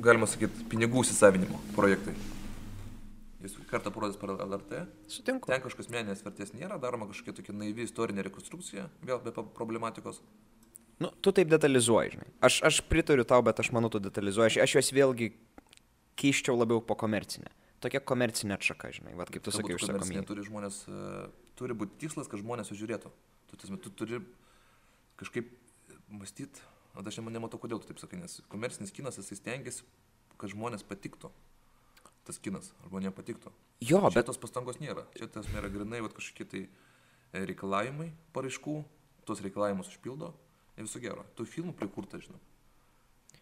[0.03, 2.13] galima sakyti, pinigų įsisavinimo projektai.
[3.43, 4.85] Jis kartą parodys per LRT.
[5.11, 5.51] Sutinku.
[5.51, 10.21] Ten kažkokios meninės vertės nėra, daroma kažkokia tokia naivi istorinė rekonstrukcija, vėl be problematikos.
[11.03, 12.29] Nu, tu taip detalizuoji, žinai.
[12.45, 14.53] Aš, aš pritariu tau, bet aš manau, tu detalizuoji.
[14.53, 15.33] Aš, aš juos vėlgi
[16.21, 17.51] keiščiau labiau po komercinę.
[17.83, 19.15] Tokia komercinė atšaka, žinai.
[19.19, 20.23] Vat kaip tu sakai, užsakomieji.
[20.29, 21.25] Turi žmonės, e,
[21.59, 23.11] turi būti tikslas, kad žmonės sužiūrėtų.
[23.49, 24.21] Tu, tasme, tu turi
[25.19, 25.49] kažkaip
[26.13, 26.63] mąstyti,
[26.95, 29.83] o aš nema- nematau, kodėl tu taip sakai, nes komercinis kinas, jisai stengiasi,
[30.37, 31.31] kad žmonės patiktų.
[32.23, 33.51] Tas kinas, žmonėms patiktų.
[33.83, 35.03] Jo, Čia bet tos pastangos nėra.
[35.17, 36.61] Čia tas nėra grinai vat, kažkokie tai
[37.33, 38.77] e, reikalavimai paraiškų,
[39.27, 40.33] tuos reikalavimus užpildo
[40.77, 41.25] ir viso gero.
[41.35, 42.39] Tų filmų prikurta, žinau.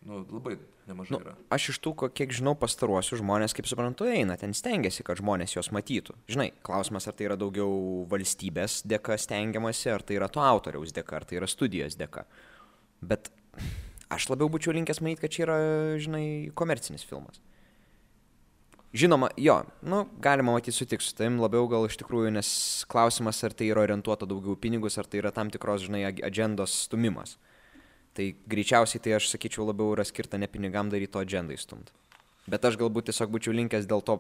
[0.02, 0.56] Nu, labai
[0.88, 1.36] nemažai nu, yra.
[1.54, 5.70] aš iš tų, kiek žinau, pastaruosius žmonės, kaip suprantu, eina, ten stengiasi, kad žmonės juos
[5.70, 6.16] matytų.
[6.32, 7.70] Žinai, klausimas, ar tai yra daugiau
[8.10, 12.26] valstybės dėka stengiamasi, ar tai yra to autoriaus dėka, ar tai yra studijos dėka.
[13.06, 13.30] Bet
[14.12, 15.58] aš labiau būčiau linkęs manyti, kad čia yra,
[16.02, 16.26] žinai,
[16.58, 17.40] komercinis filmas.
[18.92, 19.56] Žinoma, jo,
[19.88, 22.50] nu, galima matyti sutikti su tavim labiau gal iš tikrųjų, nes
[22.92, 26.76] klausimas, ar tai yra orientuota daugiau pinigus, ar tai yra tam tikros, žinai, ag- agendos
[26.90, 27.38] stumimas.
[28.12, 31.94] Tai greičiausiai tai aš sakyčiau labiau yra skirta ne pinigam daryti, o agendai stumt.
[32.52, 34.20] Bet aš galbūt tiesiog būčiau linkęs dėl to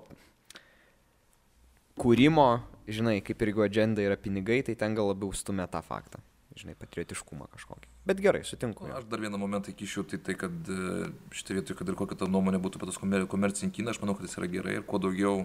[1.99, 6.23] kūrimo, žinai, kaip ir jeigu agenda yra pinigai, tai ten gal labiau stumia tą faktą.
[6.55, 7.90] Žinai, patriotiškumą kažkokį.
[8.05, 8.87] Bet gerai, sutinku.
[8.97, 12.25] Aš dar vieną momentą įkišiu, tai tai, kad e, šitą vietoj, kad ir kokia ta
[12.25, 15.43] nuomonė būtų apie komer komercinį kiną, aš manau, kad jis yra gerai ir kuo daugiau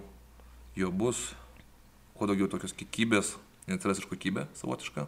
[0.76, 1.20] jo bus,
[2.16, 3.34] kuo daugiau tokios kiekybės,
[3.68, 5.04] atsiras ir kokybė savotiška.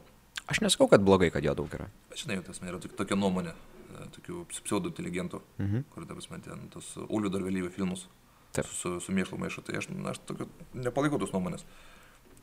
[0.48, 1.88] Aš nesakau, kad blogai, kad jo daug yra.
[2.12, 3.56] Bet žinai, tas yra tokia, nuomonė,
[3.96, 5.84] e, tokių pseudo inteligentų, Mhm.
[5.94, 8.08] kur, ta prasme, ten tos Ulių dar vėlyvio filmus
[8.52, 8.66] Taip.
[8.66, 11.64] su, su mėšlu maišo, tai aš, aš tokio, nepalaikau tos nuomonės.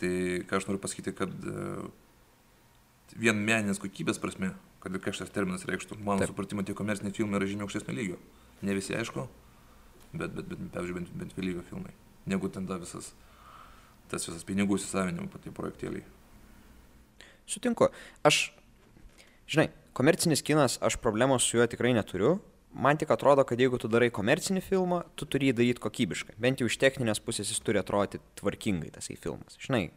[0.01, 0.09] Tai
[0.49, 1.89] ką aš noriu pasakyti, kad e,
[3.15, 4.53] vien meninės kokybės prasme,
[4.85, 6.29] kad ir ką šitas terminas reikštų, mano Taip.
[6.29, 8.19] supratimu, tie komerciniai filmai yra žymiai aukštesnio lygio.
[8.61, 9.23] Ne visi aišku,
[10.13, 11.93] bet, bet, bet pavyzdžiui, bent, bent vėlyvio filmai.
[12.29, 13.07] Negu ten ta visas,
[14.11, 16.05] tas visas pinigų įsisavinimo patie projektėliai.
[17.49, 17.89] Sutinku.
[18.25, 18.51] Aš,
[19.49, 22.37] žinai, komercinis kinas, aš problemos su juo tikrai neturiu.
[22.75, 26.37] Man tik atrodo, kad jeigu tu darai komercinį filmą, tu turi jį daryti kokybiškai.
[26.45, 29.57] Bent jau iš techninės pusės jis turi atrodyti tvarkingai tasai filmas.
[29.65, 29.87] Žinai,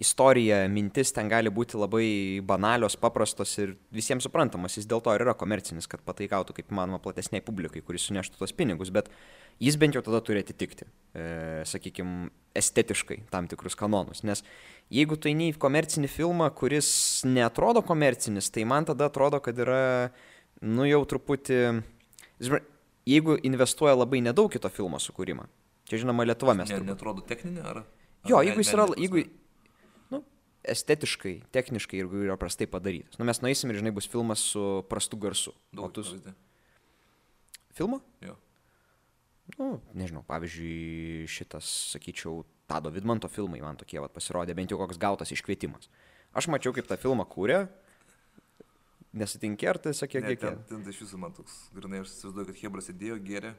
[0.00, 2.06] istorija, mintis ten gali būti labai
[2.46, 4.76] banalios, paprastos ir visiems suprantamas.
[4.78, 8.54] Jis dėl to ir yra komercinis, kad pataikautų kaip manoma platesniai publikai, kuris suneštų tos
[8.56, 9.10] pinigus, bet
[9.62, 11.26] jis bent jau tada turi atitikti, e,
[11.68, 14.24] sakykime, estetiškai tam tikrus kanonus.
[14.26, 14.42] Nes
[14.92, 20.10] jeigu tu eini į komercinį filmą, kuris netrodo komercinis, tai man tada atrodo, kad yra,
[20.64, 21.60] nu jau truputį,
[23.08, 25.46] jeigu investuoja labai nedaug kito filmo sukūrimą.
[25.88, 26.70] Čia žinoma, Lietuva mes.
[26.70, 27.82] Ne, netrodo techninė ar...
[28.28, 29.24] Jo, ar jeigu men- jis yra, jeigu,
[30.62, 33.18] estetiškai, techniškai, jeigu yra prastai padarytas.
[33.18, 35.54] Nu, mes nueisim ir, žinai, bus filmas su prastu garsu.
[35.74, 36.04] Daug tu...
[37.76, 37.98] Filmą?
[38.22, 38.36] Jo.
[39.58, 45.00] Nu, nežinau, pavyzdžiui, šitas, sakyčiau, Tado Vidmanto filmai man tokie vat, pasirodė, bent jau koks
[45.00, 45.90] gautas iškvietimas.
[46.32, 47.66] Aš mačiau, kaip tą filmą kūrė,
[49.18, 50.40] nesutinkė, ar tai sakė, kiek...
[50.40, 53.52] ten, ten iš viso man toks, grinai, aš įsivaizduoju, kad Hebra sėdėjo, gėrė.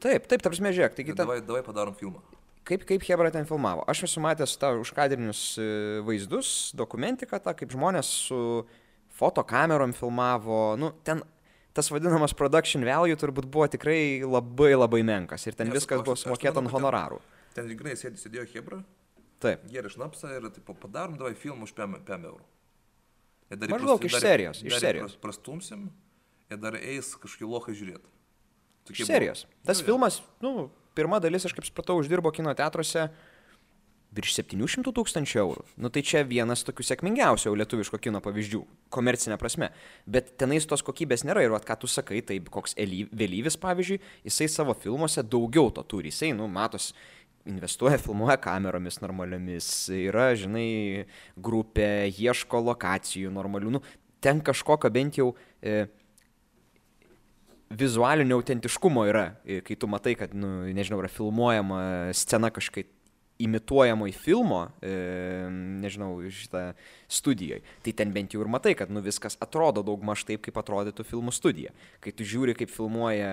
[0.00, 1.24] Taip, taip, tarp smė, žiūrėk, taigi Tai ten...
[1.24, 2.22] davai, davai padarom filmą.
[2.64, 3.82] Kaip, kaip Hebra ten filmavo?
[3.88, 5.64] Aš esu matęs tą užkadrinius e,
[6.06, 8.40] vaizdus, dokumentiką, tą, kaip žmonės su
[9.16, 10.76] fotokamerom filmavo.
[10.78, 11.22] Nu, ten
[11.74, 16.14] tas vadinamas production value turbūt buvo tikrai labai labai menkas ir ten Ne, viskas buvo
[16.16, 17.20] aš- aš sumokėta ant kad ten- honorarų.
[17.54, 18.84] Ten grinai sėdė, sėdėjo Hebra,
[19.40, 19.64] Taip.
[19.66, 22.44] gėrė šnapsą ir taip padarom, davai filmą už 5 eurų.
[23.50, 25.16] Ir Maždaug iš serijos, iš serijos.
[25.16, 25.90] pras- Prastumsim
[26.50, 28.06] ir dar eis kažkokį lochą žiūrėti.
[28.90, 29.46] Iš serijos.
[29.64, 33.08] Tas filmas, nu, pirma dalis, aš kaip supratau, uždirbo kino teatruose
[34.14, 35.64] virš 700 tūkstančių eurų.
[35.78, 39.70] Nu tai čia vienas tokių sėkmingiausių lietuviško kino pavyzdžių, komercinė prasme.
[40.10, 44.00] Bet tenais tos kokybės nėra ir, vat, ką tu sakai, tai koks Ely- Vėlyvis, pavyzdžiui,
[44.26, 46.10] jisai savo filmuose daugiau to turi.
[46.10, 46.90] Jisai, nu, matos,
[47.46, 51.06] investuoja, filmuoja kameromis normaliomis, yra, žinai,
[51.38, 53.78] grupė, ieško lokacijų normalių.
[53.78, 53.84] Nu,
[54.20, 55.32] ten kažkokio bent jau...
[55.62, 55.86] E,
[57.70, 59.26] vizualinio autentiškumo yra,
[59.66, 61.82] kai tu matai, kad, nu, nežinau, yra filmuojama
[62.16, 62.90] scena kažkaip
[63.40, 65.48] imituojamoj filmo, e,
[65.80, 66.72] nežinau, šitą
[67.10, 70.58] studijoje, tai ten bent jau ir matai, kad nu, viskas atrodo daug maž taip, kaip
[70.60, 71.72] atrodytų filmų studija.
[72.04, 73.30] Kai tu žiūri, kaip filmuoja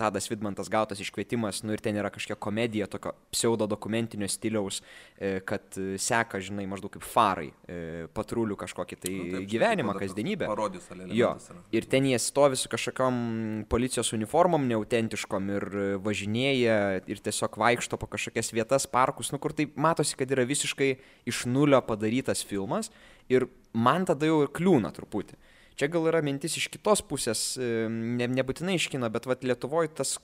[0.00, 4.82] Tadas Vidmantas gautas iškvietimas, nu ir ten yra kažkokia komedija, tokio pseudo dokumentinio stiliaus,
[5.16, 10.50] e, kad seka, žinai, maždaug kaip farai, e, patrulių kažkokį tai nu, taip, gyvenimą, kasdienybę.
[10.50, 11.32] Parodys, jo.
[11.74, 15.68] Ir ten jie stovi su kažkokiam policijos uniformom neautentiškom ir
[16.02, 16.78] važinėja
[17.10, 20.90] ir tiesiog vaikšto po kažkokias vietas, parkus, nu kur tai matosi, kad yra visiškai
[21.30, 22.90] iš nulio padarytas filmas
[23.30, 25.38] ir man tada jau ir kliūna truputį.
[25.78, 30.18] Čia gal yra mintis iš kitos pusės, ne, nebūtinai iš kino, bet vat, Lietuvoje tas,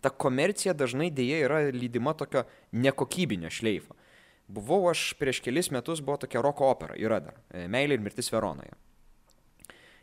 [0.00, 3.96] ta komercija dažnai dėja yra lydima tokio nekokybinio šleifo.
[4.46, 8.30] Buvau aš prieš kelis metus, buvo tokia roko opera, yra dar, e, Meilė ir mirtis
[8.30, 8.76] Veronoje.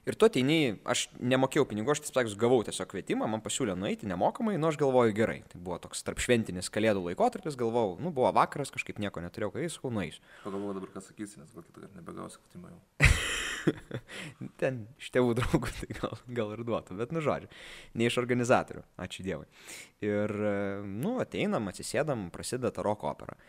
[0.04, 4.58] Ir tu ateini, aš nemokėjau pinigų, aš tiesiog gavau tiesiog kvietimą, man pasiūlė nueiti nemokamai,
[4.60, 5.38] nu aš galvoju gerai.
[5.48, 9.70] Tai buvo toks tarp šventinis kalėdų laikotarpis, galvojau, nu buvo vakaras, kažkaip nieko neturėjau, kai
[9.72, 10.20] sakau, nueisiu.
[10.44, 12.82] Pagalvoju dabar, ką sakysi, nes gal kitą nebegausiu kvietimą jau.
[14.60, 17.48] Ten iš tėvų draugų tai gal, gal ir duotų, bet nu žodžiu,
[17.96, 19.48] ne iš organizatorių, ačiū Dievui.
[20.04, 20.36] Ir,
[20.84, 23.40] nu, ateinam, atsisėdam, prasideda ta roko opera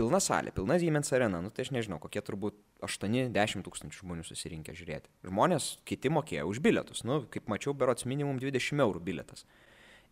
[0.00, 2.56] pilna salė, pilna Siemens arena, nu tai aš nežinau, kokie turbūt
[2.86, 5.12] 8-10 tūkstančių žmonių susirinkę žiūrėti.
[5.28, 9.44] Žmonės kiti mokėjo už bilietus, nu, kaip mačiau, berots minimum 20 eurų bilietas.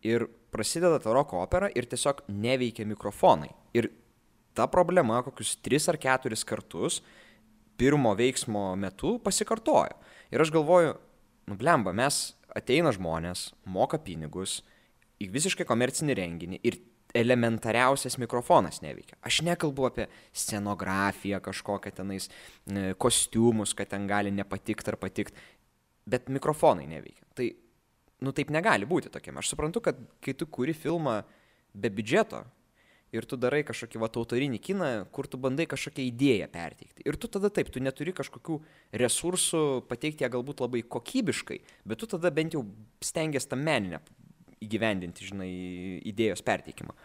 [0.05, 3.49] Ir prasideda ta roko opera ir tiesiog neveikia mikrofonai.
[3.75, 3.89] Ir
[4.55, 7.01] ta problema kokius 3 ar 4 kartus
[7.79, 9.97] pirmo veiksmo metu pasikartojo.
[10.29, 10.93] Ir aš galvoju,
[11.49, 14.59] nublemba, mes ateina žmonės, moka pinigus
[15.19, 16.79] į visiškai komercinį renginį ir
[17.13, 19.17] elementariausias mikrofonas neveikia.
[19.25, 25.37] Aš nekalbu apie scenografiją kažkokią tenais, e, kostiumus, kad ten gali nepatikti ar patikti,
[26.05, 27.25] bet mikrofonai neveikia.
[27.33, 27.49] Tai,
[28.21, 29.37] nu taip negali būti tokiam.
[29.41, 31.23] Aš suprantu, kad kai tu kuri filmą
[31.73, 32.43] be biudžeto
[33.11, 37.05] ir tu darai kažkokį va autorinį kiną, kur tu bandai kažkokią idėją perteikti.
[37.09, 38.59] Ir tu tada taip, tu neturi kažkokių
[39.01, 41.59] resursų pateikti ją galbūt labai kokybiškai,
[41.89, 42.65] bet tu tada bent jau
[43.01, 44.03] stengiasi tą meninę
[44.65, 45.49] įgyvendinti, žinai,
[46.09, 46.95] idėjos perteikimą.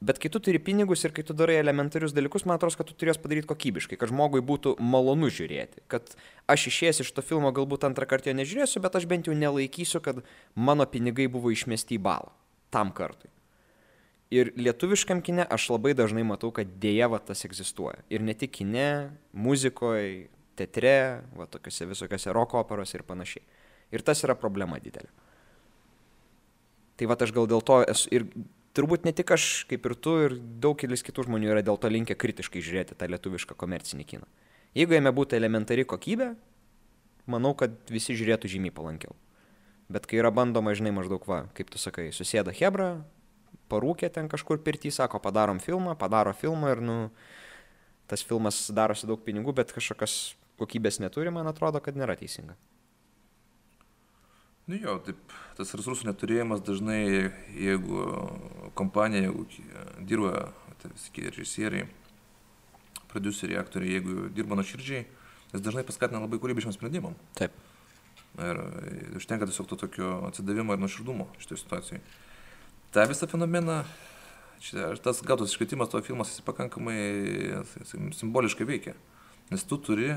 [0.00, 2.94] Bet kai tu turi pinigus ir kai tu darai elementarius dalykus, man atrodo, kad tu
[2.96, 5.82] turės padaryti kokybiškai, kad žmogui būtų malonu žiūrėti.
[5.92, 6.14] Kad
[6.48, 10.00] aš išėjęs iš to filmo galbūt antrą kartą jo nežiūrėsiu, bet aš bent jau nelaikysiu,
[10.00, 10.22] kad
[10.56, 12.32] mano pinigai buvo išmesti į balą.
[12.72, 13.28] Tam kartui.
[14.32, 18.00] Ir lietuviškam kine aš labai dažnai matau, kad dėja va tas egzistuoja.
[18.08, 23.44] Ir ne tik kine, muzikoje, teatre, va tokiuose visokiuose roko operos ir panašiai.
[23.92, 25.10] Ir tas yra problema didelė.
[27.00, 28.26] Tai va aš gal dėl to esu ir
[28.76, 32.12] turbūt ne tik aš, kaip ir tu, ir daugelis kitų žmonių yra dėl to linkę
[32.12, 34.28] kritiškai žiūrėti tą lietuvišką komercinį kiną.
[34.76, 36.34] Jeigu jame būtų elementari kokybė,
[37.30, 39.16] manau, kad visi žiūrėtų žymiai palankiau.
[39.90, 42.92] Bet kai yra bandoma, žinai, maždaug va, kaip tu sakai, susėda Hebra,
[43.72, 46.98] parūkė ten kažkur pirtį, sako, padarom filmą, padaro filmą ir, nu,
[48.12, 52.54] tas filmas darosi daug pinigų, bet kažkokios kokybės neturi, man atrodo, kad nėra teisinga.
[54.70, 57.00] Nu jo, taip, tas resursų neturėjimas dažnai,
[57.58, 58.04] jeigu
[58.78, 59.42] kompanija, jeigu
[60.06, 60.44] dirba,
[60.78, 61.88] tai visi režisieriai,
[63.10, 65.00] produceriai, aktoriai, jeigu dirba nuoširdžiai,
[65.50, 67.18] jis dažnai paskatina labai kūrybiškam sprendimam.
[67.40, 67.58] Taip.
[68.38, 68.62] Ir
[69.18, 72.04] užtenka tiesiog to tokio atsidavimo ir nuoširdumo šitoje situacijoje.
[72.94, 73.82] Ta visą fenomeną,
[74.62, 77.00] čia, tas gautas iškvietimas to filmas, jis pakankamai
[78.22, 78.94] simboliškai veikia.
[79.50, 80.14] Nes tu turi,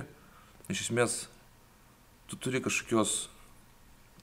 [0.69, 1.23] iš esmės,
[2.29, 3.32] tu turi kažkokios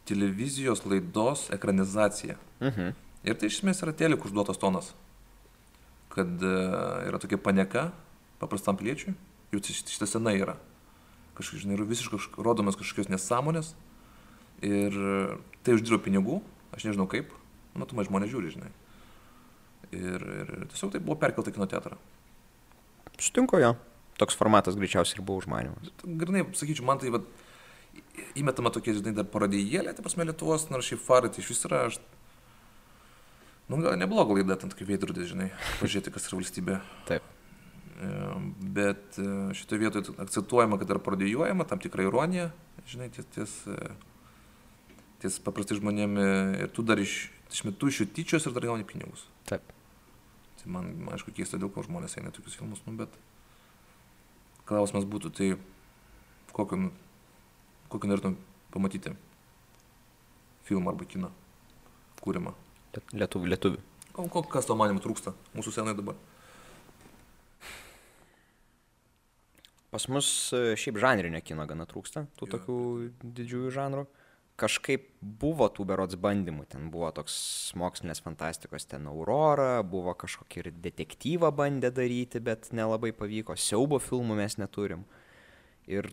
[0.09, 2.39] televizijos laidos ekranizacija.
[2.61, 2.95] Mhm.
[3.29, 4.95] Ir tai iš esmės yra telikų užduotas tonas.
[6.11, 7.91] Kad uh, yra tokia panieka
[8.41, 9.13] paprastam piliečiui,
[9.53, 10.57] jau šitą senai yra.
[11.37, 13.75] Kažkaip, žinai, yra visiškai rodomas kažkokios nesąmonės.
[14.65, 14.97] Ir
[15.65, 16.41] tai uždirba pinigų,
[16.77, 17.31] aš nežinau kaip,
[17.79, 18.73] matomai žmonės žiūri, žinai.
[19.97, 21.97] Ir, ir tiesiog tai buvo perkelta kino teatrą.
[23.21, 23.73] Sutinku jo.
[24.21, 25.93] Toks formatas greičiausiai ir buvo užmanimas.
[26.05, 27.25] Grinai, sakyčiau, man tai, vat,
[28.39, 31.83] įmetama tokia, žinai, dar parodijėlė, tai prasme Lietuvos, nors šiaip farai, tai iš vis yra,
[31.89, 31.99] aš,
[33.71, 35.51] nu, gal nebloga laida, ten tokia veidrodė, žinai,
[35.81, 36.79] pažiūrėti, kas yra valstybė.
[37.11, 37.27] Taip.
[38.01, 39.27] Bet e,
[39.57, 42.49] šitoje vietoje akcentuojama, kad yra parodijuojama tam tikra ironija,
[42.89, 43.91] žinai, ties, ties, e,
[45.21, 46.25] ties paprastai žmonėmi
[46.65, 49.27] ir tu dar iš, iš metų iš jų tyčios ir dar gauni pinigus.
[49.51, 49.75] Taip.
[50.63, 53.13] Tai man, man aišku, keista, dėl ko žmonės eina tokius filmus, nu, bet
[54.69, 55.51] klausimas būtų, tai
[56.57, 56.91] kokio, nu,
[57.91, 58.37] kokį norėtum
[58.75, 59.15] pamatyti
[60.69, 61.31] filmą arba kiną
[62.23, 62.55] kūrimą?
[63.15, 63.81] Lietuvių, lietuvių.
[64.19, 66.19] O kas to manimo trūksta mūsų senai dabar?
[69.91, 72.51] Pas mus e, šiaip žanrinio kino gana trūksta, tų jo.
[72.55, 72.81] tokių
[73.39, 74.07] didžiųjų žanrų.
[74.61, 80.69] kažkaip buvo tų berods bandymų, ten buvo toks mokslinės fantastikos, ten Aurora, buvo kažkokį ir
[80.85, 85.07] detektyvą bandę daryti, bet nelabai pavyko, siaubo filmų mes neturim.
[85.89, 86.11] Ir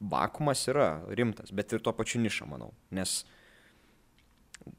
[0.00, 0.88] vakumas yra
[1.18, 2.72] rimtas, bet ir tuo pačiu niša, manau.
[2.94, 3.22] Nes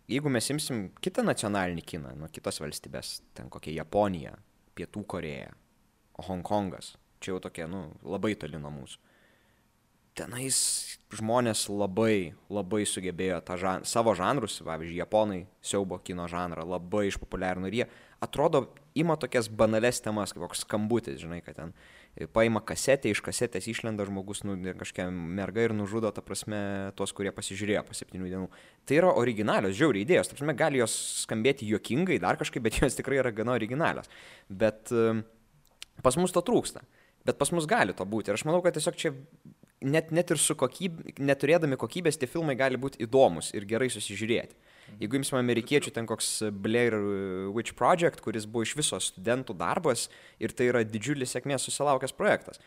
[0.10, 4.36] jeigu mes imsim kitą nacionalinį kiną, nuo kitos valstybės, ten kokia Japonija,
[4.78, 5.54] Pietų Koreja,
[6.28, 9.10] Hongkongas, čia jau tokie, nu, labai toli nuo mūsų
[10.20, 10.58] tenais
[11.16, 17.70] žmonės labai, labai sugebėjo tą žan, savo žanrus, pavyzdžiui, japonai siaubo kino žanrą labai išpopuliarino
[17.70, 17.88] ir jie
[18.24, 18.66] atrodo
[19.00, 21.74] ima tokias banales temas, kaip koks skambutis, žinai, kad ten
[22.36, 26.60] paima kasetę, iš kasetės išlenda žmogus, nu, kažkokia merga ir nužudo, ta prasme,
[27.00, 28.50] tuos, kurie pasižiūrėjo po septynių dienų.
[28.90, 32.98] Tai yra originalios, žiauriai idėjos, ta prasme, gali jos skambėti juokingai, dar kažkaip, bet jos
[32.98, 34.12] tikrai yra gana originalios.
[34.50, 34.92] Bet
[36.04, 36.84] pas mus to trūksta.
[37.28, 38.32] Bet pas mus gali to būti.
[38.32, 39.14] Ir aš manau, kad tiesiog čia
[39.82, 44.58] net, net ir su kokybė, neturėdami kokybės tie filmai gali būti įdomus ir gerai susižiūrėti.
[45.00, 46.96] Jeigu imsime amerikiečių, ten koks Blair
[47.56, 50.08] Witch Project, kuris buvo iš viso studentų darbas
[50.42, 52.62] ir tai yra didžiulis sėkmės susilaukęs projektas,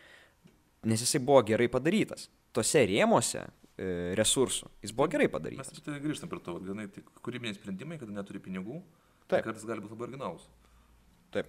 [0.86, 2.28] nes jisai buvo gerai padarytas.
[2.52, 5.72] Tose rėmose e, resursų jis buvo gerai padarytas.
[5.72, 8.82] Mes tai grįžtam prie to, ganai, tai kūrybiniai sprendimai, kada neturi pinigų,
[9.26, 9.48] tai Taip.
[9.48, 10.46] kartais gali būti labai originalus.
[11.32, 11.48] Taip.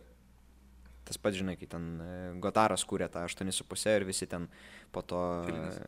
[1.03, 2.11] Tas pats, žinai, kai ten e,
[2.43, 4.47] Gotaras kūrė tą 8,5 ir visi ten
[4.95, 5.19] po to...
[5.47, 5.81] Filinis.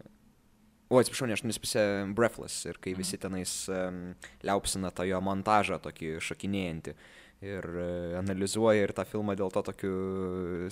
[0.89, 4.01] O, atsiprašau, ne 8,5 Breathless ir kai visi tenais um,
[4.45, 6.93] liaupsina tą jo montažą tokį šokinėjantį
[7.45, 9.95] ir uh, analizuoja ir tą filmą dėl to tokiu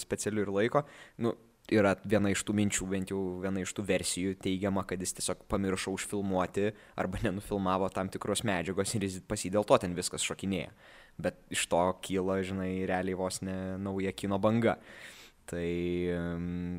[0.01, 0.83] specialiu ir laiko.
[1.17, 1.33] Nu,
[1.71, 5.45] yra viena iš tų minčių, bent jau viena iš tų versijų teigiama, kad jis tiesiog
[5.51, 10.25] pamiršo užfilmuoti arba nenufilmavo tam tikros medžiagos ir jis pas jį dėl to ten viskas
[10.27, 10.73] šokinėja.
[11.21, 14.77] Bet iš to kyla, žinai, realiai vos ne nauja kino banga.
[15.49, 15.69] Tai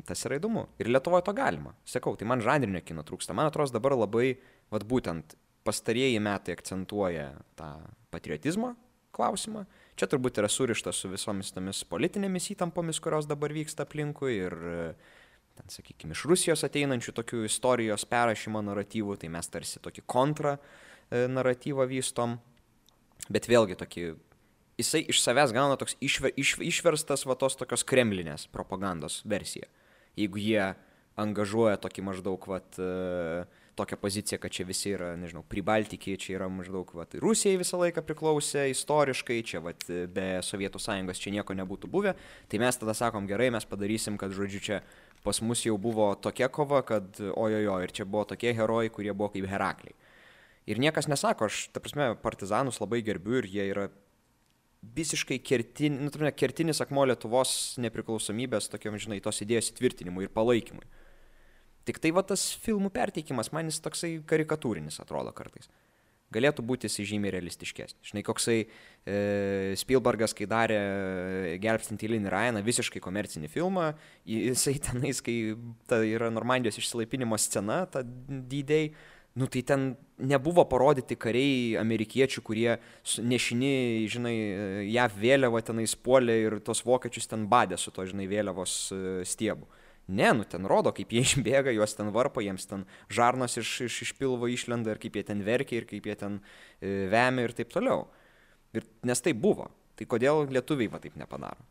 [0.07, 0.65] tas yra įdomu.
[0.81, 1.75] Ir Lietuvoje to galima.
[1.85, 3.35] Sakau, tai man žanrinio kino trūksta.
[3.37, 4.31] Man atrodo dabar labai,
[4.73, 5.35] vad būtent,
[5.65, 7.29] pastarieji metai akcentuoja
[7.59, 7.69] tą
[8.13, 8.73] patriotizmo
[9.15, 9.65] klausimą.
[9.95, 14.55] Čia turbūt yra surišta su visomis tomis politinėmis įtampomis, kurios dabar vyksta aplinkui ir,
[15.55, 21.25] ten, sakykime, iš Rusijos ateinančių tokių istorijos perrašymo naratyvų, tai mes tarsi tokį kontra e,
[21.31, 22.37] naratyvą vystom,
[23.31, 24.05] bet vėlgi tokį,
[24.77, 29.69] jisai iš savęs gauna toks išver, iš, išverstas va tos tokios kremlinės propagandos versija.
[30.19, 30.73] Jeigu jie
[31.19, 33.45] angažuoja tokį maždaug, vat, e,
[33.75, 38.03] tokią poziciją, kad čia visi yra, nežinau, pribaltikiai, čia yra maždaug, vat, Rusijai visą laiką
[38.07, 42.15] priklausė istoriškai, čia, vat, be Sovietų sąjungos čia nieko nebūtų buvę,
[42.51, 44.81] tai mes tada sakom, gerai, mes padarysim, kad, žodžiu, čia
[45.25, 49.31] pas mus jau buvo tokia kova, kad ojojo, ir čia buvo tokie herojai, kurie buvo
[49.33, 49.95] kaip Herakliai.
[50.65, 53.89] Ir niekas nesako, aš, ta prasme, partizanus labai gerbiu ir jie yra
[54.95, 60.85] visiškai kertin, nu, tarp, kertinis akmuo Lietuvos nepriklausomybės, tokiam, žinai, tos idėjos įtvirtinimui ir palaikymui.
[61.85, 65.69] Tik tai va tas filmų perteikimas man jis toksai karikatūrinis atrodo kartais.
[66.33, 68.09] Galėtų būti jis žymiai realistiškesnis.
[68.09, 70.79] Žinai, koksai e, Spielbergas, kai darė
[71.61, 73.91] Gelbstinti Linį Ryaną, visiškai komercinį filmą,
[74.27, 75.53] jisai tenais, kai
[75.87, 78.89] ta yra Normandijos išsilaipinimo scena, ta dydėjai,
[79.35, 82.77] nu tai ten nebuvo parodyti kariai amerikiečių, kurie
[83.19, 84.35] nešini, žinai,
[84.87, 89.67] JAV vėliavą tenais puolė ir tos vokiečius ten badė su to, žinai, vėliavos e, stiebu.
[90.07, 94.01] Ne, nu ten rodo, kaip jie išbėga, juos ten varpo, jiems ten žarnos iš, iš,
[94.07, 97.55] iš pilvo išlenda ir kaip jie ten verkia ir kaip jie ten e, vemia ir
[97.57, 98.05] taip toliau.
[98.75, 99.67] Ir, nes tai buvo.
[99.95, 101.63] Tai kodėl lietuviai va taip nepadaro?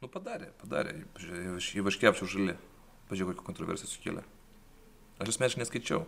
[0.00, 0.94] Nu, padarė, padarė.
[1.78, 2.54] Ivaškėpčių žali.
[3.10, 4.22] Pažiūrėjau, kokią kontroversiją sukėlė.
[5.20, 6.04] Aš asmeniškai neskaičiau.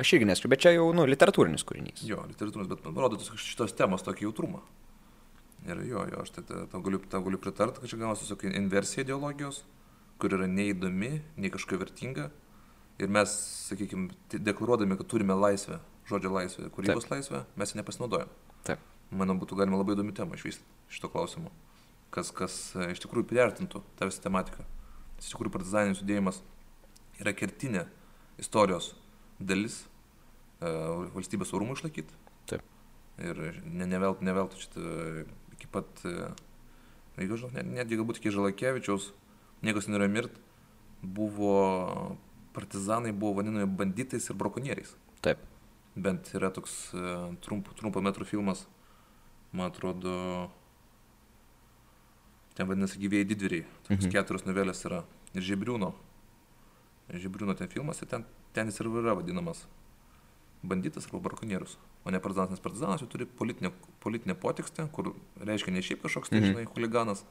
[0.00, 2.04] Aš irgi neskaičiu, bet čia jau, nu, literatūrinis kūrinys.
[2.08, 4.62] Jo, literatūros, bet man rodo šitos temos tokį jautrumą.
[5.68, 8.46] Ir jo, jo, aš tai ta- tau galiu, tau galiu pritarti, kad čia gaunasi tiesiog
[8.58, 9.60] inversija ideologijos,
[10.18, 12.30] kur yra neįdomi, nei kažkokia vertinga.
[12.98, 13.30] Ir mes,
[13.68, 15.78] sakykime, deklaruodami, kad turime laisvę,
[16.10, 18.32] žodžio laisvę, kūrybos laisvę, mes ją nepasinaudojam.
[18.66, 18.82] Taip.
[19.12, 21.50] Manau, būtų galima labai įdomi tema išvystyti šito klausimu.
[22.12, 24.64] Kas, kas e, iš tikrųjų priartintų tą visą tematiką.
[25.16, 26.42] Nes iš tikrųjų partizaninis judėjimas
[27.20, 27.86] yra kertinė
[28.42, 28.92] istorijos
[29.48, 29.82] dalis
[30.60, 30.70] e,
[31.14, 32.14] valstybės orumų išlaikyti.
[32.50, 32.62] Taip.
[33.22, 36.30] Ir ne, neveltui, neveltui šitą iki pat, e,
[37.20, 39.10] jeigu žinau, net, netgi galbūt iki Žalakevičiaus,
[39.62, 40.38] niekas nenorėjo mirt,
[41.02, 42.16] buvo
[42.52, 44.94] partizanai buvo vadinami banditais ir brakonieriais.
[45.24, 45.38] Taip.
[45.96, 47.02] Bent yra toks e,
[47.44, 48.66] trump, trumpo metrų filmas,
[49.52, 50.50] man atrodo,
[52.56, 53.66] ten vadinasi gyvėjai didvyriai.
[53.86, 54.12] Tokios Mhm.
[54.12, 55.02] keturios novelės yra.
[55.34, 55.92] Ir Žebriūno.
[57.10, 58.24] Žebriūno ten filmas ir ten,
[58.54, 59.64] ten jis ir yra vadinamas
[60.62, 61.76] banditas arba brakonierius.
[62.04, 63.70] O ne partizanas, nes partizanas jau turi politinę,
[64.00, 65.12] politinę potekstę, kur
[65.42, 66.52] reiškia ne šiaip kažkoks, tai, Mhm.
[66.52, 67.24] žinai, huliganas,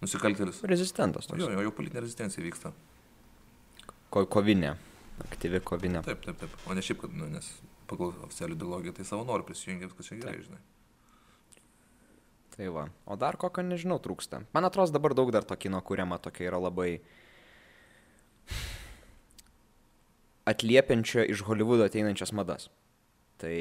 [0.00, 0.62] nusikaltėlis.
[0.64, 1.26] Rezistentas.
[1.26, 1.38] Toks.
[1.40, 2.72] jo, jo, jau politinė rezistencija vyksta.
[4.10, 4.76] Ko, kovinė.
[5.20, 6.02] Aktyvi kovinė.
[6.02, 6.50] Taip, taip, taip.
[6.66, 7.46] O ne šiaip, kad, nu, nes
[7.86, 10.58] pagal oficialią ideologiją, tai savanorių prisijungia, viskas čia gerai, žinai.
[12.56, 12.88] Tai va.
[13.06, 14.44] O dar kokio nežinau trūksta.
[14.54, 17.00] Man atrodo, dabar daug dar to kino kuriama, tokia yra labai
[20.50, 22.68] atliepiančio iš Hollywoodo ateinančias madas.
[23.40, 23.54] Tai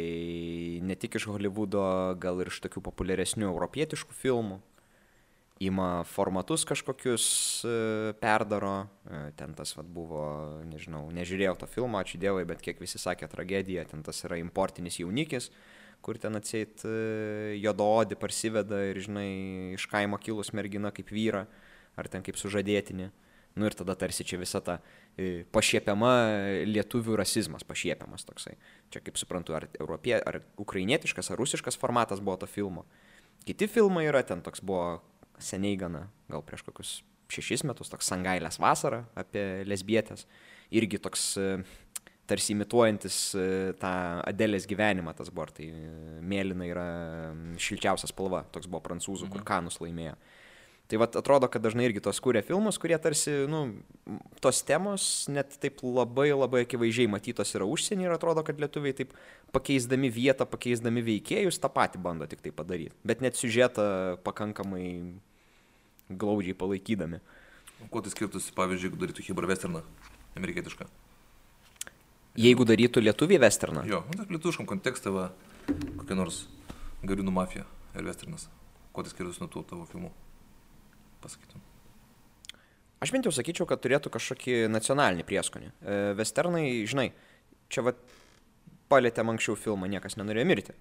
[0.84, 1.84] ne tik iš Hollywoodo,
[2.20, 4.60] gal ir iš tokių populiaresnių europietiškų filmų.
[5.60, 7.26] Ima formatus kažkokius
[7.68, 7.72] e,
[8.22, 8.88] perdaro.
[9.04, 10.24] E, ten tas vat, buvo,
[10.68, 15.02] nežinau, nežiūrėjau to filmo, ačiū Dievui, bet kiek visi sakė tragedija, ten tas yra importinis
[15.02, 15.50] jaunikis,
[16.04, 19.32] kur ten atseit e, jododį parsiveda ir, žinai,
[19.76, 21.44] iš kaimo kilus mergina kaip vyra,
[22.00, 23.12] ar ten kaip sužadėtinė.
[23.60, 24.80] Nu ir tada tarsi čia visa ta
[25.54, 26.14] pašiepiama
[26.70, 28.56] lietuvių rasizmas, pašiepiamas toksai.
[28.94, 32.86] Čia kaip suprantu, ar, europie, ar ukrainietiškas, ar rusiškas formatas buvo to filmo.
[33.48, 35.02] Kiti filmai yra, ten toks buvo
[35.40, 36.96] seniai gana, gal prieš kokius
[37.30, 40.26] šešis metus, toks Sangailės vasara apie lesbietės.
[40.76, 41.32] Irgi toks
[42.30, 43.18] tarsi imituojantis
[43.82, 43.94] tą
[44.30, 45.70] Adelės gyvenimą, tas buvo, tai
[46.22, 46.90] mėlyna yra
[47.62, 49.34] šilčiausia spalva, toks buvo prancūzų, mhm.
[49.34, 50.16] kur Kanus laimėjo.
[50.90, 53.60] Tai vat atrodo, kad dažnai irgi tos kūrė filmus, kurie tarsi, nu,
[54.42, 59.12] tos temos net taip labai labai akivaizdžiai matytos yra užsienį ir atrodo, kad lietuviai taip
[59.54, 62.98] pakeisdami vietą, pakeisdami veikėjus tą patį bando tik tai padaryti.
[63.06, 63.86] Bet net siužetą
[64.26, 64.88] pakankamai
[66.10, 67.20] glaudžiai palaikydami.
[67.94, 69.84] Kuo tai skirtųsi, pavyzdžiui, jeigu darytų Hebra Westerną,
[70.42, 70.88] amerikietišką?
[72.40, 73.84] Jeigu darytų lietuviai Westerną?
[73.86, 75.30] Jo, nu, tai lietuviškam kontekste, va,
[76.02, 76.48] kokia nors
[77.06, 78.50] Garinų mafija ir Westernas.
[78.90, 80.10] Kuo tai skirtųsi nuo tų tavo filmų?
[81.24, 81.66] Pasakytum?
[83.00, 85.70] Aš bent jau sakyčiau, kad turėtų kažkokį nacionalinį prieskonį.
[85.72, 87.08] E, westernai, žinai,
[87.72, 87.94] čia va
[88.92, 90.76] palėtėm anksčiau filmą Niekas nenorėjo mirti.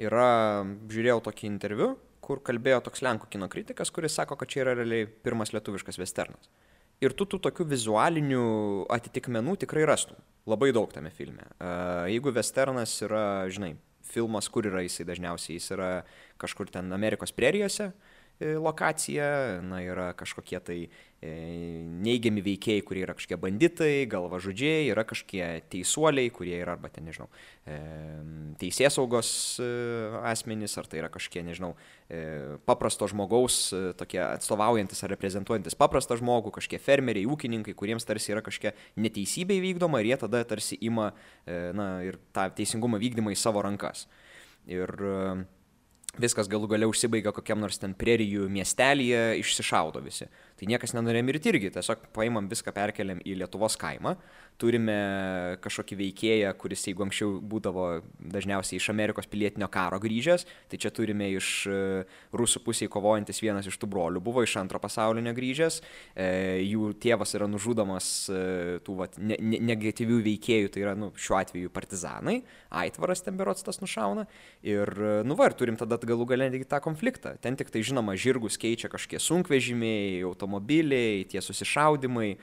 [0.00, 1.90] Yra, žiūrėjau tokį interviu,
[2.24, 6.48] kur kalbėjo toks Lenkų kino kritikas, kuris sako, kad čia yra realiai pirmas lietuviškas westernas.
[7.04, 8.48] Ir tu tų tokių vizualinių
[8.94, 10.16] atitikmenų tikrai rastum.
[10.48, 11.44] Labai daug tame filme.
[11.60, 11.70] E,
[12.14, 13.74] jeigu westernas yra, žinai,
[14.08, 15.94] filmas, kur yra jisai dažniausiai, jis yra
[16.40, 20.78] kažkur ten Amerikos prerijose, uh, E, lokacija, na, yra kažkokie tai
[21.22, 21.30] e,
[22.02, 27.28] neigiami veikėjai, kurie yra kažkokie banditai, galvažudžiai, yra kažkokie teisuoliai, kurie yra arba ten, nežinau,
[27.62, 27.78] e,
[28.58, 29.30] teisės saugos
[30.26, 31.72] asmenys, ar tai yra kažkokie, nežinau,
[32.66, 33.58] paprasto žmogaus,
[33.98, 40.02] tokie atstovaujantis ar reprezentuojantis paprastą žmogų, kažkokie fermeriai, ūkininkai, kuriems tarsi yra kažkokia neteisybė įvykdoma
[40.02, 41.12] ir jie tada tarsi ima,
[41.46, 44.08] na, ir tą teisingumą vykdymą į savo rankas.
[44.70, 44.90] Ir
[46.20, 50.28] viskas galų gale užsibaigia kokiam nors ten prerijų miestelėje, išsišaudo visi.
[50.58, 54.14] Tai niekas nenorėjo mirti irgi, tiesiog paimam viską perkeliam į Lietuvos kaimą,
[54.60, 54.96] turime
[55.64, 57.86] kažkokį veikėją, kuris jeigu anksčiau būdavo
[58.34, 61.78] dažniausiai iš Amerikos pilietinio karo grįžęs, tai čia turime iš e,
[62.36, 65.80] rusų pusėje kovojantis vienas iš tų brolių, buvo iš antro pasaulinio grįžęs,
[66.14, 66.28] e,
[66.68, 68.44] jų tėvas yra nužudomas e,
[68.86, 72.40] tų vat, ne, ne, negatyvių veikėjų, tai yra nu, šiuo atveju partizanai,
[72.84, 74.26] aitvaras ten berots tas nušauna
[74.62, 74.94] ir,
[75.26, 77.34] nu va, ir turim tada galų galę tą konfliktą.
[77.42, 82.34] Ten tik tai žinoma, žirgus keičia kažkokie sunkvežimiai, automobiliai, tie susišaudimai,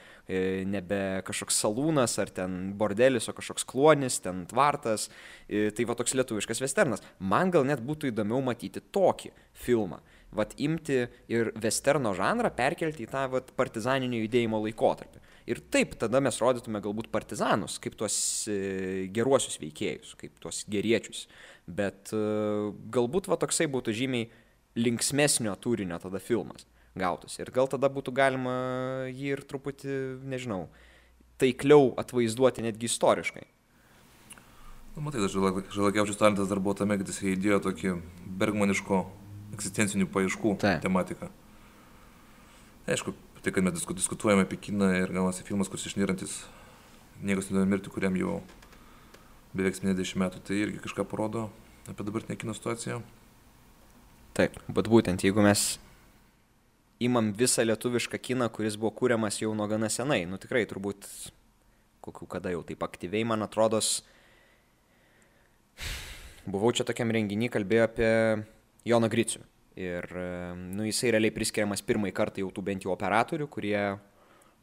[0.71, 5.09] nebe kažkoks salūnas, kalnas, ar ten bordelis, o kažkoks klonis, ten tvartas.
[5.47, 7.01] Tai va toks lietuviškas westernas.
[7.19, 10.01] Man gal net būtų įdomiau matyti tokį filmą.
[10.31, 15.19] Vat imti ir westerno žanrą perkelti į tą vat, partizaninio judėjimo laikotarpį.
[15.47, 21.25] Ir taip tada mes rodytume galbūt partizanus, kaip tuos e, geruosius veikėjus, kaip tuos geriečius.
[21.67, 22.21] Bet e,
[22.93, 24.29] galbūt va toksai būtų žymiai
[24.79, 26.63] linksmesnio turinio tada filmas
[26.95, 27.41] gautųsi.
[27.41, 28.55] Ir gal tada būtų galima
[29.11, 29.97] jį ir truputį,
[30.31, 30.69] nežinau,
[31.41, 33.47] taikliau atvaizduoti netgi istoriškai.
[34.95, 37.93] Nu, matai, Žalakiaučius talentas dar buvo tame, kad jis įdėjo tokį
[38.41, 39.03] bergmaniško
[39.55, 40.75] egzistencinių paieškų Ta.
[40.83, 41.29] tematiką.
[42.91, 43.13] Aišku,
[43.43, 46.41] tai, kad mes disku, diskutuojame apie kiną ir gaunasi filmas, kuris išnyrantis
[47.21, 48.39] niekas nenori mirti, kuriam jau
[49.55, 51.47] beveik 70 metų, tai irgi kažką parodo
[51.89, 52.99] apie dabartinę kino situaciją.
[54.37, 55.75] Taip, bet būtent jeigu mes
[57.01, 60.23] imam visą lietuvišką kiną, kuris buvo kūriamas jau nuo gana senai.
[60.29, 61.07] Nu tikrai turbūt
[62.01, 64.01] kokiu kada jau taip aktyviai, man atrodos,
[66.49, 68.11] buvau čia tokiam renginį, kalbėjau apie
[68.89, 69.43] Joną Gricių.
[69.81, 70.07] Ir
[70.57, 73.77] nu, jisai realiai priskiriamas pirmąjį kartą jau tų bent jau operatorių, kurie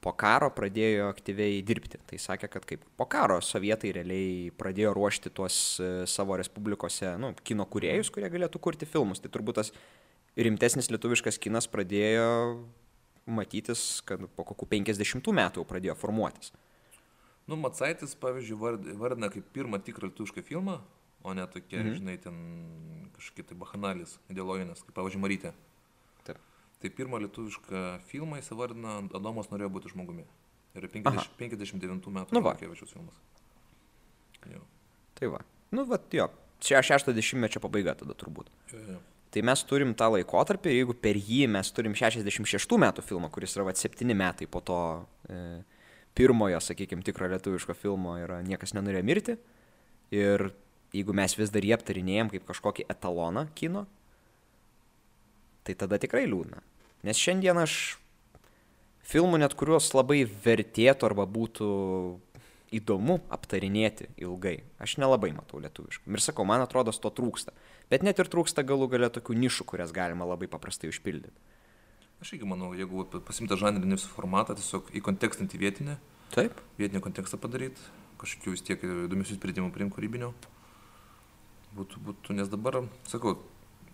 [0.04, 2.00] po karo pradėjo aktyviai dirbti.
[2.06, 7.32] Tai sakė, kad kaip po karo sovietai realiai pradėjo ruošti tuos e, savo respublikose nu,
[7.42, 9.22] kino kuriejus, kurie galėtų kurti filmus.
[9.24, 9.72] Tai turbūt tas
[10.38, 12.28] rimtesnis lietuviškas kinas pradėjo
[13.28, 16.52] matytis, kad po kokių 50 metų jau pradėjo formuotis.
[17.48, 18.58] Nu, Matsaitis, pavyzdžiui,
[19.00, 20.78] vardina kaip pirmą tikrą lietuvišką filmą,
[21.24, 21.94] o ne tokie, mhm.
[21.96, 22.36] žinai, ten
[23.16, 25.54] kažkokie tai bahanalis, ideologinės, kaip, pavyzdžiui, Marytė.
[26.28, 26.40] Taip.
[26.82, 30.28] Tai pirmą lietuvišką filmą jis vardina Adomas norėjo būti žmogumi.
[30.76, 33.16] Ir 50, 59 metų nu, Kevičiaus filmas.
[34.46, 34.60] Jo.
[35.18, 35.40] Tai va.
[35.74, 36.28] Nu, va, jo.
[36.62, 38.52] Čia 60-mečio pabaiga tada turbūt.
[38.70, 39.00] Jo, jo.
[39.28, 43.56] Tai mes turim tą laikotarpį ir jeigu per jį mes turim 66 metų filmą, kuris
[43.56, 44.78] yra va 7 metai po to
[45.28, 45.60] e,
[46.16, 49.36] pirmojo, sakykime, tikro lietuviško filmo yra Niekas nenorėjo mirti.
[50.16, 50.48] Ir
[50.96, 53.84] jeigu mes vis dar jį aptarinėjom kaip kažkokį etaloną kino,
[55.68, 56.62] tai tada tikrai liūdna.
[57.04, 57.98] Nes šiandien aš
[59.08, 61.68] filmų net kuriuos labai vertėtų arba būtų
[62.74, 64.62] įdomu aptarinėti ilgai.
[64.82, 66.10] Aš nelabai matau lietuviškų.
[66.12, 67.54] Ir sakau, man atrodo, to trūksta.
[67.88, 71.32] Bet net ir trūksta galų galia tokių nišų, kurias galima labai paprastai užpildyti.
[72.18, 75.98] Aš irgi manau, jeigu pasimta žanrinį formatą, tiesiog įkontekstinti vietinę,
[76.34, 76.58] Taip.
[76.80, 77.78] vietinį kontekstą padaryti,
[78.18, 80.32] kažkokių vis tiek įdomesnių sprendimų priimti kūrybinio.
[81.78, 83.36] Būtų, būtų, nes dabar, sakau,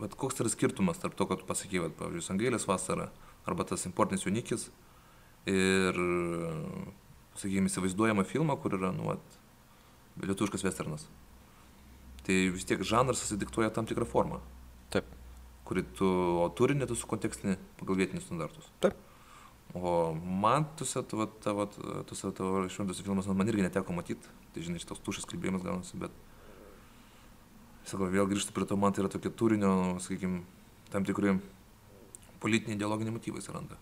[0.01, 3.11] vat, koks yra skirtumas tarp to, kad tu pasakai, vat, pavyzdžiui, Sangailės vasara
[3.45, 4.71] arba tas importinis jaunikis
[5.51, 6.01] ir,
[7.39, 9.39] sakykime, įsivaizduojama filmą, kur yra, nu, vat,
[10.23, 11.07] lietuviškas westernas.
[12.25, 14.41] Tai vis tiek žanras susidiktuoja tam tikrą formą,
[14.95, 15.09] Taip.
[15.69, 16.07] kuri tu,
[16.41, 18.71] o turinį tu sukontekstinį pagal vietinius standartus.
[18.81, 18.97] Taip.
[19.75, 21.67] O man tuose tavo, tavo,
[22.07, 26.15] tuose tavo šventuose filmuose man irgi neteko matyti, tai žinai, šitas tušas kalbėjimas gaunasi, bet,
[27.89, 29.73] sakau, vėl grįžtu prie to, man tai yra tokie turinio,
[30.05, 30.45] sakykime,
[30.93, 31.35] tam tikri
[32.45, 33.81] politiniai ideologiniai motyvai atsiranda.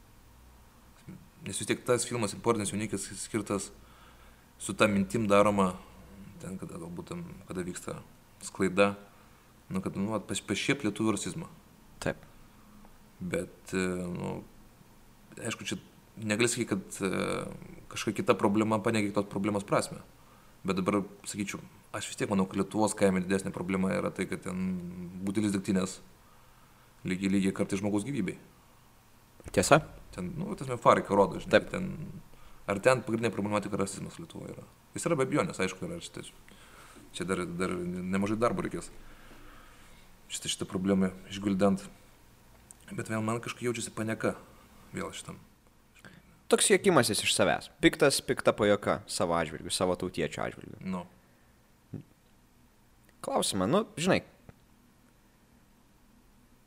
[1.43, 3.71] Nes vis tiek tas filmas importinis jaunikis skirtas
[4.63, 5.73] su ta mintim daroma,
[6.43, 7.97] ten, kada galbūt ten, kada vyksta
[8.47, 8.93] sklaida,
[9.73, 11.49] nu, kad, nu, pašiep lietuvių rasizmą.
[12.03, 12.23] Taip.
[13.23, 13.83] Bet, e,
[14.13, 14.37] nu,
[15.39, 15.79] aišku, čia
[16.23, 17.45] negali sakyti, kad e,
[17.91, 20.03] kažkokia kita problema paneigia tos problemos prasme.
[20.63, 21.59] Bet dabar, sakyčiau,
[21.95, 24.63] aš vis tiek manau, kad Lietuvos kaime didesnė problema yra tai, kad ten
[25.27, 25.99] būtilis degtinės
[27.03, 28.39] lygiai, lygiai kartai žmogaus gyvybei.
[29.51, 29.81] Tiesa?
[30.13, 31.71] Ten, nu, tas mefarika rodo, žinai, Taip.
[31.73, 31.89] ten,
[32.69, 34.67] ar ten pagrindinė problematika rasizmas Lietuvoje yra.
[34.97, 36.33] Jis yra be abejonės, aišku, yra šitas.
[37.17, 38.91] Čia dar, dar nemažai darbo reikės.
[40.33, 41.85] Šitą, šitą problemą išguldant.
[42.93, 44.35] Bet vėl man kažkaip jaučiasi panieka
[44.93, 45.41] vėl šitam.
[46.53, 47.71] Toks juokimasis iš savęs.
[47.81, 50.77] Piktas, pikta pajoka savo atžvilgiu, savo tautiečio atžvilgiu.
[50.85, 51.07] Nu,
[53.23, 54.25] Klausimą, nu, žinai.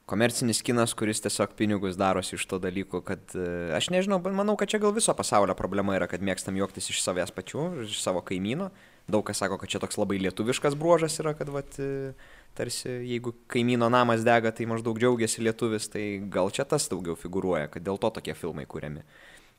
[0.06, 4.69] Komercinis kinas, kuris tiesiog pinigus darosi iš to dalyko, kad e, aš nežinau, manau, kad
[4.69, 8.69] čia gal viso pasaulio problema yra, kad mėgstam juoktis iš savęs pačių, iš savo kaimyno.
[9.10, 12.14] Daug kas sako, kad čia toks labai lietuviškas bruožas yra, kad vat, e,
[12.57, 17.72] tarsi jeigu kaimyno namas dega, tai maždaug džiaugiasi lietuvis, tai gal čia tas daugiau figuruoja,
[17.73, 19.02] kad dėl to tokie filmai kūriami.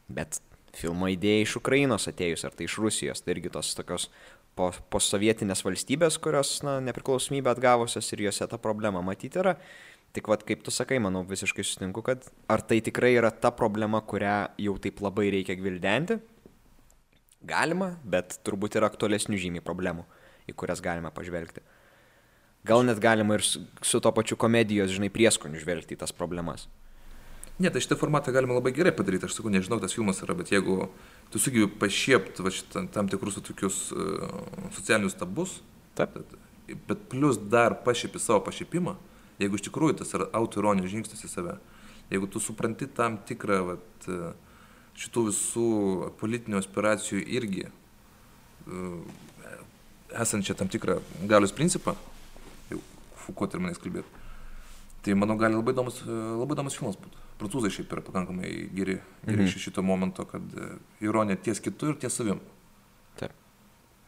[0.06, 0.38] Bet
[0.76, 4.08] filmo idėja iš Ukrainos atėjus, ar tai iš Rusijos, tai irgi tos tokios
[4.54, 9.56] po, posovietinės valstybės, kurios na, nepriklausomybę atgavusios ir juose ta problema matyti yra.
[10.16, 14.00] Tik vad, kaip tu sakai, manau, visiškai sutinku, kad ar tai tikrai yra ta problema,
[14.00, 16.16] kurią jau taip labai reikia gvildenti?
[17.44, 20.06] Galima, bet turbūt yra aktualesnių žymiai problemų,
[20.48, 21.60] į kurias galima pažvelgti.
[22.66, 26.64] Gal net galima ir su, su to pačiu komedijos, žinai, prieskoniu žvelgti į tas problemas.
[27.60, 30.50] Ne, tai šitą formatą galima labai gerai padaryti, aš sakau, nežinau, tas filmas yra, bet
[30.52, 30.90] jeigu
[31.32, 34.32] tu sugebi pašiepti va, šitą, tam tikrus tokius uh,
[34.76, 35.58] socialinius tabus,
[35.96, 36.16] Taip.
[36.16, 36.34] bet,
[36.88, 38.96] bet plus dar pašiepi savo pašiepimą,
[39.38, 41.56] jeigu iš tikrųjų tas yra autoironijos žingsnis į save,
[42.10, 44.32] jeigu tu supranti tam tikrą vat, e,
[44.96, 45.70] šitų visų
[46.20, 49.02] politinių aspiracijų irgi uh,
[50.16, 51.94] esančią tam tikrą galios principą,
[52.70, 52.80] jau
[53.20, 54.08] Foucault terminais kalbėti,
[55.04, 57.22] tai manau gali labai įdomus, e, labai įdomus filmas būtų.
[57.36, 58.96] Prancūzai šiaip yra pakankamai geri,
[59.26, 59.58] geri Mhm.
[59.60, 62.40] šito momento, kad e, ironija ties kitu ir ties savim.
[63.16, 63.32] Taip.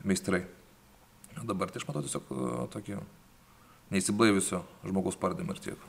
[0.04, 0.46] Meistrai.
[1.36, 2.98] O dabar tai aš matau tiesiog e, tokį
[3.94, 5.86] neįsiblaivisio žmogaus pardavimą ir tiek.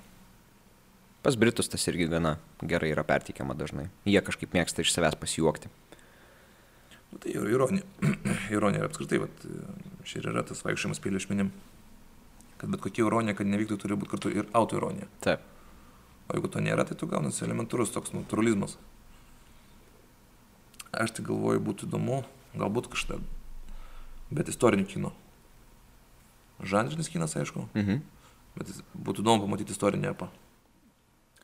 [1.23, 3.89] Pas Britus tas irgi gana gerai yra perteikiama dažnai.
[4.07, 5.71] Jie kažkaip mėgsta iš savęs pasijuokti.
[7.11, 7.83] Nu, tai ir ironija.
[8.55, 9.19] ironija ir apskritai,
[10.07, 11.51] čia ir yra tas vaikščiojimas pėlio išminim.
[12.59, 15.09] Kad bet kokia ironija, kad nevyktų, turi būti kartu ir autoironija.
[15.25, 15.43] Taip.
[16.29, 18.77] O jeigu to nėra, tai tu gaunasi elementarus toks naturalizmas.
[20.93, 22.21] Aš tai galvoju, būtų įdomu,
[22.57, 23.21] galbūt kažkada,
[24.33, 25.11] bet istorinį kino.
[26.63, 28.01] Žanrinis kinas, aišku, Mhm.
[28.57, 28.67] bet
[28.97, 30.29] būtų įdomu pamatyti istorinį epą.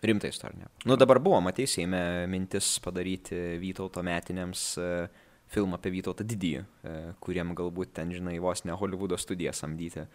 [0.03, 0.67] Rimta istorinė.
[0.85, 5.09] Nu dabar buvo, matei, Seime mintis padaryti Vytauto metinėms e,
[5.47, 10.05] filmą apie Vytautą didįjį, e, kuriem galbūt ten, žinai, vos ne Hollywoodo studiją samdyti,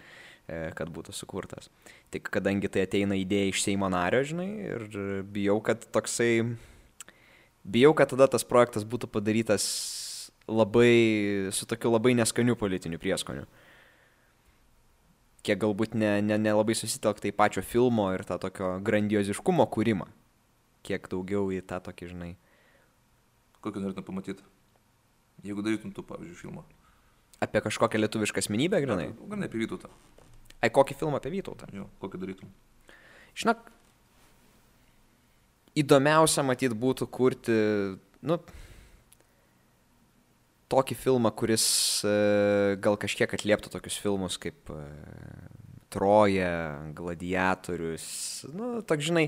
[0.47, 1.71] e, kad būtų sukurtas.
[2.11, 6.57] Tik kadangi tai ateina idėja iš Seimo nario, žinai, ir bijau, kad toksai,
[7.65, 13.47] bijau, kad tada tas projektas būtų padarytas labai, su tokiu labai neskaniu politiniu prieskoniu
[15.47, 20.09] kiek galbūt nelabai ne, ne labai susitelkta į pačio filmo ir tą tokio grandioziškumo kūrimą.
[20.87, 22.31] Kiek daugiau į tą tokį, žinai.
[23.65, 24.45] Kokį norėtum pamatyti?
[25.45, 26.65] Jeigu darytum tu, pavyzdžiui, filmą.
[27.41, 29.11] Apie kažkokią lietuvišką asmenybę, grinai?
[29.17, 29.89] Grinai apie Vytautą.
[30.61, 31.69] Ai, kokį filmą apie Vytautą?
[31.73, 32.51] Jo, kokį darytum.
[33.41, 33.63] Žinok,
[35.81, 37.57] įdomiausia matyt būtų kurti,
[38.27, 38.41] nu,
[40.71, 41.65] tokį filmą, kuris
[42.07, 44.83] e, gal kažkiek atlieptų tokius filmus kaip e,
[45.91, 46.53] Troja,
[46.95, 48.07] Gladiatorius,
[48.55, 49.27] nu, toks, žinai,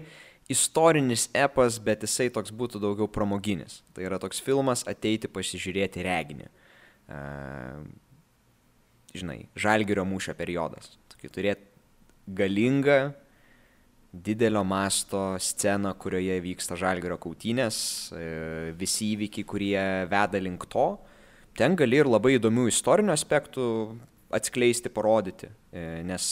[0.53, 3.81] istorinis epas, bet jisai toks būtų daugiau pramoginis.
[3.97, 6.47] Tai yra toks filmas ateiti pasižiūrėti reginį.
[7.13, 7.83] Uh,
[9.17, 10.95] žinai, žalgerio mūšio periodas.
[11.13, 13.13] Tokį turėti galingą,
[14.13, 17.77] didelio masto sceną, kurioje vyksta žalgerio kautynės,
[18.79, 20.87] visi įvykiai, kurie veda link to.
[21.59, 23.65] Ten gali ir labai įdomių istorinių aspektų
[24.33, 25.51] atskleisti, parodyti,
[26.09, 26.27] nes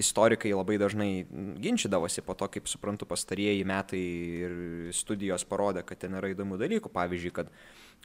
[0.00, 1.26] istorikai labai dažnai
[1.60, 4.00] ginčydavosi po to, kaip suprantu, pastarieji metai
[4.46, 4.54] ir
[4.96, 6.88] studijos parodė, kad ten yra įdomių dalykų.
[6.94, 7.52] Pavyzdžiui, kad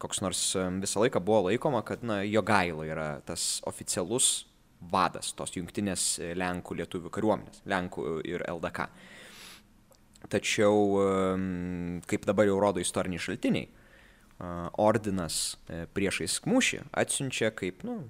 [0.04, 0.42] koks nors
[0.84, 4.44] visą laiką buvo laikoma, kad na, Jogaila yra tas oficialus
[4.92, 8.92] vadas tos jungtinės Lenkų lietuvių kariuomenės, Lenkų ir LDK.
[10.28, 10.76] Tačiau,
[12.10, 13.72] kaip dabar jau rodo istoriniai šaltiniai,
[14.78, 18.04] ordinas e, priešais mūšį atsiunčia kaip, nu,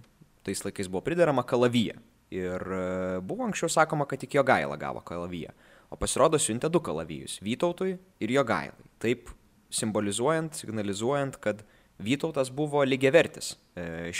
[0.47, 1.95] tais laikais buvo pridarama kalavyje
[2.33, 5.53] Ir e, buvo anksčiau sakoma, kad tik Jogaila gavo kalaviją.
[5.87, 8.87] O pasirodo siuntė du kalavijus- Vytautui ir Jogailai.
[8.99, 9.29] Taip
[9.71, 11.63] simbolizuojant, signalizuojant, kad
[11.99, 13.55] Vytautas buvo lygiavertis.
[13.75, 14.11] E,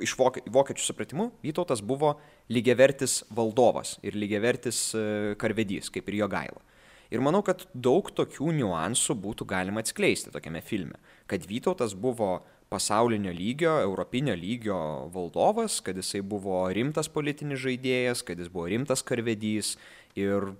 [0.00, 4.94] iš vokiečių supratimu, Vytautas buvo lygiavertis valdovas ir lygiavertis
[5.36, 6.62] karvedys, kaip ir Jogaila.
[7.10, 10.96] Ir manau, kad daug tokių niuansų būtų galima atskleisti tokiame filme.
[11.30, 14.76] Kad Vytautas buvo pasaulinio lygio, europinio lygio
[15.14, 19.76] valdovas, kad jisai buvo rimtas politinis žaidėjas, kad jis buvo rimtas karvedys
[20.18, 20.52] ir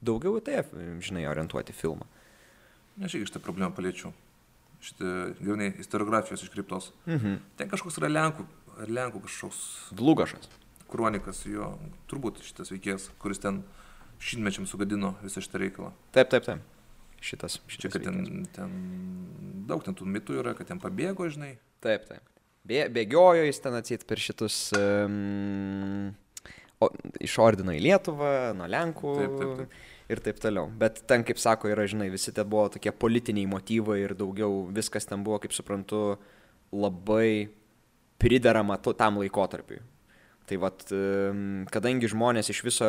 [0.00, 0.62] daugiau į tai,
[1.04, 2.08] žinai, orientuoti filmą.
[3.04, 4.14] Aš irgi šitą problemą paliečiau.
[4.80, 5.12] Šitą,
[5.42, 6.90] gyvenai, istoriografijos iškriptos.
[7.04, 7.36] Mhm.
[7.60, 8.48] Ten kažkoks yra Lenkų,
[8.80, 9.60] ar Lenkų kažkoks.
[9.96, 10.48] Dlugašas.
[10.90, 11.74] Kronikas jo,
[12.10, 13.62] turbūt šitas veikėjas, kuris ten
[14.20, 15.92] šimtmečiam sugadino visą šitą reikalą.
[16.16, 16.79] Taip, taip, taip
[17.20, 17.60] šitas.
[17.68, 18.74] šitas Čia, kad ten, ten
[19.68, 21.54] daug ten tų mitų yra, kad ten pabėgo, žinai.
[21.84, 22.26] Taip, taip.
[22.66, 26.10] Bė, bėgiojo jis ten atsit per šitus, um,
[26.82, 26.90] o,
[27.22, 29.14] iš ordino į Lietuvą, nuo Lenkų.
[29.20, 29.78] Taip, taip, taip.
[30.10, 30.66] Ir taip toliau.
[30.74, 35.06] Bet ten, kaip sako, yra, žinai, visi ten buvo tokie politiniai motyvai ir daugiau viskas
[35.06, 36.18] ten buvo, kaip suprantu,
[36.74, 37.46] labai
[38.20, 39.78] priderama to, tam laikotarpiui.
[40.50, 40.82] Tai vad,
[41.70, 42.88] kadangi žmonės iš viso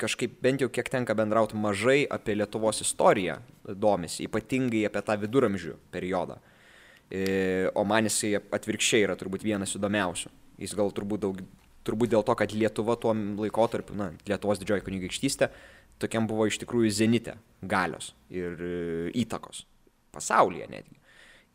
[0.00, 3.38] kažkaip bent jau kiek tenka bendrauti mažai apie Lietuvos istoriją
[3.74, 6.38] domisi, ypatingai apie tą viduramžių periodą.
[7.06, 10.32] E, o man jisai atvirkščiai yra turbūt vienas įdomiausių.
[10.60, 11.40] Jis gal turbūt daug,
[11.86, 15.50] turbūt dėl to, kad Lietuva tuo laikotarpiu, na, Lietuvos didžioji kunigaikštystė,
[16.02, 18.76] tokiam buvo iš tikrųjų zenite galios ir e,
[19.22, 19.64] įtakos
[20.16, 20.98] pasaulyje netgi.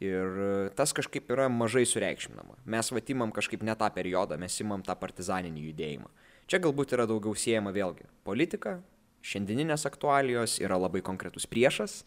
[0.02, 2.58] Ir e, tas kažkaip yra mažai sureikšminama.
[2.74, 6.10] Mes vatimam kažkaip ne tą periodą, mes imam tą partizaninį judėjimą.
[6.50, 8.80] Čia galbūt yra daugiau siejama vėlgi politika,
[9.22, 12.02] šiandieninės aktualijos yra labai konkretus priešas,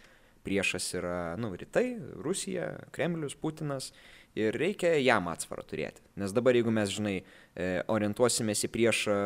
[0.44, 3.92] priešas yra, nu, rytai, Rusija, Kremlius, Putinas
[4.36, 6.02] ir reikia jam atsvarą turėti.
[6.20, 9.16] Nes dabar, jeigu mes, žinai, e, orientuosimės į priešą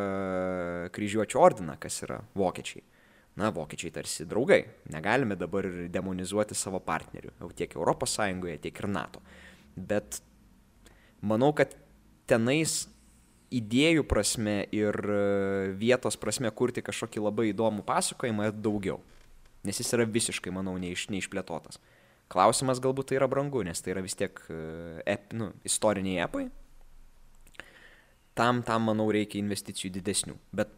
[0.95, 2.85] kryžiuočio ordiną, kas yra vokiečiai,
[3.39, 8.17] na, vokiečiai tarsi draugai, negalime dabar demonizuoti savo partnerių, jau tiek ES,
[8.65, 9.23] tiek ir NATO.
[9.77, 10.21] Bet
[11.23, 11.77] manau, kad
[12.27, 12.89] tenais
[13.55, 15.21] idėjų prasme ir e,
[15.79, 18.99] vietos prasme kurti kažkokį labai įdomų pasakojimą daugiau.
[19.67, 21.81] Nes jis yra visiškai, manau, neiš, neišplėtotas.
[22.29, 24.59] Klausimas galbūt tai yra brangu, nes tai yra vis tiek e,
[25.09, 26.49] ep, nu, istoriniai epai.
[28.39, 30.37] Tam, tam, manau, reikia investicijų didesnių.
[30.55, 30.75] Bet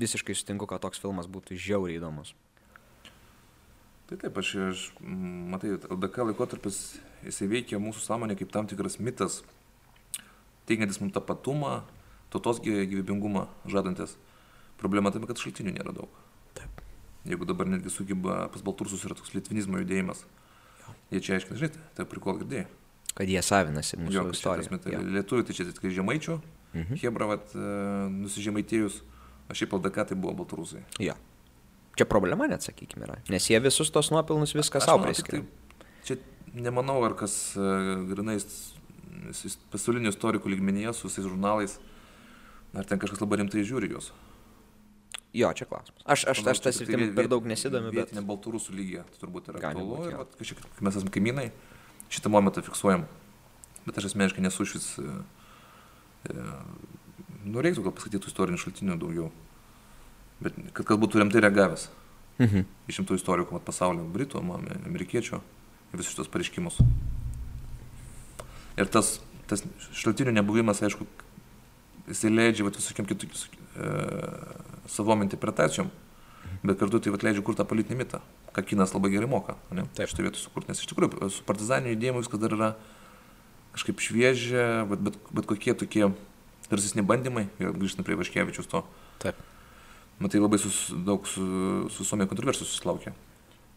[0.00, 2.34] visiškai sutinku, kad toks filmas būtų žiauriai įdomus.
[4.08, 6.78] Tai taip, aš, aš matai, LDK laikotarpis
[7.24, 9.40] jisai veikia mūsų sąmonė kaip tam tikras mitas,
[10.68, 11.78] teikiantis mums tapatumą,
[12.32, 14.16] tautos gyvybingumą žadantis.
[14.80, 16.12] Problema tame, kad šaltinių nėra daug.
[16.58, 16.82] Taip.
[17.28, 20.24] Jeigu dabar netgi sugeba pas baltursus yra toks litvinizmo judėjimas,
[20.82, 20.94] jo.
[21.12, 22.66] jie čia aiškiai, žinai, tai prikol girdėjai.
[23.12, 24.78] Kad jie savinasi mūsų jo, istoriją.
[24.82, 26.38] Tai lietuvių tai čia tik žemaičių,
[26.72, 27.00] mhm.
[27.04, 27.72] Hebra, vat, e,
[28.16, 29.02] nusižemaitėjus,
[29.48, 30.84] o šiaip LDK tai buvo baltarusai.
[31.02, 31.16] Jo.
[31.98, 33.18] Čia problema net, sakykime, yra.
[33.32, 35.44] Nes jie visus tos nuopilnus viską savo priskiria.
[35.44, 36.16] Tai, čia
[36.56, 38.46] nemanau, ar kas uh, grinais
[39.72, 41.76] pasaulinių istorikų lygmenyje su visais žurnalais,
[42.76, 44.10] ar ten kažkas labai rimtai žiūri juos.
[45.32, 46.02] Jo, čia klausimas.
[46.04, 48.10] Aš, aš, aš tas ir tai per daug nesidomiu, bet...
[48.12, 50.00] Ne balturusų lygyje, tai turbūt yra aktualu.
[50.10, 51.46] Ir vat, kažkiek, mes esame kaimynai,
[52.12, 53.06] šitą momentą fiksuojam.
[53.86, 54.90] Bet aš asmeniškai nesu šis...
[55.00, 55.14] E,
[56.28, 56.44] e,
[57.44, 59.32] nu, reiktų gal paskaityti istorinių šaltinių daugiau.
[60.42, 61.88] Bet kad, kad būtų rimtai reagavęs.
[62.42, 62.64] Mhm.
[62.90, 65.42] Išimtų istorikų pasaulio, britų, amerikiečių,
[65.92, 66.80] visus šitos pareiškimus.
[68.80, 69.18] Ir tas
[69.52, 69.64] tas
[69.96, 71.06] šaltinių nebuvimas, aišku,
[72.08, 73.90] jisai leidžia vat, visokiam kitokiam e,
[74.90, 75.90] savom interpretacijom,
[76.62, 78.22] bet kartu tai vat, leidžia kurti tą politinį mitą,
[78.56, 79.86] ką kinas labai gerai moka, ne?
[79.96, 80.10] Taip.
[80.10, 82.70] Šitą vietą sukurti, nes iš tikrųjų su partizaniniu judėjimu viskas dar yra
[83.76, 86.10] kažkaip šviežia, bet, bet, bet kokie tokie
[86.72, 88.82] drąsesni bandymai, grįžtant prie Vaškevičius to,
[89.22, 89.38] Taip.
[90.22, 91.44] matai labai sus, daug su,
[91.92, 93.12] su Suomija kontroversijų susilaukė.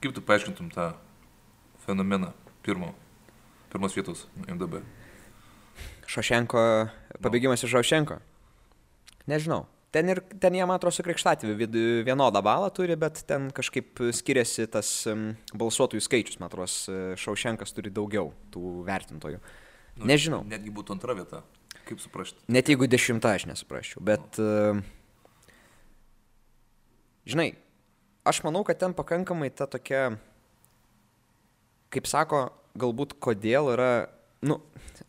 [0.03, 0.91] Kaip tu paaiškintum tą
[1.85, 2.31] fenomeną
[2.65, 2.93] pirmo,
[3.73, 4.81] pirmos vietos MDB?
[6.09, 6.61] Šošenko,
[7.23, 8.19] pabėgimas iš Šošenko.
[9.30, 9.65] Nežinau.
[9.95, 14.01] Ten, ir, ten jie, man atrodo, su krikštatėviu vid- vienodą balą turi, bet ten kažkaip
[14.13, 14.89] skiriasi tas
[15.55, 16.39] balsuotojų skaičius.
[16.41, 16.67] Man atrodo,
[17.15, 19.39] Šaušenkas turi daugiau tų vertintojų.
[20.03, 20.41] Nežinau.
[20.51, 21.39] Netgi būtų antra vieta.
[21.86, 22.41] Kaip suprasti?
[22.49, 24.40] Net jeigu dešimta aš nesuprasčiau, bet...
[24.41, 24.84] em,
[27.26, 27.56] Žinai,
[28.22, 30.12] aš manau, kad ten pakankamai ta tokia,
[31.90, 33.90] kaip sako, galbūt kodėl yra,
[34.45, 34.60] nu,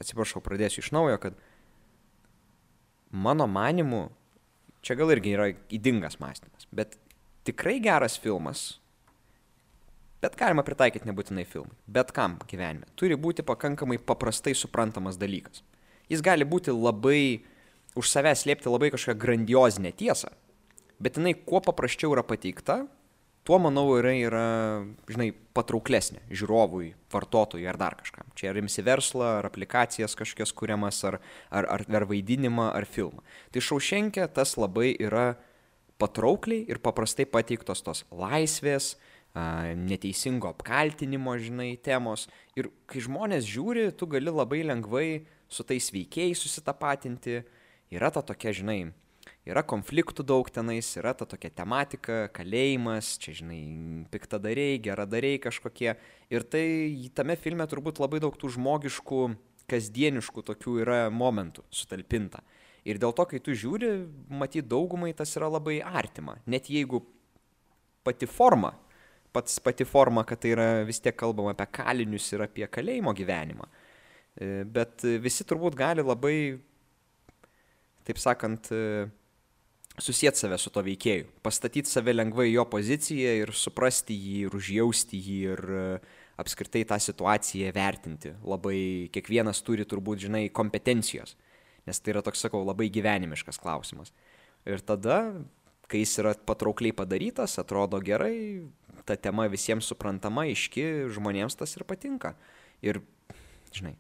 [0.00, 1.36] atsiprašau, pradėsiu iš naujo, kad
[3.12, 4.06] mano manimu,
[4.80, 6.96] čia gal irgi yra įdingas mąstymas, bet
[7.44, 8.64] tikrai geras filmas,
[10.24, 15.60] bet galima pritaikyti nebūtinai filmui, bet kam gyvenime, turi būti pakankamai paprastai suprantamas dalykas.
[16.12, 17.44] Jis gali būti labai
[17.96, 20.30] už savęs slėpti labai kažkokią grandiozinę tiesą,
[21.02, 22.84] bet jinai kuo paprasčiau yra pateikta,
[23.46, 24.44] tuo, manau, yra, yra
[25.10, 28.28] žinai, patrauklesnė žiūrovui, vartotojui ar dar kažkam.
[28.38, 31.20] Čia ar imsi verslą, ar aplikacijas kažkokias kuriamas, ar,
[31.50, 33.22] ar, ar, ar vaidinimą, ar filmą.
[33.54, 35.36] Tai šaušenkė tas labai yra
[36.02, 38.96] patraukliai ir paprastai pateiktos tos laisvės,
[39.76, 42.26] neteisingo apkaltinimo, žinai, temos.
[42.56, 45.08] Ir kai žmonės žiūri, tu gali labai lengvai
[45.48, 47.42] su tais veikėjais susitapatinti.
[47.94, 48.90] Yra ta tokia, žinai,
[49.46, 53.60] yra konfliktų daug tenais, yra ta tokia tematika, kalėjimas, čia, žinai,
[54.10, 55.94] piktadariai, geradariai kažkokie.
[56.34, 56.66] Ir tai
[57.14, 59.20] tame filme turbūt labai daug tų žmogiškų,
[59.70, 62.42] kasdieniškų tokių yra momentų sutalpinta.
[62.86, 63.92] Ir dėl to, kai tu žiūri,
[64.30, 66.36] matyt, daugumai tas yra labai artima.
[66.46, 67.02] Net jeigu
[68.06, 68.76] pati forma,
[69.34, 73.66] pats pati forma, kad tai yra vis tiek kalbama apie kalinius ir apie kalėjimo gyvenimą.
[74.36, 76.38] E, Bet visi turbūt gali labai,
[78.06, 79.06] taip sakant, e,
[79.98, 85.20] susijęti save su to veikėju, pastatyti save lengvai jo poziciją ir suprasti jį, ir užjausti
[85.20, 85.84] jį, ir e,
[86.42, 88.34] apskritai tą situaciją vertinti.
[88.44, 88.78] Labai
[89.14, 91.36] kiekvienas turi turbūt, žinai, kompetencijos,
[91.88, 94.12] nes tai yra toks, sakau, labai gyvenimiškas klausimas.
[94.68, 95.20] Ir tada,
[95.88, 98.66] kai jis yra patraukliai padarytas, atrodo gerai,
[99.06, 102.34] ta tema visiems suprantama, iški, žmonėms tas ir patinka.
[102.84, 103.00] Ir,
[103.72, 103.94] žinai,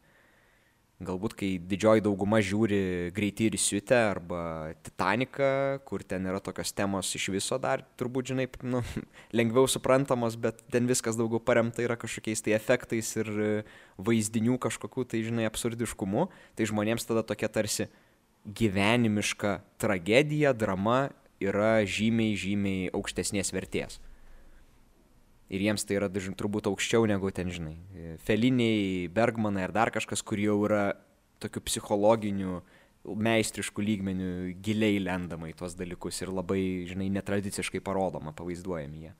[1.04, 4.40] galbūt kai didžioji dauguma žiūri greitį ir siutę arba
[4.86, 8.80] Titaniką, kur ten yra tokios temos iš viso dar, turbūt, žinai, nu,
[9.38, 13.30] lengviau suprantamos, bet ten viskas daugiau paremta yra kažkokiais tai efektais ir
[14.00, 17.90] vaizdinių kažkokių, tai, žinai, absurdiškumu, tai žmonėms tada tokia tarsi
[18.46, 21.10] gyvenimiška tragedija, drama
[21.42, 24.00] yra žymiai, žymiai aukštesnės vertės.
[25.46, 27.76] Ir jiems tai yra dažnai turbūt aukščiau negu ten, žinai,
[28.26, 30.96] Feliniai, Bergmanai ar dar kažkas, kur jau yra
[31.42, 32.56] tokių psichologinių,
[33.06, 34.30] meistriškų lygmenių
[34.64, 36.60] giliai lendama į tuos dalykus ir labai,
[36.90, 39.12] žinai, netradiciškai parodoma, pavaizduojami jie.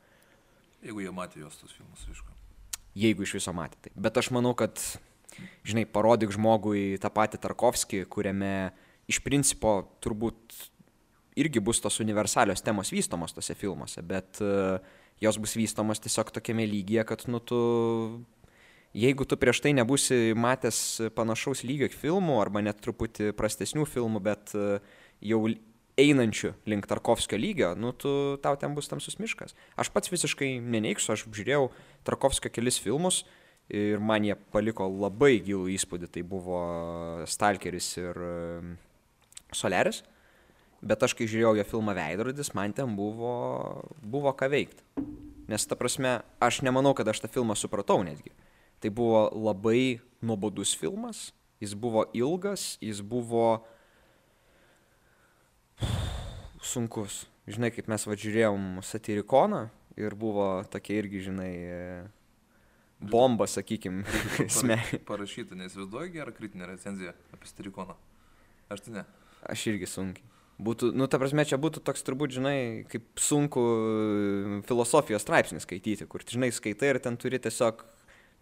[0.86, 2.34] Jeigu jie matė jos tos filmus, aišku.
[2.96, 3.92] Jeigu iš viso matė tai.
[3.94, 4.80] Bet aš manau, kad,
[5.66, 8.54] žinai, parodyk žmogui tą patį Tarkovskį, kuriame
[9.06, 10.58] iš principo turbūt
[11.38, 14.80] irgi bus tos universalios temos vystomos tose filmuose, bet uh,
[15.22, 17.58] jos bus vystomos tiesiog tokiame lygyje, kad, nu, tu,
[18.96, 20.80] jeigu tu prieš tai nebūsi matęs
[21.16, 24.78] panašaus lygio filmų arba net truputį prastesnių filmų, bet e,
[25.24, 25.42] jau
[25.96, 28.10] einančių link Tarkovskio lygio, nu, tu,
[28.44, 29.56] tau ten bus tamsus miškas.
[29.80, 31.70] Aš pats visiškai neneigsiu, aš žiūrėjau
[32.06, 33.24] Tarkovskio kelis filmus
[33.72, 36.10] ir man jie paliko labai gilų įspūdį.
[36.12, 36.60] Tai buvo
[37.28, 38.36] Stalkeris ir e,
[39.56, 40.02] Soleris.
[40.84, 43.36] Bet aš kai žiūrėjau jo filmą Veidrodis, man ten buvo,
[44.02, 44.84] buvo ką veikti.
[45.48, 48.34] Nes ta prasme, aš nemanau, kad aš tą filmą supratau netgi.
[48.82, 51.30] Tai buvo labai nuobodus filmas,
[51.62, 53.62] jis buvo ilgas, jis buvo
[56.60, 57.24] sunkus.
[57.46, 61.52] Žinai, kaip mes važiuojėjom satirikoną ir buvo tokia irgi, žinai,
[63.00, 64.02] bomba, sakykim,
[64.58, 64.80] sme.
[65.08, 67.96] Parašyta, neįsivaizduoju gerą kritinę recenziją apie Sterikoną.
[68.72, 69.04] Aš tai ne.
[69.46, 70.35] Aš irgi sunkiai.
[70.56, 72.58] Būtų, nu, ta prasme, čia būtų toks turbūt, žinai,
[72.88, 77.82] kaip sunku e, filosofijos straipsnį skaityti, kur, žinai, skaitai ir ten turi tiesiog,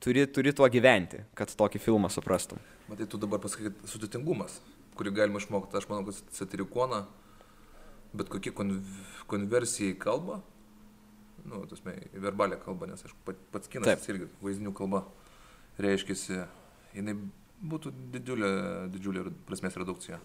[0.04, 2.62] turi, turi tuo gyventi, kad tokį filmą suprastum.
[2.86, 4.60] Matai, tu dabar pasakai sudėtingumas,
[4.94, 5.74] kurį galima išmokti.
[5.80, 7.02] Aš manau, kad satirikona,
[8.14, 8.76] bet kokie kon,
[9.26, 10.38] konversijai kalba,
[11.42, 14.10] nu, tasme, į verbalę kalbą, nes, aišku, pat- pats kinas Taip.
[14.14, 15.02] irgi vaizdinių kalba
[15.82, 16.44] reiškiasi,
[16.94, 17.18] jinai
[17.58, 18.50] būtų didžiulė,
[18.94, 20.22] didžiulė prasmės redukcija.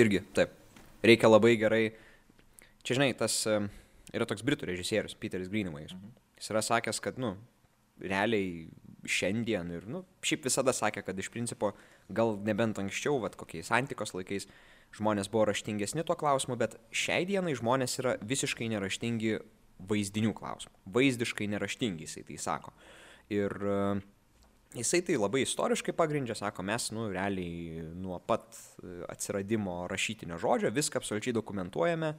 [0.00, 0.62] Irgi, taip.
[1.04, 1.84] Reikia labai gerai.
[2.86, 3.58] Čia, žinai, tas e,
[4.14, 5.88] yra toks britų režisierius, Peteris Greenaway.
[5.90, 6.14] Mhm.
[6.40, 7.34] Jis yra sakęs, kad, nu,
[8.00, 8.66] realiai
[9.06, 11.72] šiandien ir, nu, šiaip visada sakė, kad iš principo,
[12.12, 14.48] gal nebent anksčiau, vad kokiais antikos laikais,
[14.96, 19.38] žmonės buvo raštingesni tuo klausimu, bet šiai dienai žmonės yra visiškai neraštingi
[19.90, 20.76] vaizdinių klausimų.
[20.94, 22.72] Vaizdiškai neraštingi, jisai tai sako.
[23.32, 24.04] Ir uh,
[24.74, 28.48] Jisai tai labai istoriškai pagrindžia, sako, mes, nu, realiai nuo pat
[28.82, 32.12] e, atsiradimo rašytinio žodžio viską absoliučiai dokumentuojame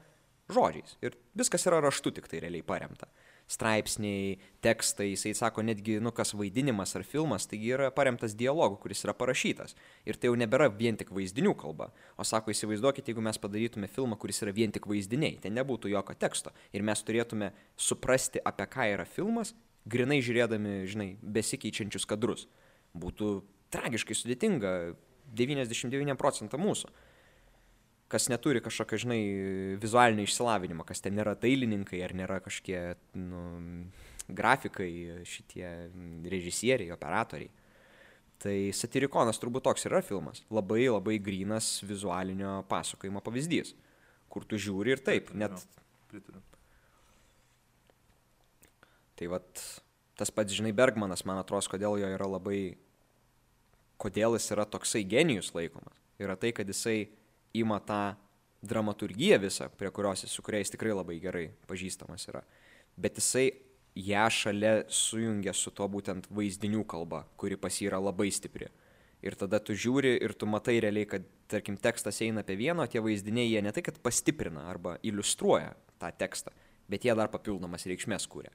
[0.54, 0.96] žodžiais.
[1.04, 3.10] Ir viskas yra raštu tik tai realiai paremta.
[3.48, 4.34] Straipsniai,
[4.64, 9.16] tekstai, jisai sako, netgi, nu, kas vaidinimas ar filmas, taigi yra paremtas dialogu, kuris yra
[9.16, 9.76] parašytas.
[10.08, 11.92] Ir tai jau nebėra vien tik vaizdinių kalba.
[12.20, 16.18] O sako, įsivaizduokite, jeigu mes padarytume filmą, kuris yra vien tik vaizdiniai, ten nebūtų jokio
[16.20, 16.52] teksto.
[16.76, 19.54] Ir mes turėtume suprasti, apie ką yra filmas
[19.88, 22.48] grinai žiūrėdami, žinai, besikeičiančius kadrus.
[22.98, 23.42] Būtų
[23.74, 24.74] tragiškai sudėtinga
[25.38, 26.92] 99 procentą mūsų.
[28.08, 29.22] Kas neturi kažkokio, žinai,
[29.82, 32.80] vizualinio išsilavinimo, kas ten nėra dailininkai ar nėra kažkokie,
[33.20, 33.42] nu,
[34.32, 34.92] grafikai,
[35.28, 35.68] šitie
[36.32, 37.52] režisieriai, operatoriai.
[38.44, 40.44] Tai satirikonas turbūt toks yra filmas.
[40.54, 43.74] Labai labai grinas vizualinio pasakojimo pavyzdys,
[44.32, 45.58] kur tu žiūri ir taip, net...
[46.08, 46.44] Pritariu.
[49.18, 49.62] Tai vat
[50.18, 52.62] tas pats, žinai, Bergmanas, man atrodo, kodėl jo yra labai,
[54.02, 55.98] kodėl jis yra toksai genijus laikomas.
[56.22, 57.10] Yra tai, kad jisai
[57.58, 58.18] ima tą
[58.66, 62.42] dramaturgiją visą, prie kurios jis, su kuria jis tikrai labai gerai pažįstamas yra.
[62.98, 63.52] Bet jisai
[63.98, 68.70] ją šalia sujungia su to būtent vaizdinių kalba, kuri pas jį yra labai stipri.
[69.26, 72.92] Ir tada tu žiūri ir tu matai realiai, kad, tarkim, tekstas eina apie vieną, o
[72.92, 76.54] tie vaizdiniai jie ne tai, kad pastiprina arba iliustruoja tą tekstą,
[76.90, 78.54] bet jie dar papildomas reikšmės kūrė.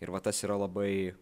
[0.00, 1.12] Ir va tas yra labai,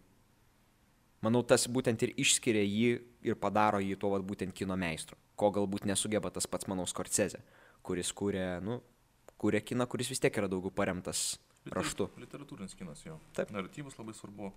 [1.25, 2.93] manau, tas būtent ir išskiria jį
[3.27, 7.43] ir padaro jį tuo va būtent kino meistru, ko galbūt nesugeba tas pats, manau, Skorcezė,
[7.83, 8.79] kuris kūrė, nu,
[9.39, 11.37] kūrė kiną, kuris vis tiek yra daugiau paremtas
[11.75, 12.09] raštu.
[12.23, 13.19] Literatūrinis kinas jo.
[13.37, 13.53] Taip.
[13.55, 14.53] Naratyvas labai svarbu,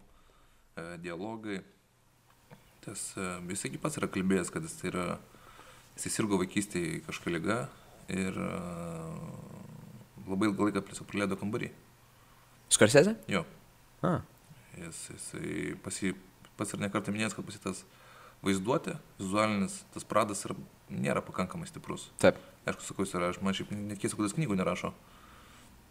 [0.76, 1.62] e, dialogai.
[2.82, 5.06] Tas, e, jisai pats yra kalbėjęs, kad jis yra,
[5.98, 7.58] jis sirgo vaikystėje kažkokia lyga
[8.10, 8.52] ir e,
[10.28, 11.72] labai ilgą laiką tiesiog praleido kambarį.
[12.72, 13.18] Skorsezė?
[13.30, 13.44] Jo.
[14.02, 14.20] A.
[14.80, 16.14] Jis, jisai pasi,
[16.60, 17.84] pats ir nekartą minėjęs, kad pasitas
[18.46, 20.56] vaizduotė, vizualinis, tas pradas yra,
[20.90, 22.10] nėra pakankamai stiprus.
[22.22, 22.40] Taip.
[22.66, 24.94] Aišku, sakau, jis yra, aš man šiaip nekeisiu, kad jis knygų nerašo.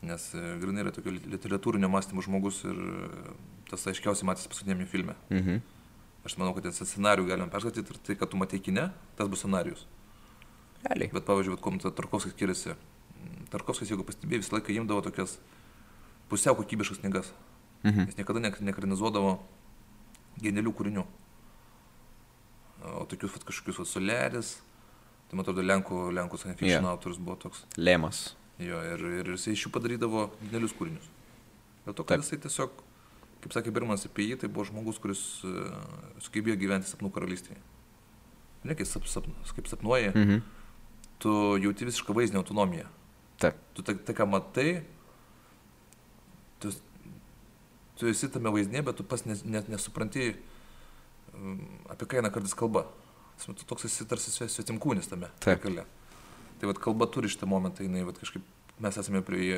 [0.06, 3.34] Nes e, grinai yra tokio literatūrinio mąstymo žmogus ir e,
[3.68, 5.16] tas aiškiausiai matys paskutinėme filme.
[5.28, 5.60] Mhm.
[6.24, 9.40] Aš manau, kad ten scenarių galima perskaityti ir tai, kad tu matai kine, tas bus
[9.44, 9.86] scenarius.
[10.84, 11.12] Realiai.
[11.12, 12.76] Bet pavyzdžiui, kuo Tarkovskis skiriasi.
[13.52, 15.38] Tarkovskis, jeigu pastebėjai, visą laiką imdavo tokias
[16.30, 17.32] pusiau kokybiškas knygas.
[17.84, 18.10] Mhm.
[18.10, 19.38] Jis niekada nekranizuodavo
[20.40, 21.06] genialių kūrinių.
[23.00, 24.58] O tokius vat, kažkokius soleris,
[25.28, 26.92] tai man atrodo, Lenkų, Lenkų science fiction yeah.
[26.92, 27.64] autorius buvo toks.
[27.76, 28.30] Lėmas.
[28.60, 31.08] Jo, ir, ir jisai iš jų padarydavo genialius kūrinius.
[31.86, 32.24] Dėl to, kad Taip.
[32.26, 32.80] jisai tiesiog,
[33.44, 35.70] kaip sakė Birmanas apie jį, tai buvo žmogus, kuris uh,
[36.24, 37.60] sugebėjo gyventi sapnų karalystėje.
[38.68, 40.42] Ne, kaip, sap, sap, kaip sapnuoji, mhm.
[41.24, 41.34] tu
[41.64, 42.88] jauti visišką vaizdinę autonomiją.
[43.40, 43.56] Taip.
[43.76, 44.82] Tu tai ką matai,
[46.60, 46.72] tu
[48.00, 50.32] tu esi tame vaizdinė, bet tu pas net, net nesupranti,
[51.34, 51.60] um,
[51.92, 52.86] apie ką eina kartais kalba.
[53.40, 55.30] Tu toks esi tarsi svetimkūnis tame.
[55.40, 55.62] Taip.
[55.64, 55.86] Kale.
[56.60, 58.44] Tai vad kalba turi šitą momentą, jinai vat, kažkaip
[58.84, 59.54] mes esame prie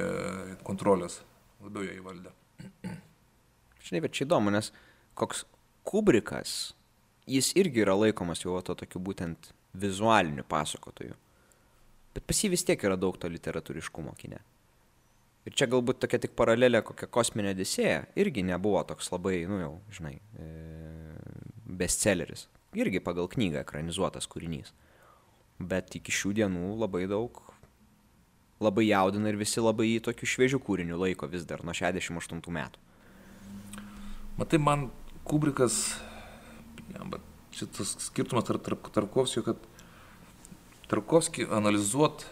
[0.66, 1.20] kontrolės,
[1.62, 2.30] labiau ją įvaldę.
[3.82, 4.70] Žinai, bet čia įdomu, nes
[5.18, 5.44] koks
[5.82, 6.76] Kubrikas,
[7.26, 11.16] jis irgi yra laikomas jau to tokiu būtent vizualiniu pasakotoju.
[12.14, 14.38] Bet pas jį vis tiek yra daug to literatūriškumo kine.
[15.42, 19.72] Ir čia galbūt tokia tik paralelė kokia kosminė disėja irgi nebuvo toks labai, nu jau,
[19.90, 20.50] žinai, e,
[21.66, 22.46] bestselleris.
[22.78, 24.70] Irgi pagal knygą ekranizuotas kūrinys.
[25.58, 27.42] Bet iki šių dienų labai daug,
[28.62, 32.86] labai jaudina ir visi labai jį tokių šviežių kūrinių laiko vis dar nuo 68 metų.
[34.38, 34.88] Matai, man
[35.26, 35.98] Kubrikas,
[36.94, 39.66] ja, bet šitas skirtumas tarp Tarkovskio, kad
[40.90, 42.24] Tarkovskį analizuot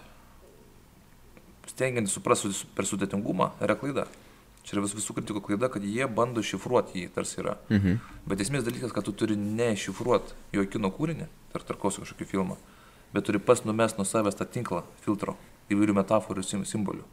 [1.70, 4.06] stengiantis suprasti per sudėtingumą, yra klaida.
[4.66, 7.56] Čia yra vis, visų kritikų klaida, kad jie bando šifruoti jį, tarsi yra.
[7.72, 8.00] Mhm.
[8.28, 12.58] Bet esmės dalykas, kad tu turi nešifruoti jo kino kūrinį, ar tarkos kažkokį filmą,
[13.14, 15.38] bet turi pas numest nuo savęs tą tinklą, filtro,
[15.72, 17.06] įvairių metaforų ir simbolių.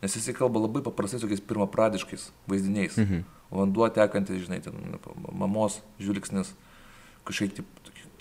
[0.00, 2.96] Nes jisai kalba labai paprastai tokiais pirmapradiškais vaizdiniais.
[2.98, 3.22] Mhm.
[3.50, 4.74] Vanduo tekantis, žinai, ten
[5.34, 6.54] mamos žvilgsnis,
[7.26, 7.60] kažkaip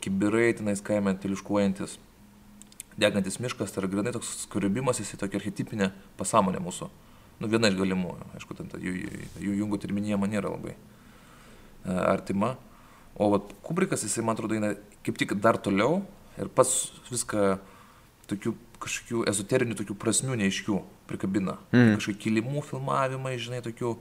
[0.04, 1.98] kibirai tenais kaime teliškuojantis
[3.00, 6.90] degantis miškas, tai yra grinai toks skuribimas, jis tokia archetipinė pasąmonė mūsų.
[7.40, 8.94] Nu, viena iš galimų, aišku, ten jų,
[9.40, 10.80] jų jungų terminija man nėra labai e,
[11.96, 12.58] artima.
[13.16, 14.74] O vat, Kubrikas, jisai, man atrodo, eina
[15.06, 16.02] kaip tik dar toliau
[16.40, 17.54] ir pats viską
[18.30, 20.78] tokių kažkokių ezoterinių tokių prasmių neaiškių
[21.10, 21.58] prikabina.
[21.74, 21.98] Mm.
[22.00, 23.96] Kažkokių kilimų filmavimai, žinai, tokių.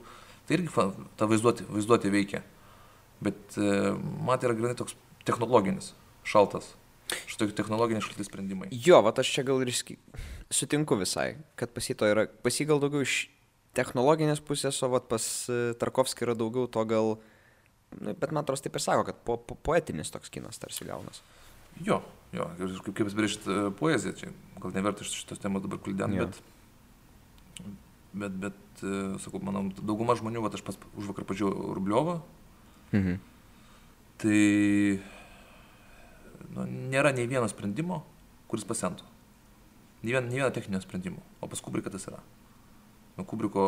[0.47, 0.85] Tai irgi
[1.19, 2.43] ta vaizduotė, vaizduotė veikia.
[3.23, 3.93] Bet e,
[4.23, 4.95] man tai yra grinai toks
[5.27, 5.91] technologinis,
[6.27, 6.71] šaltas.
[7.29, 8.69] Štai technologiniai šalti sprendimai.
[8.71, 9.71] Jo, va aš čia gal ir
[10.53, 13.27] sutinku visai, kad pasito yra, pasigal daugiau iš
[13.77, 17.17] technologinės pusės, o vat pas e, Tarkovskį yra daugiau to gal,
[17.97, 21.21] nu, bet man atrodo taip ir sako, kad po, po, poetinis toks kinas tarsi gaunas.
[21.85, 22.01] Jo,
[22.35, 22.47] jo,
[22.85, 27.69] kaip, apibrėžti uh, poeziją, čia gal neverta šitos temos dabar kuldenti, bet,
[28.11, 32.17] bet, bet uh, sakau, manau, dauguma žmonių, va, aš pas už vakar pažiūrėjau Rubliovą,
[32.91, 33.21] mhm.
[34.25, 34.41] tai
[36.55, 38.03] nu, nėra nei vieno sprendimo,
[38.51, 39.07] kuris pasentų.
[40.03, 42.21] Nei vieno, nei vieno techninio sprendimo, o pas Kubriką tas yra.
[43.17, 43.65] Nu, Kubriko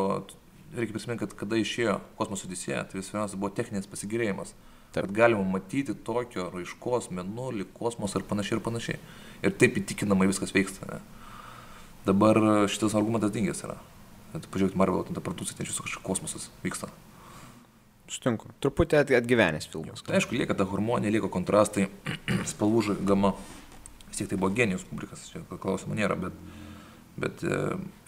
[0.72, 4.54] reikia prisiminti, kad kada išėjo kosmoso odisėja, tai visų buvo techninis pasigirėjimas.
[4.92, 5.06] Taip.
[5.06, 8.98] Kad galima matyti tokio raiškos, menulį, kosmosą ir panašiai ir panašiai.
[9.44, 10.88] Ir taip įtikinamai viskas vyksta.
[10.90, 10.98] Ne?
[12.04, 13.78] Dabar šitas argumentas dingęs yra.
[14.32, 16.90] Pažiūrėkit, Marvel, ten ta produkcija, ten visas kažkoks kosmosas vyksta.
[18.10, 18.50] Sutinku.
[18.62, 20.02] Truputį atgyvenęs filmas.
[20.04, 21.88] Tai aišku, lieka ta harmonija, lieka kontrastai,
[22.52, 23.34] spalvų gama.
[24.10, 26.34] Vis tiek tai buvo genijus publikas, čia klausimų nėra, bet,
[27.16, 27.60] bet e,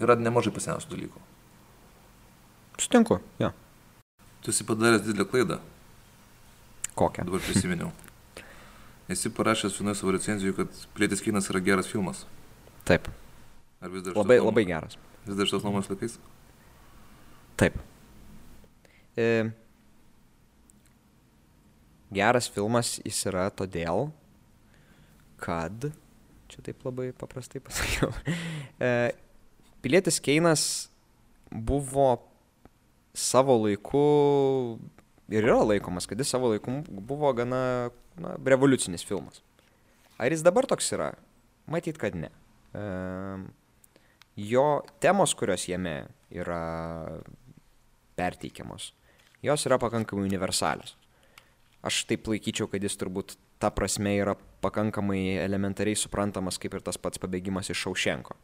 [0.05, 1.23] yra nemažai pasenusių dalykų.
[2.77, 3.49] Sutinku, jo.
[3.49, 3.53] Ja.
[4.45, 5.59] Tu esi padaręs didelę klaidą.
[6.95, 7.25] Kokią?
[7.25, 7.89] Dabar prisiminiau.
[9.09, 12.27] Esi parašęs vienoje savo recenzijoje, kad Plėtis kinas yra geras filmas.
[12.89, 13.09] Taip.
[13.81, 14.99] Ar vis dar labai, labai geras.
[15.25, 16.19] Vis dar šitos nuomonės laikais?
[17.61, 17.77] Taip.
[19.17, 19.27] E,
[22.13, 24.09] geras filmas jis yra todėl,
[25.41, 25.91] kad,
[26.51, 28.13] čia taip labai paprastai pasakiau,
[28.85, 29.13] e,
[29.85, 30.89] Pilietis Keinas
[31.51, 32.17] buvo
[33.15, 34.05] savo laiku
[35.29, 39.43] ir yra laikomas, kad jis savo laiku buvo gana na, revoliucinis filmas.
[40.19, 41.13] Ar jis dabar toks yra?
[41.71, 42.31] Matyt, kad ne.
[42.75, 42.83] E,
[44.37, 46.05] jo temos, kurios jame
[46.35, 46.65] yra
[48.19, 48.93] perteikiamos,
[49.43, 50.97] jos yra pakankamai universalios.
[51.85, 54.35] Aš taip laikyčiau, kad jis turbūt ta prasme yra
[54.65, 58.37] pakankamai elementariai suprantamas kaip ir tas pats pabėgimas iš Šaušenko.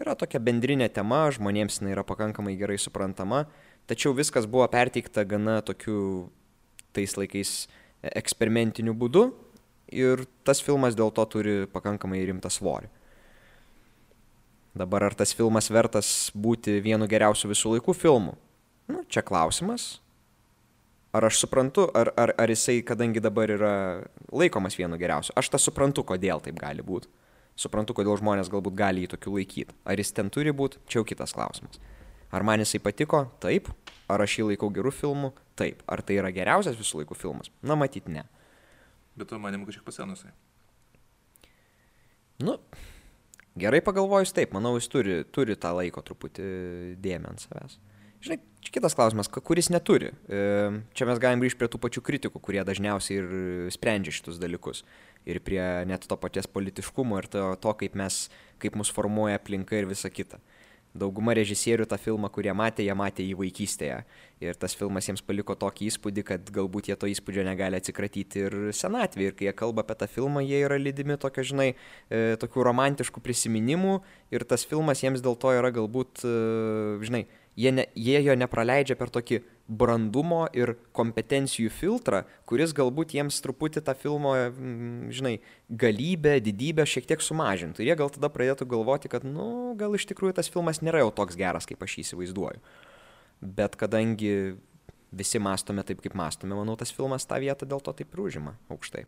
[0.00, 3.44] Yra tokia bendrinė tema, žmonėms jinai yra pakankamai gerai suprantama,
[3.90, 6.30] tačiau viskas buvo perteikta gana tokiu
[6.96, 7.66] tais laikais
[8.02, 9.26] eksperimentiniu būdu
[9.92, 12.88] ir tas filmas dėl to turi pakankamai rimtą svorį.
[14.72, 18.32] Dabar ar tas filmas vertas būti vienu geriausių visų laikų filmų?
[18.88, 19.98] Nu, čia klausimas.
[21.12, 23.72] Ar aš suprantu, ar, ar, ar jisai, kadangi dabar yra
[24.32, 27.10] laikomas vienu geriausiu, aš tą suprantu, kodėl taip gali būti.
[27.52, 29.76] Suprantu, kodėl žmonės galbūt gali jį tokiu laikyti.
[29.84, 31.76] Ar jis ten turi būti, čia jau kitas klausimas.
[32.32, 33.26] Ar man jisai patiko?
[33.44, 33.68] Taip.
[34.08, 35.34] Ar aš jį laikau gerų filmų?
[35.60, 35.84] Taip.
[35.84, 37.52] Ar tai yra geriausias visų laikų filmas?
[37.60, 38.24] Na, matyt, ne.
[39.20, 40.32] Bet to manim kažkiek pasenusiai.
[42.40, 42.56] Nu,
[43.60, 46.46] gerai pagalvojus, taip, manau, jis turi, turi tą laiko truputį
[47.04, 47.76] dėmę ant savęs.
[48.22, 50.12] Žinai, kitas klausimas, kuris neturi.
[50.30, 50.42] E,
[50.94, 53.32] čia mes galim grįžti prie tų pačių kritikų, kurie dažniausiai ir
[53.74, 54.84] sprendžia šitus dalykus.
[55.26, 58.28] Ir prie net to paties politiškumo ir to, to kaip mes,
[58.62, 60.38] kaip mus formuoja aplinka ir visa kita.
[60.92, 64.02] Dauguma režisierių tą filmą, kurie matė, jie matė jį vaikystėje.
[64.44, 68.56] Ir tas filmas jiems paliko tokį įspūdį, kad galbūt jie to įspūdžio negali atsikratyti ir
[68.76, 69.30] senatvėje.
[69.32, 73.24] Ir kai jie kalba apie tą filmą, jie yra lydimi tokio, žinai, e, tokių romantiškų
[73.24, 74.02] prisiminimų.
[74.36, 76.36] Ir tas filmas jiems dėl to yra galbūt, e,
[77.08, 77.24] žinai,
[77.56, 79.40] jie, ne, jie jo nepraleidžia per tokį
[79.72, 85.36] brandumo ir kompetencijų filtrą, kuris galbūt jiems truputį tą filmo, mm, žinai,
[85.68, 87.82] galybę, didybę šiek tiek sumažintų.
[87.82, 91.12] Ir jie gal tada pradėtų galvoti, kad, nu, gal iš tikrųjų tas filmas nėra jau
[91.22, 92.60] toks geras, kaip aš jį įsivaizduoju.
[93.42, 94.58] Bet kadangi
[95.12, 98.56] visi mastome taip, kaip mastome, manau, tas filmas tą vietą dėl to taip ir užima
[98.72, 99.06] aukštai.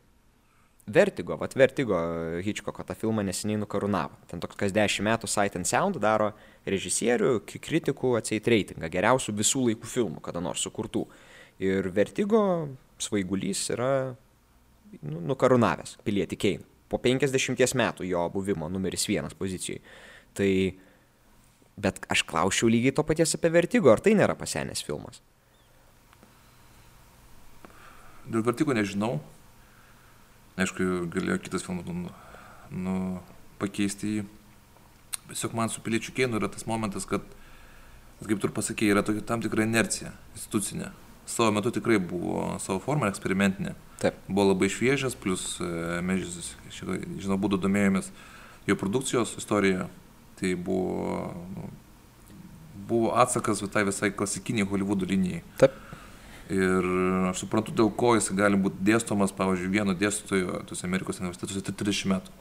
[0.87, 1.97] Vertigo, vat Vertigo
[2.45, 4.19] Hitchcocko tą filmą neseniai nukarūnavo.
[4.29, 6.35] Ten toks kas dešimt metų Sight and Sound daro
[6.69, 11.07] režisierių, kritikų atseit reitingą geriausių visų laikų filmų, kada nors sukurtų.
[11.65, 12.43] Ir Vertigo
[13.01, 14.13] svaigulys yra
[15.01, 16.69] nu, nukarūnavęs pilietį Keiną.
[16.93, 19.81] Po 50 metų jo buvimo numeris vienas pozicijai.
[20.37, 20.51] Tai,
[21.81, 25.25] bet aš klausiau lygiai to paties apie Vertigo, ar tai nėra pasenęs filmas?
[28.29, 29.17] Dėl Vertigo nežinau,
[30.61, 32.11] Aišku, galėjo kitas filmas nu,
[32.71, 32.97] nu,
[33.59, 34.27] pakeisti jį.
[35.31, 37.25] Tiesiog man su piliečių keinu yra tas momentas, kad,
[38.23, 40.93] kaip tu ir pasakėjai, yra tokia tam tikra inercija institucinė.
[41.27, 43.73] Savo metu tikrai buvo savo forma eksperimentinė.
[44.03, 44.19] Taip.
[44.29, 45.69] Buvo labai šviežias, plus e,
[46.05, 48.11] mes, žinau, būdų domėjomės
[48.69, 49.89] jo produkcijos istorijoje.
[50.39, 51.71] Tai buvo, nu,
[52.89, 55.43] buvo atsakas tai visai klasikiniai Hollywoodo linijai.
[55.63, 55.81] Taip.
[56.53, 56.87] Ir
[57.31, 62.11] aš suprantu, dėl ko jis gali būti dėstomas, pavyzdžiui, vieno dėstytojo tuose Amerikos universitetuose 30
[62.13, 62.35] metų.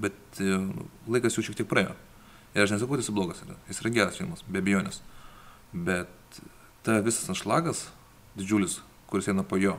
[0.00, 0.56] Bet e,
[1.12, 1.92] laikas jau šiek tiek praėjo.
[2.54, 3.58] Ir aš nesakau, kad jis blogas yra.
[3.68, 5.02] Jis yra geras filmas, be abejonės.
[5.74, 6.40] Bet
[6.86, 7.84] ta visas anšlagas,
[8.38, 8.78] didžiulis,
[9.12, 9.76] kuris eina po jo,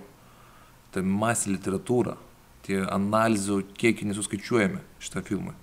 [0.94, 2.20] ta masė literatūra,
[2.68, 5.58] tie analizų kiekiai nesuskaičiuojami šitą filmą.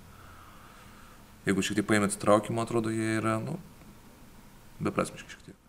[1.47, 3.57] Jeigu šiek tiek paėmė atsitraukimą, atrodo, jie yra, nu,
[4.83, 5.62] beprasmiški šiek tiek.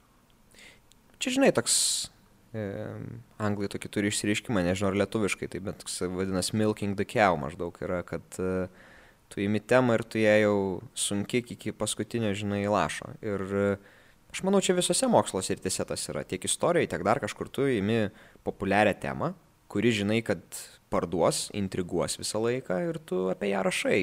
[1.23, 1.77] Čia, žinai, toks
[2.55, 2.65] e,
[3.43, 7.79] anglai tokį turi išsireiškimą, nežinau ar lietuviškai, tai bet toks vadinasi milking the cow maždaug
[7.85, 8.69] yra, kad e,
[9.33, 10.59] tu įimi temą ir tu ją jau
[10.99, 13.15] sunkiai iki paskutinio, žinai, lašo.
[13.25, 13.67] Ir e,
[14.35, 16.27] aš manau, čia visose moksluose ir tiesa tas yra.
[16.29, 18.09] Tiek istorijoje, tiek dar kažkur tu įimi
[18.47, 19.35] populiarią temą,
[19.73, 20.43] kuri žinai, kad
[20.93, 24.01] parduos, intriguos visą laiką ir tu apie ją rašai.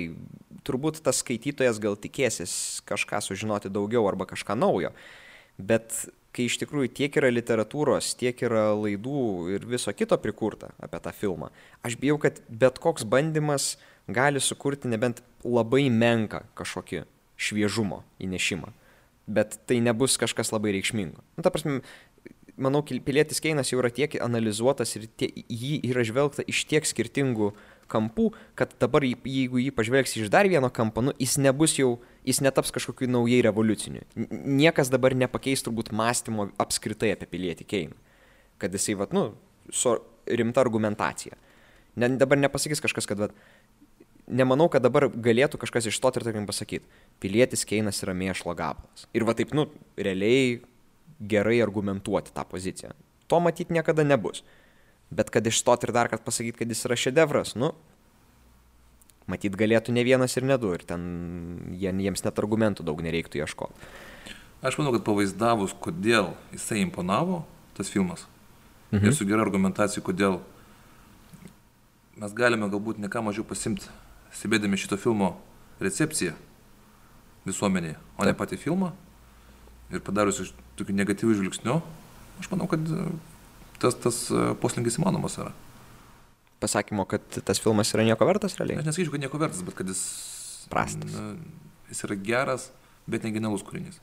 [0.67, 2.53] Turbūt tas skaitytojas gal tikėsis
[2.89, 4.91] kažką sužinoti daugiau arba kažką naujo.
[5.61, 6.05] Bet
[6.35, 9.23] kai iš tikrųjų tiek yra literatūros, tiek yra laidų
[9.55, 11.51] ir viso kito prikurta apie tą filmą,
[11.83, 13.75] aš bijau, kad bet koks bandymas
[14.11, 17.03] gali sukurti nebent labai menką kažkokį
[17.41, 18.71] šviežumo įnešimą.
[19.31, 21.21] Bet tai nebus kažkas labai reikšmingo.
[21.37, 21.81] Nu, ta prasme,
[22.63, 27.51] manau, pilietis Keinas jau yra tiek analizuotas ir tie, jį yra žvelgta iš tiek skirtingų
[27.91, 31.97] kampų, kad dabar jeigu jį pažvelgsi iš dar vieno kampo, nu, jis nebus jau,
[32.27, 34.05] jis netaps kažkokiu naujai revoliuciniu.
[34.31, 37.99] Niekas dabar nepakeis turbūt mąstymo apskritai apie pilietį Keiną.
[38.61, 39.31] Kad jisai, vat, nu,
[39.73, 39.97] su
[40.29, 41.35] rimta argumentacija.
[41.99, 43.35] Ne, dabar nepasakys kažkas, kad, vat,
[44.31, 46.87] nemanau, kad dabar galėtų kažkas iš to ir tarkim pasakyti,
[47.23, 49.07] pilietis Keinas yra mėšlo gabalas.
[49.17, 49.67] Ir va taip, nu,
[49.99, 50.61] realiai
[51.21, 52.91] gerai argumentuoti tą poziciją.
[53.27, 54.43] To matyti niekada nebus.
[55.11, 57.73] Bet kad išstot ir dar kad pasakyti, kad jis yra šedevras, nu,
[59.31, 60.73] matyt galėtų ne vienas ir ne du.
[60.75, 61.03] Ir ten
[61.77, 63.91] jiems net argumentų daug nereiktų ieškoti.
[64.61, 67.41] Aš manau, kad pavaizdavus, kodėl jisai imponavo,
[67.77, 68.27] tas filmas,
[68.91, 69.07] mhm.
[69.09, 70.37] ir su gera argumentacija, kodėl
[72.21, 73.89] mes galime galbūt ne ką mažiau pasimti,
[74.37, 75.33] stebėdami šito filmo
[75.81, 76.35] recepciją
[77.47, 78.29] visuomenėje, o Taip.
[78.29, 78.91] ne patį filmą,
[79.91, 81.77] ir padarius iš tokių negatyvių žvilgsnių,
[82.41, 83.07] aš manau, kad e,
[83.81, 85.53] tas, tas e, poslinkis įmanomas yra.
[86.61, 88.81] Pasakymo, kad tas filmas yra nieko vertas, realiai?
[88.81, 90.03] Aš nesakyčiau, kad nieko vertas, bet kad jis...
[90.71, 91.11] Prastas.
[91.17, 91.33] Na,
[91.89, 92.69] jis yra geras,
[93.09, 93.97] bet negenialus kūrinys.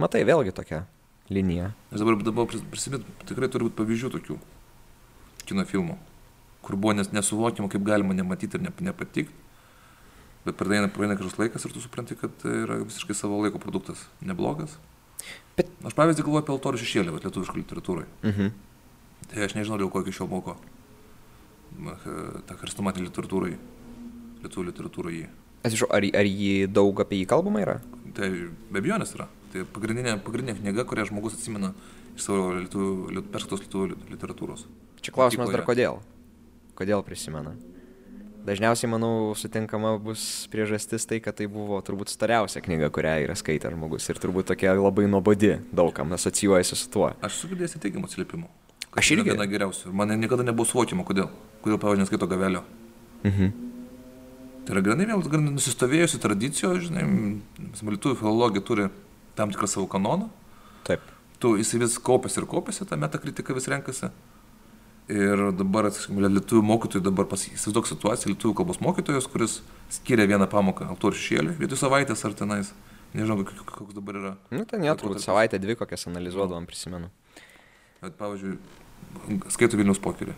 [0.00, 0.82] Matai, vėlgi tokia
[1.32, 1.70] linija.
[1.94, 4.36] Aš dabar, dabar prisimint, tikrai turi būti pavyzdžių tokių
[5.48, 5.96] kino filmų,
[6.66, 9.39] kur buvo nes, nesuvokiama, kaip galima nematyti ir ne, nepatikti
[10.46, 14.06] Bet praeina, praeina kažkoks laikas ir tu supranti, kad tai yra visiškai savo laiko produktas.
[14.24, 14.78] Neblogas.
[15.58, 15.68] Bet...
[15.84, 18.06] Aš pavyzdį galvoju apie altorių šešėlį, lietuviškų literatūrai.
[18.24, 18.54] Mhm.
[19.30, 20.56] Tai aš nežinau, dėl ko iki šiol moko.
[22.48, 23.52] Ta karstomatė literatūrai.
[24.40, 25.26] Lietuvių literatūrai jį.
[25.60, 27.76] Atsiprašau, ar, ar jį daug apie jį kalbama yra?
[28.16, 28.30] Tai
[28.72, 29.28] be abejonės yra.
[29.52, 31.74] Tai pagrindinė, pagrindinė knyga, kurią žmogus atsimena
[32.16, 34.64] iš savo lietuvių, perskaitos lietuvių literatūros.
[35.04, 36.00] Čia klausimas dar kodėl?
[36.80, 37.52] Kodėl prisimena?
[38.40, 40.22] Dažniausiai, manau, sutinkama bus
[40.52, 44.72] priežastis tai, kad tai buvo turbūt stariausia knyga, kurią yra skaitęs žmogus ir turbūt tokia
[44.78, 47.10] labai nuobodi daugam asocijuojasi su tuo.
[47.20, 48.48] Aš esu girdėjęs teigiamų atsiliepimų.
[48.96, 49.34] Aš irgi.
[49.34, 49.92] Viena geriausių.
[49.94, 51.28] Man niekada nebuvo suvokiama, kodėl.
[51.60, 52.64] Kodėl, pavyzdžiui, neskaito gavelio.
[53.28, 53.52] Mhm.
[54.64, 57.04] Tai yra granai vėl gan nusistovėjusi tradicija, žinai,
[57.76, 58.88] lietuvių filologija turi
[59.38, 60.28] tam tikrą savo kanoną.
[60.88, 61.04] Taip.
[61.40, 64.10] Tu jis vis kaupėsi ir kaupėsi, ta metakritika vis renkasi.
[65.10, 69.56] Ir dabar, atsiprašau, lietuvių mokytojų dabar įsivaizduok situaciją, lietuvių kalbos mokytojas, kuris
[69.90, 72.70] skiria vieną pamoką autorių šėlį, vietoj savaitės ar tenais.
[73.10, 74.30] Nežinau, koks dabar yra.
[74.54, 77.08] Nu, ten jau turbūt savaitę, dvi kokias analizuodavom, prisimenu.
[78.04, 78.54] Bet, pavyzdžiui,
[79.50, 80.36] skaito Vilnius pokerį.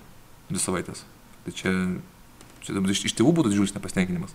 [0.48, 1.04] Dvi savaitės.
[1.44, 1.72] Tai čia,
[2.64, 4.32] čia iš, iš tėvų būtų didžiulis nepasitenkinimas.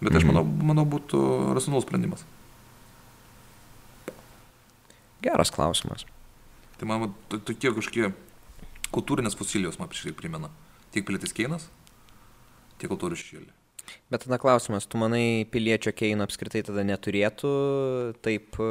[0.00, 0.32] Bet aš mhm.
[0.32, 1.20] manau, manau būtų
[1.54, 2.24] racionalus sprendimas.
[5.22, 6.08] Geras klausimas.
[6.80, 8.10] Tai man tokie kažkokie
[8.94, 10.50] kultūrinės fosilijos man šiek tiek primena.
[10.90, 11.68] Tiek pilietis Keinas,
[12.82, 13.50] tiek altorių šešėlį.
[14.10, 17.50] Bet tada klausimas, tu manai piliečio Keino apskritai tada neturėtų
[18.24, 18.68] taip e,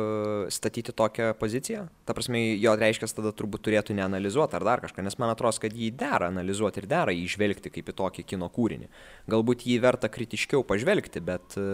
[0.54, 1.86] statyti tokią poziciją?
[2.08, 5.76] Ta prasme, jo reiškia, tada turbūt turėtų neanalizuoti ar dar kažką, nes man atrodo, kad
[5.76, 8.90] jį dera analizuoti ir dera jį žvelgti kaip į tokį kino kūrinį.
[9.32, 11.68] Galbūt jį verta kritiškiau pažvelgti, bet e,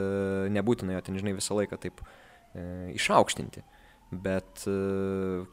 [0.56, 3.66] nebūtina jo ten, žinai, visą laiką taip e, išaukštinti
[4.12, 4.76] bet e,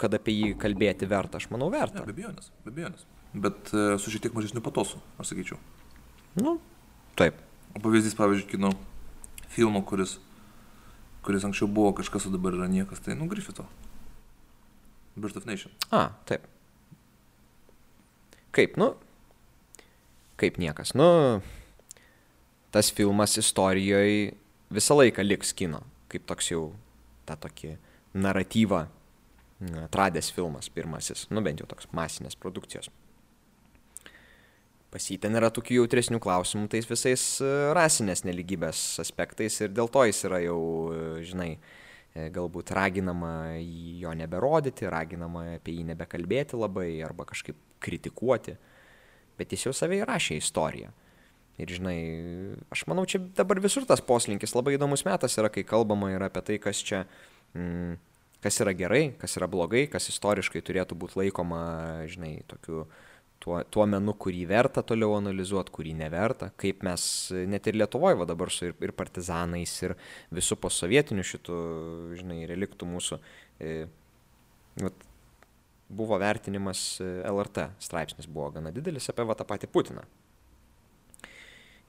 [0.00, 2.00] kad apie jį kalbėti verta, aš manau, verta.
[2.00, 3.06] Ne, be abejonės, be abejonės.
[3.32, 5.60] Bet e, su šiek tiek mažesniu patosu, aš sakyčiau.
[6.40, 6.58] Nu,
[7.18, 7.40] taip.
[7.72, 8.72] O pavyzdys, pavyzdžiui, kino
[9.52, 10.18] filmo, kuris,
[11.24, 13.64] kuris anksčiau buvo kažkas, o dabar yra niekas, tai nu Griffito.
[15.16, 15.72] Birth of Nation.
[15.92, 16.44] A, taip.
[18.52, 18.92] Kaip, nu,
[20.40, 20.92] kaip niekas.
[20.96, 21.40] Nu,
[22.72, 24.34] tas filmas istorijoje
[24.72, 26.66] visą laiką liks kino, kaip toks jau,
[27.28, 27.76] tą tokį
[28.14, 28.86] naratyvą
[29.84, 32.90] atradęs filmas pirmasis, nu bent jau toks masinės produkcijos.
[34.93, 39.89] Pas jį ten yra tokių jautresnių klausimų tais visais e, rasinės neligybės aspektais ir dėl
[39.89, 40.59] to jis yra jau,
[40.93, 41.55] e, žinai,
[42.12, 43.32] e, galbūt raginama
[44.02, 48.59] jo neberodyti, raginama apie jį nebekalbėti labai arba kažkaip kritikuoti.
[49.39, 50.93] Bet jis jau savai rašė istoriją.
[51.62, 51.97] Ir žinai,
[52.72, 56.44] aš manau, čia dabar visur tas poslinkis labai įdomus metas yra, kai kalbama yra apie
[56.44, 57.31] tai, kas čia, mm,
[58.42, 61.62] kas yra gerai, kas yra blogai, kas istoriškai turėtų būti laikoma,
[62.10, 62.86] žinai, tokiu
[63.42, 67.04] tuo, tuo menu, kurį verta toliau analizuoti, kurį neverta, kaip mes
[67.50, 69.96] net ir Lietuvoje va dabar su ir, ir partizanais, ir
[70.34, 71.62] visų posovietinių šitų,
[72.20, 73.18] žinai, reliktų mūsų,
[73.62, 73.72] e,
[74.82, 75.06] vat,
[75.92, 80.06] buvo vertinimas e, LRT straipsnis, buvo gana didelis apie va tą patį Putiną.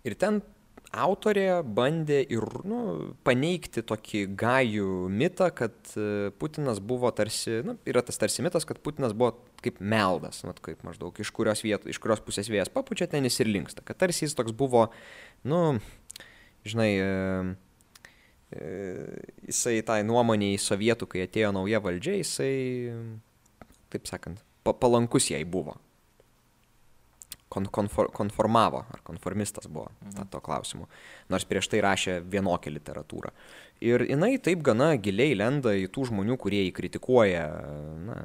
[0.03, 0.41] Ir ten
[0.94, 2.80] autorė bandė ir nu,
[3.26, 8.82] paneigti tokį gajų mitą, kad e, Putinas buvo tarsi, nu, yra tas tarsi mitas, kad
[8.84, 9.34] Putinas buvo
[9.65, 13.41] kaip meldas, nu, kaip maždaug iš kurios, vietų, iš kurios pusės vėjas papučia, ten jis
[13.41, 13.86] ir linksta.
[13.86, 14.88] Kad tarsi jis toks buvo,
[15.49, 15.61] nu,
[16.68, 17.56] žinai, e,
[18.53, 18.68] e,
[19.49, 22.53] jisai tai nuomonė į sovietų, kai atėjo nauja valdžia, jisai,
[23.94, 25.80] taip sakant, palankus jai buvo
[27.54, 30.30] konfor, konformavo, ar konformistas buvo mhm.
[30.34, 30.88] to klausimu,
[31.30, 33.34] nors prieš tai rašė vienokią literatūrą.
[33.84, 37.42] Ir jinai taip gana giliai lenda į tų žmonių, kurie jį kritikuoja
[38.06, 38.16] na,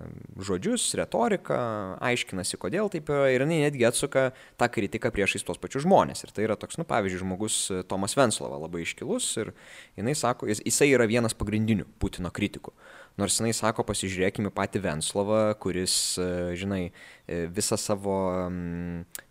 [0.47, 1.59] žodžius, retoriką,
[2.05, 4.29] aiškinasi, kodėl taip yra, ir jinai netgi atsuka
[4.61, 6.23] tą kritiką priešais tuos pačius žmonės.
[6.23, 7.59] Ir tai yra toks, nu, pavyzdžiui, žmogus
[7.91, 9.51] Tomas Venslova labai iškilus ir
[9.99, 12.77] jinai sako, jis, jisai yra vienas pagrindinių Putino kritikų.
[13.19, 15.93] Nors jinai sako, pasižiūrėkime patį Venslovą, kuris,
[16.23, 16.93] e, žinai,
[17.27, 18.15] e, visą savo,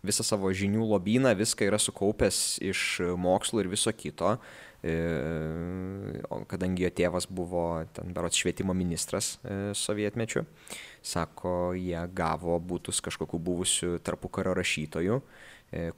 [0.04, 4.36] visą savo žinių lobyną, viską yra sukaupęs iš mokslo ir viso kito.
[4.84, 4.92] E,
[6.52, 9.38] kadangi jo tėvas buvo ten berots švietimo ministras
[9.74, 10.44] sovietmečiu,
[11.02, 15.22] sako, jie gavo būtus kažkokių buvusių tarpukario rašytojų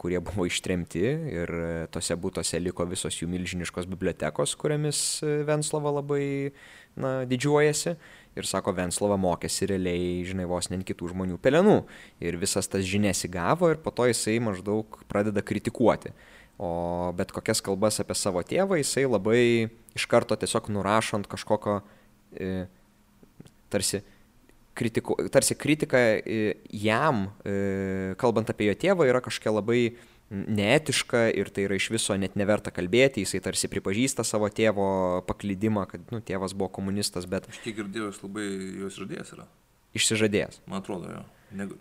[0.00, 1.02] kurie buvo ištremti
[1.34, 1.52] ir
[1.94, 6.50] tose būtose liko visos jų milžiniškos bibliotekos, kuriamis Venslova labai
[7.00, 7.94] na, didžiuojasi
[8.38, 11.80] ir sako, Venslova mokėsi realiai, žinai, vos ne kitų žmonių pelenų.
[12.22, 16.14] Ir visas tas žinias įgavo ir po to jisai maždaug pradeda kritikuoti.
[16.60, 19.42] O bet kokias kalbas apie savo tėvą jisai labai
[19.96, 21.78] iš karto tiesiog nurašant kažkokio
[22.36, 22.66] e,
[23.72, 24.02] tarsi,
[24.76, 29.80] kritiku, tarsi kritika e, jam, e, kalbant apie jo tėvą, yra kažkokia labai
[30.30, 34.86] neetiška ir tai yra iš viso net neverta kalbėti, jisai tarsi pripažįsta savo tėvo
[35.28, 37.50] paklydimą, kad nu, tėvas buvo komunistas, bet...
[37.50, 38.48] Aš kiek girdėjau, jis labai
[38.84, 39.46] jos žadėjęs yra.
[39.98, 40.62] Išsižadėjęs.
[40.70, 41.24] Man atrodo, jo.
[41.58, 41.80] Negu...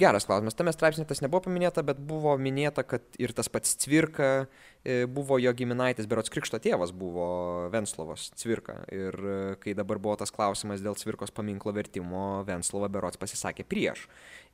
[0.00, 0.56] Geras klausimas.
[0.58, 4.46] Tame straipsnė tas nebuvo paminėta, bet buvo minėta, kad ir tas pats Cvirka
[4.82, 8.80] e, buvo jo giminaitis, berots Krikšto tėvas buvo Venslovas Cvirka.
[8.94, 14.08] Ir e, kai dabar buvo tas klausimas dėl Cvirkos paminklo vertimo, Venslova berots pasisakė prieš.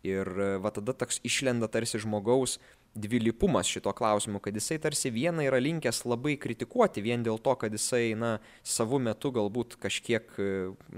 [0.07, 2.59] Ir e, va tada toks išlenda tarsi žmogaus
[2.95, 7.75] dvilypumas šito klausimu, kad jisai tarsi vieną yra linkęs labai kritikuoti vien dėl to, kad
[7.75, 8.33] jisai, na,
[8.67, 10.33] savo metu galbūt kažkiek,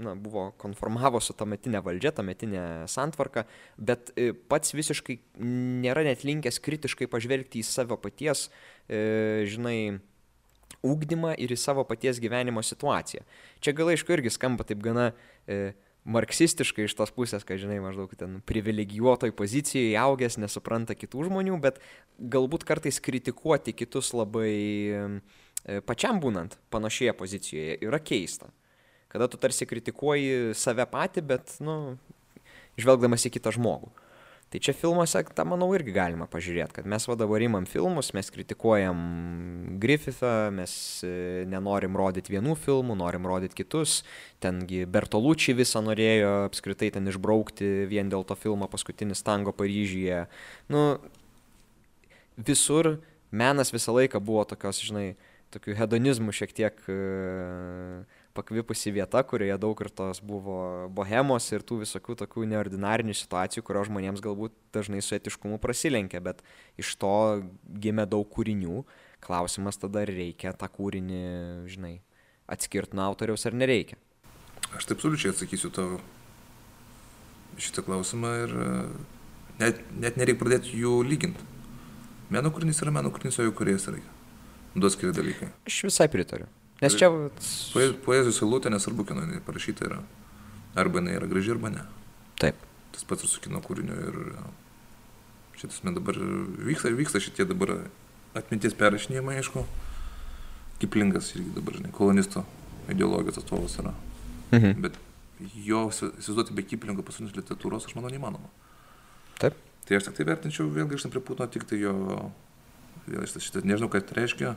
[0.01, 3.45] na, buvo konformavo su tametinė valdžia, tametinė santvarka,
[3.77, 5.19] bet e, pats visiškai
[5.83, 8.47] nėra net linkęs kritiškai pažvelgti į savo paties,
[8.89, 9.77] e, žinai,
[10.83, 13.23] ūkdymą ir į savo paties gyvenimo situaciją.
[13.63, 15.11] Čia gal aišku irgi skamba taip gana
[15.47, 21.59] e, marksistiškai iš tos pusės, kad, žinai, maždaug ten privilegijuotoj pozicijoje augęs, nesupranta kitų žmonių,
[21.63, 21.79] bet
[22.19, 24.51] galbūt kartais kritikuoti kitus labai
[24.91, 28.51] e, pačiam būnant panašioje pozicijoje yra keista.
[29.13, 31.95] Kada tu tarsi kritikuoji save patį, bet, nu,
[32.81, 33.91] žvelgdamas į kitą žmogų.
[34.53, 38.27] Tai čia filmuose, tą manau, irgi galima pažiūrėti, kad mes va dabar imam filmus, mes
[38.29, 38.99] kritikuojam
[39.81, 44.03] Griffithą, mes e, nenorim rodyti vienų filmų, norim rodyti kitus.
[44.45, 50.27] Tengi Bertolucci visą norėjo apskritai ten išbraukti vien dėl to filmo paskutinis tango Paryžyje.
[50.69, 50.85] Nu,
[52.37, 52.99] visur
[53.33, 55.15] menas visą laiką buvo tokios, žinai,
[55.49, 61.81] tokių hedonizmų šiek tiek uh, pakvipusi vieta, kurioje daug ir tos buvo bohemos ir tų
[61.83, 66.41] visokių tokių neordinarinių situacijų, kurios žmonėms galbūt dažnai su etiškumu prasilenkia, bet
[66.81, 67.13] iš to
[67.83, 68.83] gimė daug kūrinių.
[69.23, 71.21] Klausimas tada, ar reikia tą kūrinį,
[71.71, 71.93] žinai,
[72.51, 73.99] atskirti nuo autoriaus ar nereikia.
[74.73, 76.01] Aš taip absoliučiai atsakysiu tavo
[77.61, 78.71] šitą klausimą ir e,
[79.61, 81.45] net, net nereikia pradėti jų lyginti.
[82.33, 84.01] Meno kūrinys yra meno kūrinys, o jų kuriejas yra.
[84.73, 85.51] Du skiri dalykai.
[85.69, 86.49] Aš visai pritariu.
[86.83, 87.07] Nes čia...
[88.03, 90.01] Poezijos eilutė, nesvarbu, kino jinai parašyta yra.
[90.75, 91.85] Arba jinai yra graži, arba ne.
[92.41, 92.57] Taip.
[92.93, 93.95] Tas pats ir su kino kūriniu.
[94.09, 94.17] Ir
[95.61, 96.17] šitas man dabar
[96.67, 97.77] vyksta, vyksta šitie dabar
[98.35, 99.63] atminties perrašinėjimai, aišku.
[100.81, 102.43] Kiplingas irgi dabar, žinai, kolonisto
[102.91, 103.93] ideologijos atstovas yra.
[104.51, 104.83] Mhm.
[104.83, 104.99] Bet
[105.63, 108.51] jo įsi- įsivaizduoti be Kiplingo pasaulinės literatūros, aš manau, neįmanoma.
[109.39, 109.55] Taip.
[109.87, 111.95] Tai aš tik tai vertinčiau, vėl grįžtant prie Putino, tik tai jo,
[113.07, 114.53] vėl šitą, šitą nežinau, ką tai reiškia,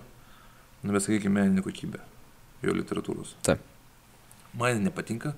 [0.82, 2.02] nu, bet sakykime, meninė kokybė
[2.62, 3.34] jo literatūros.
[3.46, 3.60] Taip.
[4.56, 5.34] Man nepatinka,